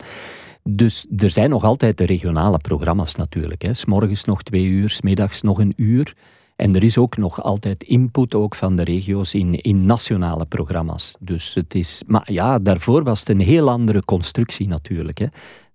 [0.63, 3.61] Dus er zijn nog altijd de regionale programma's natuurlijk.
[3.61, 3.73] Hè.
[3.73, 6.13] S morgens nog twee uur, s middags nog een uur.
[6.55, 11.15] En er is ook nog altijd input ook van de regio's in, in nationale programma's.
[11.19, 15.17] Dus het is, maar ja, daarvoor was het een heel andere constructie natuurlijk.
[15.17, 15.25] Hè.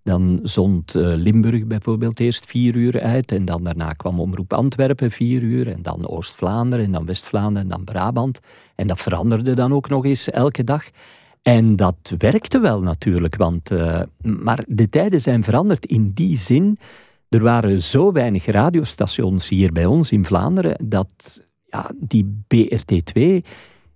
[0.03, 5.11] Dan zond uh, Limburg bijvoorbeeld eerst vier uur uit en dan daarna kwam Omroep Antwerpen
[5.11, 8.41] vier uur en dan Oost-Vlaanderen en dan West-Vlaanderen en dan Brabant.
[8.75, 10.85] En dat veranderde dan ook nog eens elke dag.
[11.47, 16.77] En dat werkte wel natuurlijk, want, uh, maar de tijden zijn veranderd in die zin.
[17.29, 23.47] Er waren zo weinig radiostations hier bij ons in Vlaanderen dat ja, die BRT2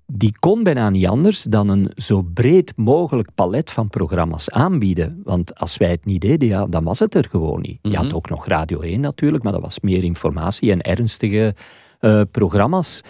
[0.07, 5.21] die kon bijna niet anders dan een zo breed mogelijk palet van programma's aanbieden.
[5.25, 7.79] Want als wij het niet deden, ja, dan was het er gewoon niet.
[7.83, 8.15] Je had mhm.
[8.15, 11.55] ook nog Radio 1 natuurlijk, maar dat was meer informatie en ernstige
[12.01, 13.01] uh, programma's.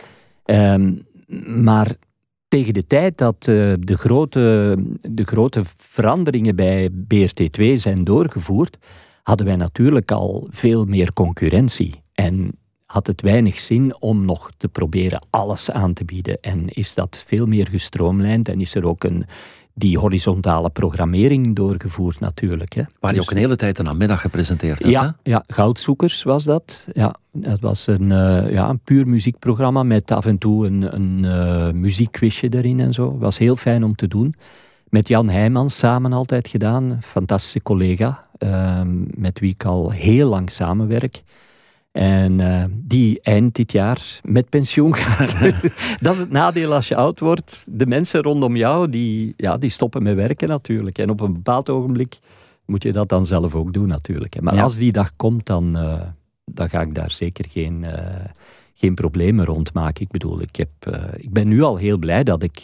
[0.45, 1.07] Um,
[1.63, 1.97] maar
[2.51, 8.77] tegen de tijd dat uh, de, grote, de grote veranderingen bij BRT2 zijn doorgevoerd,
[9.23, 12.03] hadden wij natuurlijk al veel meer concurrentie.
[12.15, 16.41] En had het weinig zin om nog te proberen alles aan te bieden.
[16.41, 19.25] En is dat veel meer gestroomlijnd en is er ook een,
[19.75, 22.73] die horizontale programmering doorgevoerd natuurlijk.
[22.73, 22.83] Hè.
[23.01, 24.91] Waar je dus ook een hele tijd een namiddag gepresenteerd hebt.
[24.91, 26.89] Ja, ja, Goudzoekers was dat.
[26.93, 31.23] Ja, het was een, uh, ja, een puur muziekprogramma met af en toe een, een
[31.25, 33.19] uh, muziekquizje erin en zo.
[33.19, 34.35] was heel fijn om te doen.
[34.89, 36.99] Met Jan Heijmans samen altijd gedaan.
[37.03, 38.81] Fantastische collega, uh,
[39.15, 41.23] met wie ik al heel lang samenwerk.
[41.93, 45.39] En uh, die eind dit jaar met pensioen gaat.
[46.01, 47.67] dat is het nadeel als je oud wordt.
[47.69, 50.99] De mensen rondom jou, die, ja, die stoppen met werken natuurlijk.
[50.99, 52.19] En op een bepaald ogenblik
[52.67, 54.41] moet je dat dan zelf ook doen natuurlijk.
[54.41, 56.01] Maar als die dag komt, dan, uh,
[56.45, 58.25] dan ga ik daar zeker geen, uh,
[58.81, 60.03] geen problemen rond maken.
[60.03, 60.71] Ik bedoel, ik, heb,
[61.17, 62.63] ik ben nu al heel blij dat ik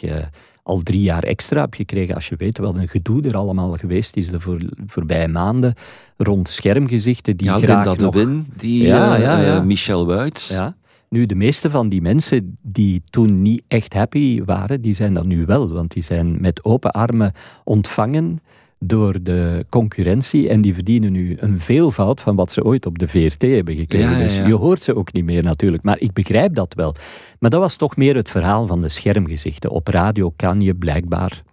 [0.67, 2.15] al drie jaar extra heb gekregen.
[2.15, 5.73] Als je weet wat een gedoe er allemaal geweest is de voor, voorbije maanden
[6.17, 8.15] rond schermgezichten die ja, graag Linda nog...
[8.15, 9.55] Win, die ja, ja, ja.
[9.55, 10.47] Uh, Michel Wuits.
[10.47, 10.75] Ja.
[11.09, 15.25] Nu, de meeste van die mensen die toen niet echt happy waren, die zijn dat
[15.25, 15.69] nu wel.
[15.69, 17.31] Want die zijn met open armen
[17.63, 18.39] ontvangen
[18.79, 23.07] door de concurrentie en die verdienen nu een veelvoud van wat ze ooit op de
[23.07, 24.19] VRT hebben gekregen.
[24.19, 26.95] Dus je hoort ze ook niet meer natuurlijk, maar ik begrijp dat wel.
[27.39, 29.69] Maar dat was toch meer het verhaal van de schermgezichten.
[29.69, 31.43] Op radio kan je blijkbaar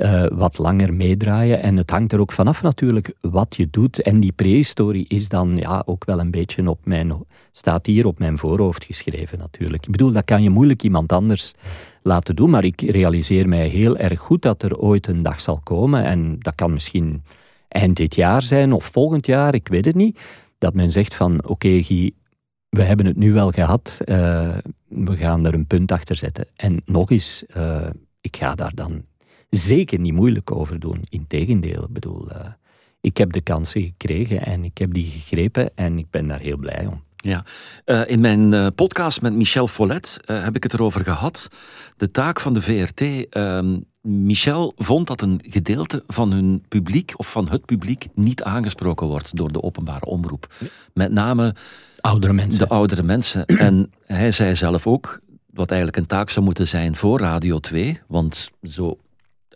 [0.00, 1.62] uh, wat langer meedraaien.
[1.62, 4.02] En het hangt er ook vanaf natuurlijk wat je doet.
[4.02, 7.12] En die prehistorie is dan ja, ook wel een beetje op mijn,
[7.52, 9.84] staat hier op mijn voorhoofd geschreven natuurlijk.
[9.84, 11.54] Ik bedoel, dat kan je moeilijk iemand anders
[12.02, 15.60] laten doen, maar ik realiseer mij heel erg goed dat er ooit een dag zal
[15.64, 16.04] komen.
[16.04, 17.22] En dat kan misschien
[17.68, 20.20] eind dit jaar zijn of volgend jaar, ik weet het niet.
[20.58, 22.12] Dat men zegt van, oké Guy,
[22.68, 24.56] we hebben het nu wel gehad, uh,
[24.88, 26.46] we gaan er een punt achter zetten.
[26.56, 27.86] En nog eens, uh,
[28.20, 29.04] ik ga daar dan
[29.50, 31.04] zeker niet moeilijk over doen.
[31.08, 32.46] Integendeel, ik bedoel, uh,
[33.00, 36.56] ik heb de kansen gekregen en ik heb die gegrepen en ik ben daar heel
[36.56, 37.02] blij om.
[37.16, 37.44] Ja,
[37.86, 41.48] uh, in mijn uh, podcast met Michel Follet heb ik het erover gehad.
[41.96, 43.28] De taak van de VRT.
[43.30, 49.06] Ehm, Michel vond dat een gedeelte van hun publiek of van het publiek niet aangesproken
[49.06, 50.54] wordt door de openbare omroep.
[50.94, 51.54] Met name
[52.00, 52.60] oudere mensen.
[52.60, 53.46] de oudere mensen.
[53.68, 55.20] en hij zei zelf ook,
[55.52, 58.98] wat eigenlijk een taak zou moeten zijn voor Radio 2, want zo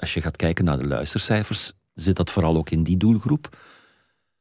[0.01, 3.57] als je gaat kijken naar de luistercijfers, zit dat vooral ook in die doelgroep.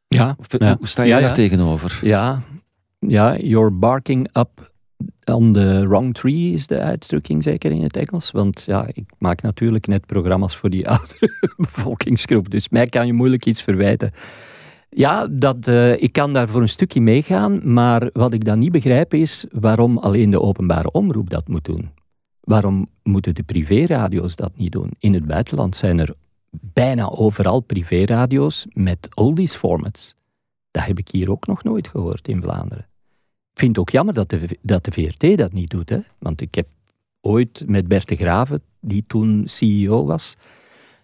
[0.07, 0.35] Ja.
[0.59, 1.99] Hoe sta je ja, daar tegenover?
[2.01, 2.41] Ja,
[2.99, 4.71] ja, you're barking up
[5.25, 8.31] on the wrong tree is de uitdrukking zeker in het Engels.
[8.31, 12.49] Want ja, ik maak natuurlijk net programma's voor die oudere bevolkingsgroep.
[12.49, 14.11] Dus mij kan je moeilijk iets verwijten.
[14.89, 17.73] Ja, dat, uh, ik kan daar voor een stukje meegaan.
[17.73, 21.91] Maar wat ik dan niet begrijp is waarom alleen de openbare omroep dat moet doen.
[22.43, 24.91] Waarom moeten de privéradio's dat niet doen?
[24.99, 26.13] In het buitenland zijn er
[26.49, 30.15] bijna overal privéradio's met oldies formats.
[30.71, 32.87] Dat heb ik hier ook nog nooit gehoord in Vlaanderen.
[33.53, 35.89] Ik vind het ook jammer dat de, dat de VRT dat niet doet.
[35.89, 35.99] Hè?
[36.19, 36.67] Want ik heb
[37.21, 40.35] ooit met Bert de Graven, die toen CEO was,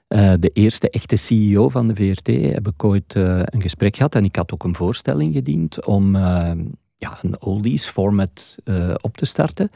[0.07, 4.15] uh, de eerste echte CEO van de VRT, heb ik ooit uh, een gesprek gehad.
[4.15, 6.51] En ik had ook een voorstelling gediend om uh,
[6.95, 8.55] ja, een oldies format
[9.01, 9.71] op te starten.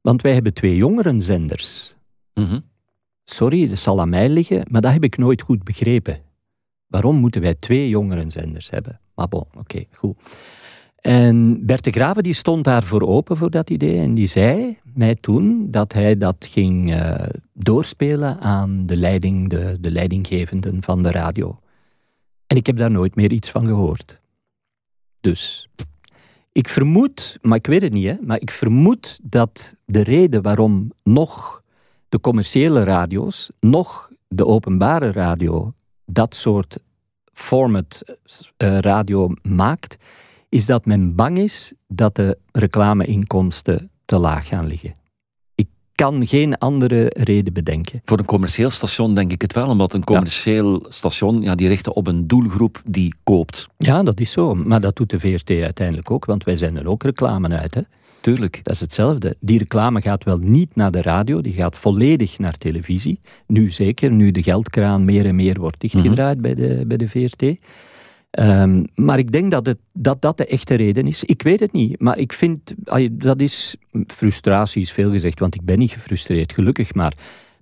[0.00, 1.94] Want wij hebben twee jongerenzenders.
[2.34, 2.68] Mm
[3.24, 6.20] Sorry, dat zal aan mij liggen, maar dat heb ik nooit goed begrepen.
[6.86, 9.00] Waarom moeten wij twee jongerenzenders hebben?
[9.14, 10.16] Maar bon, oké, goed.
[10.96, 15.14] En Bert de Graven die stond daarvoor open voor dat idee en die zei mij
[15.14, 17.14] toen dat hij dat ging uh,
[17.52, 21.58] doorspelen aan de, leiding, de, de leidinggevenden van de radio.
[22.46, 24.20] En ik heb daar nooit meer iets van gehoord.
[25.20, 25.68] Dus
[26.52, 30.92] ik vermoed, maar ik weet het niet, hè, maar ik vermoed dat de reden waarom
[31.02, 31.62] nog
[32.08, 35.74] de commerciële radio's, nog de openbare radio
[36.04, 36.78] dat soort
[37.32, 38.02] format
[38.56, 39.96] uh, radio maakt,
[40.48, 44.99] is dat men bang is dat de reclameinkomsten te laag gaan liggen.
[46.00, 48.02] Kan geen andere reden bedenken.
[48.04, 51.94] Voor een commercieel station denk ik het wel, omdat een commercieel station ja, die richten
[51.94, 53.68] op een doelgroep die koopt.
[53.78, 54.54] Ja, dat is zo.
[54.54, 57.74] Maar dat doet de VRT uiteindelijk ook, want wij zenden ook reclame uit.
[57.74, 57.80] Hè?
[58.20, 58.60] Tuurlijk.
[58.62, 59.36] Dat is hetzelfde.
[59.40, 63.20] Die reclame gaat wel niet naar de radio, die gaat volledig naar televisie.
[63.46, 66.42] Nu zeker, nu de geldkraan meer en meer wordt dichtgedraaid mhm.
[66.42, 67.58] bij, de, bij de VRT.
[68.30, 71.24] Ehm, maar ik denk dat, het, dat dat de echte reden is.
[71.24, 72.74] Ik weet het niet, maar ik vind,
[73.10, 73.76] dat is,
[74.06, 77.16] frustratie is veel gezegd, want ik ben niet gefrustreerd, gelukkig maar.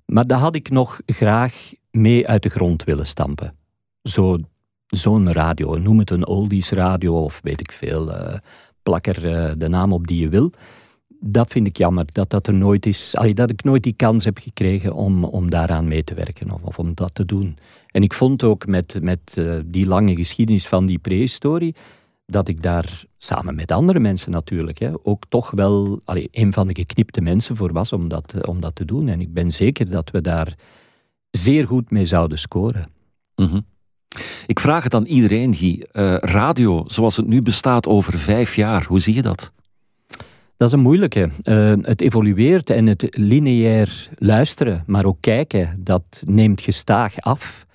[0.07, 3.55] Maar dat had ik nog graag mee uit de grond willen stampen.
[4.03, 4.39] Zo,
[4.87, 8.35] zo'n radio, noem het een oldies radio of weet ik veel, uh,
[8.83, 10.53] plak er eh, de naam op die je wil.
[11.21, 14.39] Dat vind ik jammer, dat dat er nooit is, dat ik nooit die kans heb
[14.39, 17.57] gekregen om, om daaraan mee te werken of, of om dat te doen.
[17.91, 21.75] En ik vond ook met, met uh, die lange geschiedenis van die prehistorie,
[22.27, 26.67] dat ik daar samen met andere mensen natuurlijk, hè, ook toch wel allee, een van
[26.67, 29.09] de geknipte mensen voor was om dat, eh, om dat te doen.
[29.09, 30.55] En ik ben zeker dat we daar
[31.31, 32.91] zeer goed mee zouden scoren.
[33.35, 33.67] Mm
[34.47, 35.87] Ik vraag het aan iedereen, Guy.
[35.93, 39.53] Uh, radio, zoals het nu bestaat over vijf jaar, hoe zie je dat?
[40.59, 41.31] Dat is een moeilijke.
[41.43, 47.67] Uh, het evolueert en het lineair luisteren, maar ook kijken, dat neemt gestaag af.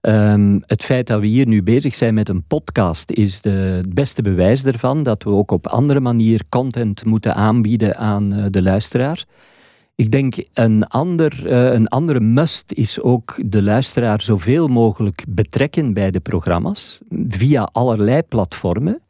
[0.00, 3.94] Um, het feit dat we hier nu bezig zijn met een podcast is de, het
[3.94, 8.62] beste bewijs ervan dat we ook op andere manier content moeten aanbieden aan uh, de
[8.62, 9.24] luisteraar.
[9.94, 15.92] Ik denk een, ander, uh, een andere must is ook de luisteraar zoveel mogelijk betrekken
[15.92, 19.00] bij de programma's via allerlei platformen.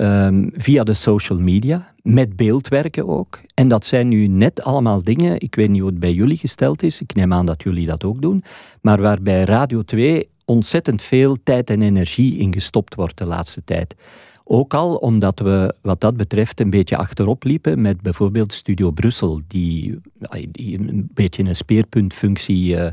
[0.00, 3.40] Um, via de social media, met beeldwerken ook.
[3.54, 6.82] En dat zijn nu net allemaal dingen, ik weet niet hoe het bij jullie gesteld
[6.82, 8.44] is, ik neem aan dat jullie dat ook doen,
[8.80, 13.94] maar waarbij Radio 2 ontzettend veel tijd en energie in gestopt wordt de laatste tijd.
[14.44, 19.40] Ook al omdat we wat dat betreft een beetje achterop liepen met bijvoorbeeld Studio Brussel,
[19.46, 20.00] die,
[20.52, 22.86] een beetje een speerpuntfunctie uh,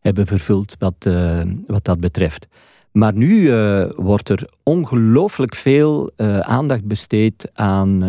[0.00, 2.46] hebben vervuld wat, uh, wat dat betreft.
[2.92, 6.10] Maar nu uh, wordt er ongelooflijk veel
[6.40, 8.02] aandacht besteed aan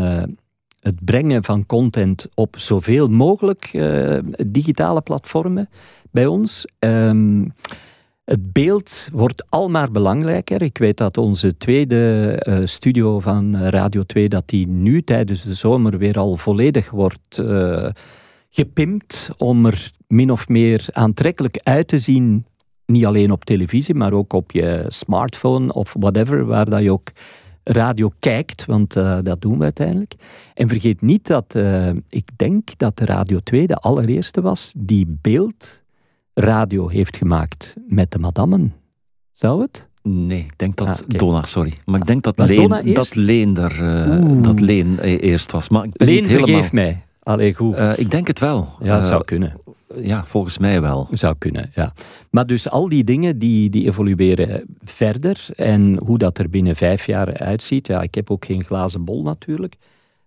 [0.80, 3.72] het brengen van content op zoveel mogelijk
[4.48, 5.70] digitale platformen
[6.12, 6.66] bij ons.
[6.80, 7.54] Um,
[8.24, 10.62] het beeld wordt al maar belangrijker.
[10.62, 15.98] Ik weet dat onze tweede studio van Radio 2, dat die nu tijdens de zomer
[15.98, 17.42] weer al volledig wordt
[18.56, 22.46] gepimpt om er min of meer aantrekkelijk uit te zien.
[22.86, 27.12] Niet alleen op televisie, maar ook op je smartphone of whatever, waar dat je ook
[27.64, 30.16] radio kijkt, want uh, dat doen we uiteindelijk.
[30.54, 31.56] En vergeet niet dat
[32.10, 35.84] ik denk dat Radio 2 de allereerste was die beeld
[36.34, 38.74] radio heeft gemaakt met de madammen.
[39.32, 39.90] Zou het?
[40.02, 41.74] Nee, ik denk dat ah, Donna, sorry.
[41.86, 45.70] Maar ik denk dat Leen, dat Leen, daar, uh, dat Leen eerst was.
[45.70, 46.48] Maar ik Leen, helemaal...
[46.48, 47.06] vergeef mij.
[47.24, 47.76] Allee, goed.
[47.76, 48.70] Uh, ik denk het wel.
[48.80, 49.62] Ja, het zou uh, kunnen.
[49.96, 51.08] Ja, volgens mij wel.
[51.12, 51.94] Zou kunnen, ja.
[52.30, 55.46] Maar dus al die dingen die, die evolueren verder.
[55.56, 57.88] En hoe dat er binnen vijf jaar uitziet.
[57.88, 59.76] Ja, ik heb ook geen glazen bol natuurlijk.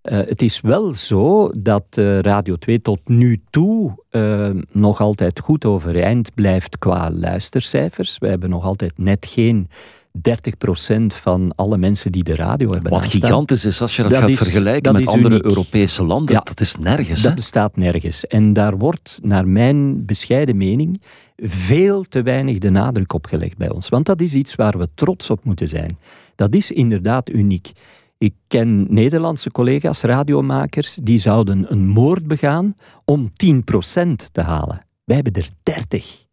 [0.02, 5.40] Uh, het is wel zo dat uh, Radio 2 tot nu toe uh, nog altijd
[5.40, 8.18] goed overeind blijft qua luistercijfers.
[8.18, 9.68] We hebben nog altijd net geen
[10.16, 13.20] 30% van alle mensen die de radio hebben Wat aanstaan.
[13.20, 15.44] gigantisch is als je dat, dat gaat is, vergelijken met andere uniek.
[15.44, 16.34] Europese landen.
[16.34, 17.22] Ja, dat is nergens.
[17.22, 18.26] Dat bestaat nergens.
[18.26, 21.02] En daar wordt, naar mijn bescheiden mening,
[21.36, 23.88] veel te weinig de nadruk op gelegd bij ons.
[23.88, 25.98] Want dat is iets waar we trots op moeten zijn.
[26.34, 27.72] Dat is inderdaad uniek.
[28.18, 32.74] Ik ken Nederlandse collega's, radiomakers, die zouden een moord begaan
[33.04, 34.86] om 10% te halen.
[35.04, 36.24] Wij hebben er 30.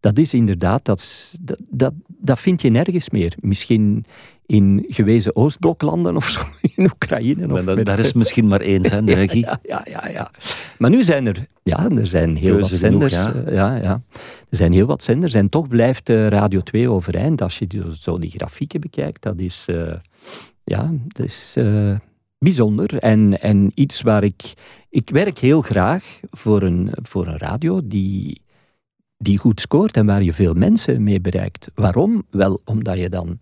[0.00, 1.34] Dat is inderdaad, dat,
[1.70, 3.34] dat, dat vind je nergens meer.
[3.40, 4.04] Misschien
[4.46, 6.40] in gewezen Oostbloklanden of zo,
[6.76, 7.52] in Oekraïne.
[7.52, 10.30] Of dat, daar is misschien maar één zender, ja, ja, ja, ja,
[10.78, 13.12] Maar nu zijn er, ja, er zijn heel wat zenders.
[13.12, 13.34] ja.
[13.34, 13.76] Uh, ja.
[13.76, 14.02] ja,
[14.50, 17.42] Er zijn heel wat zenders en toch blijft uh, Radio 2 overeind.
[17.42, 17.66] Als je
[17.98, 19.66] zo die grafieken bekijkt, dat is...
[19.70, 19.92] Uh,
[20.64, 21.96] ja, dat is uh,
[22.38, 22.98] bijzonder.
[22.98, 24.52] En, en iets waar ik...
[24.90, 28.40] Ik werk heel graag voor een, voor een radio die,
[29.18, 31.70] die goed scoort en waar je veel mensen mee bereikt.
[31.74, 32.22] Waarom?
[32.30, 33.38] Wel, omdat je dan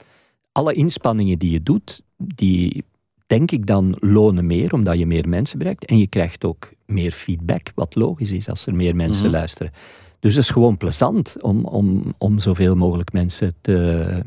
[0.52, 2.84] alle inspanningen die je doet, die
[3.26, 5.84] denk ik dan lonen meer, omdat je meer mensen bereikt.
[5.84, 9.38] En je krijgt ook meer feedback, wat logisch is als er meer mensen mm -hmm.
[9.38, 9.72] luisteren.
[10.20, 14.22] Dus het is gewoon plezant om, om, om zoveel mogelijk mensen te,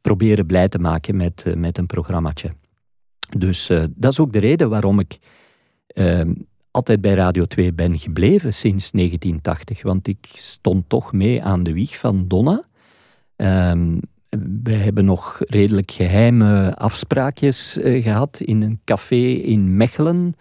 [0.00, 2.50] proberen blij te maken met, met een programmaatje.
[3.36, 5.18] Dus dat is ook de reden waarom ik
[5.86, 6.32] ehm,
[6.74, 9.82] altijd bij Radio 2 ben gebleven sinds 1980.
[9.82, 12.64] Want ik stond toch mee aan de wieg van Donna.
[13.36, 14.00] Um,
[14.62, 20.32] wij hebben nog redelijk geheime afspraakjes uh, gehad in een café in Mechelen.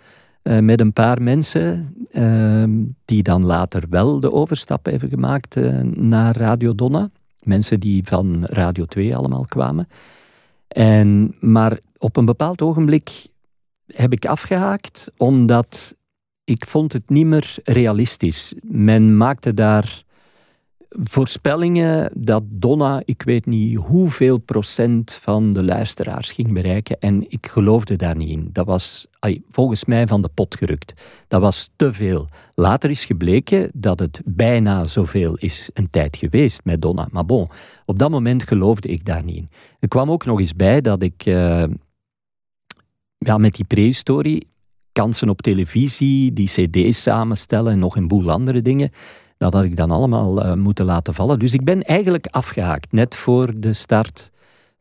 [0.43, 2.63] Uh, met een paar mensen uh,
[3.05, 7.09] die dan later wel de overstap hebben gemaakt eh, naar Radio Donna.
[7.39, 9.87] Mensen die van Radio 2 allemaal kwamen.
[10.67, 13.27] En, maar op een bepaald ogenblik
[13.87, 15.95] heb ik afgehaakt, omdat
[16.53, 18.53] ik vond het niet meer realistisch.
[18.61, 20.03] Men maakte daar
[20.89, 26.99] voorspellingen dat Donna, ik weet niet hoeveel procent van de luisteraars ging bereiken.
[26.99, 28.49] En ik geloofde daar niet in.
[28.51, 29.07] Dat was
[29.49, 30.93] volgens mij van de pot gerukt.
[31.27, 32.27] Dat was te veel.
[32.55, 37.07] Later is gebleken dat het bijna zoveel is een tijd geweest met Donna.
[37.11, 37.49] Maar bon,
[37.85, 39.49] op dat moment geloofde ik daar niet in.
[39.79, 41.63] Er kwam ook nog eens bij dat ik uh,
[43.17, 44.51] ja, met die prehistorie
[44.93, 48.89] kansen op televisie, die cd's samenstellen en nog een boel andere dingen.
[49.37, 51.39] Dat had ik dan allemaal uh, moeten laten vallen.
[51.39, 54.31] Dus ik ben eigenlijk afgehaakt, net voor de start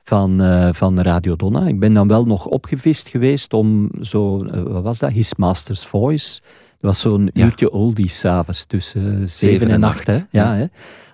[0.03, 1.67] van, uh, van Radio Donna.
[1.67, 5.11] Ik ben dan wel nog opgevist geweest om zo, uh, wat was dat?
[5.11, 6.41] His Master's Voice.
[6.41, 7.45] Dat was zo'n ja.
[7.45, 10.07] uurtje oldies s'avonds tussen zeven en acht.
[10.07, 10.15] Hè?
[10.15, 10.55] Ja, ja.
[10.55, 10.65] Hè?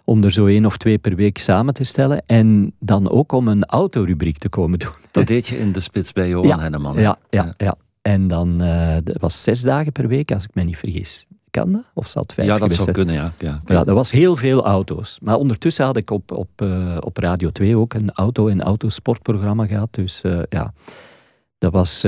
[0.05, 2.23] Om er zo één of twee per week samen te stellen.
[2.27, 4.93] En dan ook om een autorubriek te komen doen.
[5.11, 7.01] Dat deed je in de spits bij Johan ja, Henneman.
[7.01, 7.77] Ja, ja, ja.
[8.09, 11.27] En dan, uh, dat was zes dagen per week, als ik me niet vergis.
[11.51, 11.91] Kan dat?
[11.95, 13.33] Of zal het vijf Ja, dat zou kunnen, ja.
[13.39, 13.63] ja.
[13.65, 15.19] Ja, dat was heel veel auto's.
[15.23, 19.67] Maar ondertussen had ik op, op, uh, op Radio 2 ook een auto- en autosportprogramma
[19.67, 19.95] gehad.
[19.95, 20.73] Dus uh, ja,
[21.59, 22.07] dat was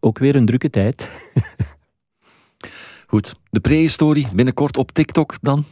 [0.00, 1.10] ook weer een drukke tijd.
[3.06, 5.64] Goed, de prehistorie binnenkort op TikTok dan?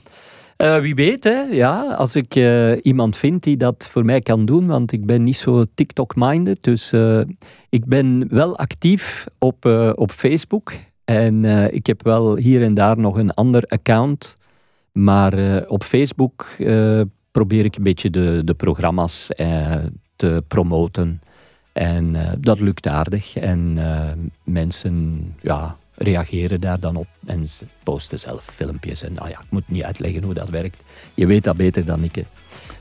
[0.58, 1.40] Uh, wie weet, hè?
[1.40, 5.22] Ja, als ik uh, iemand vind die dat voor mij kan doen, want ik ben
[5.22, 6.62] niet zo TikTok-minded.
[6.62, 7.20] Dus uh,
[7.68, 9.64] ik ben wel actief op,
[9.94, 10.72] op Facebook.
[11.04, 11.44] En
[11.74, 14.36] ik heb wel hier en daar nog een ander account.
[14.92, 16.46] Maar op Facebook
[17.30, 19.30] probeer ik een beetje de, de programma's
[20.16, 21.20] te promoten.
[21.72, 23.36] En dat lukt aardig.
[23.36, 23.78] En
[24.44, 29.02] mensen, ja, reageren daar dan op en ze posten zelf filmpjes.
[29.02, 30.82] En nou ja, ik moet niet uitleggen hoe dat werkt.
[31.14, 32.14] Je weet dat beter dan ik.
[32.14, 32.22] Hè.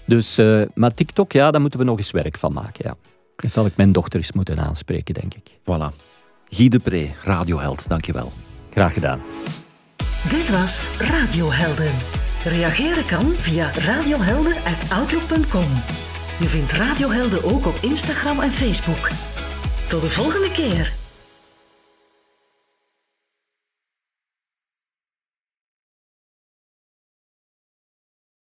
[0.05, 2.85] Dus, uh, maar TikTok, ja, daar moeten we nog eens werk van maken.
[2.85, 2.95] Ja.
[3.35, 5.51] Dan zal ik mijn dochter eens moeten aanspreken, denk ik.
[5.59, 5.95] Voilà.
[6.49, 8.31] Guy de Pre, Radioheld, dankjewel.
[8.71, 9.21] Graag gedaan.
[10.29, 11.93] Dit was Radiohelden.
[12.43, 15.67] Reageren kan via radiohelden.outlook.com.
[16.39, 19.09] Je vindt Radiohelden ook op Instagram en Facebook.
[19.87, 21.02] Tot de volgende keer.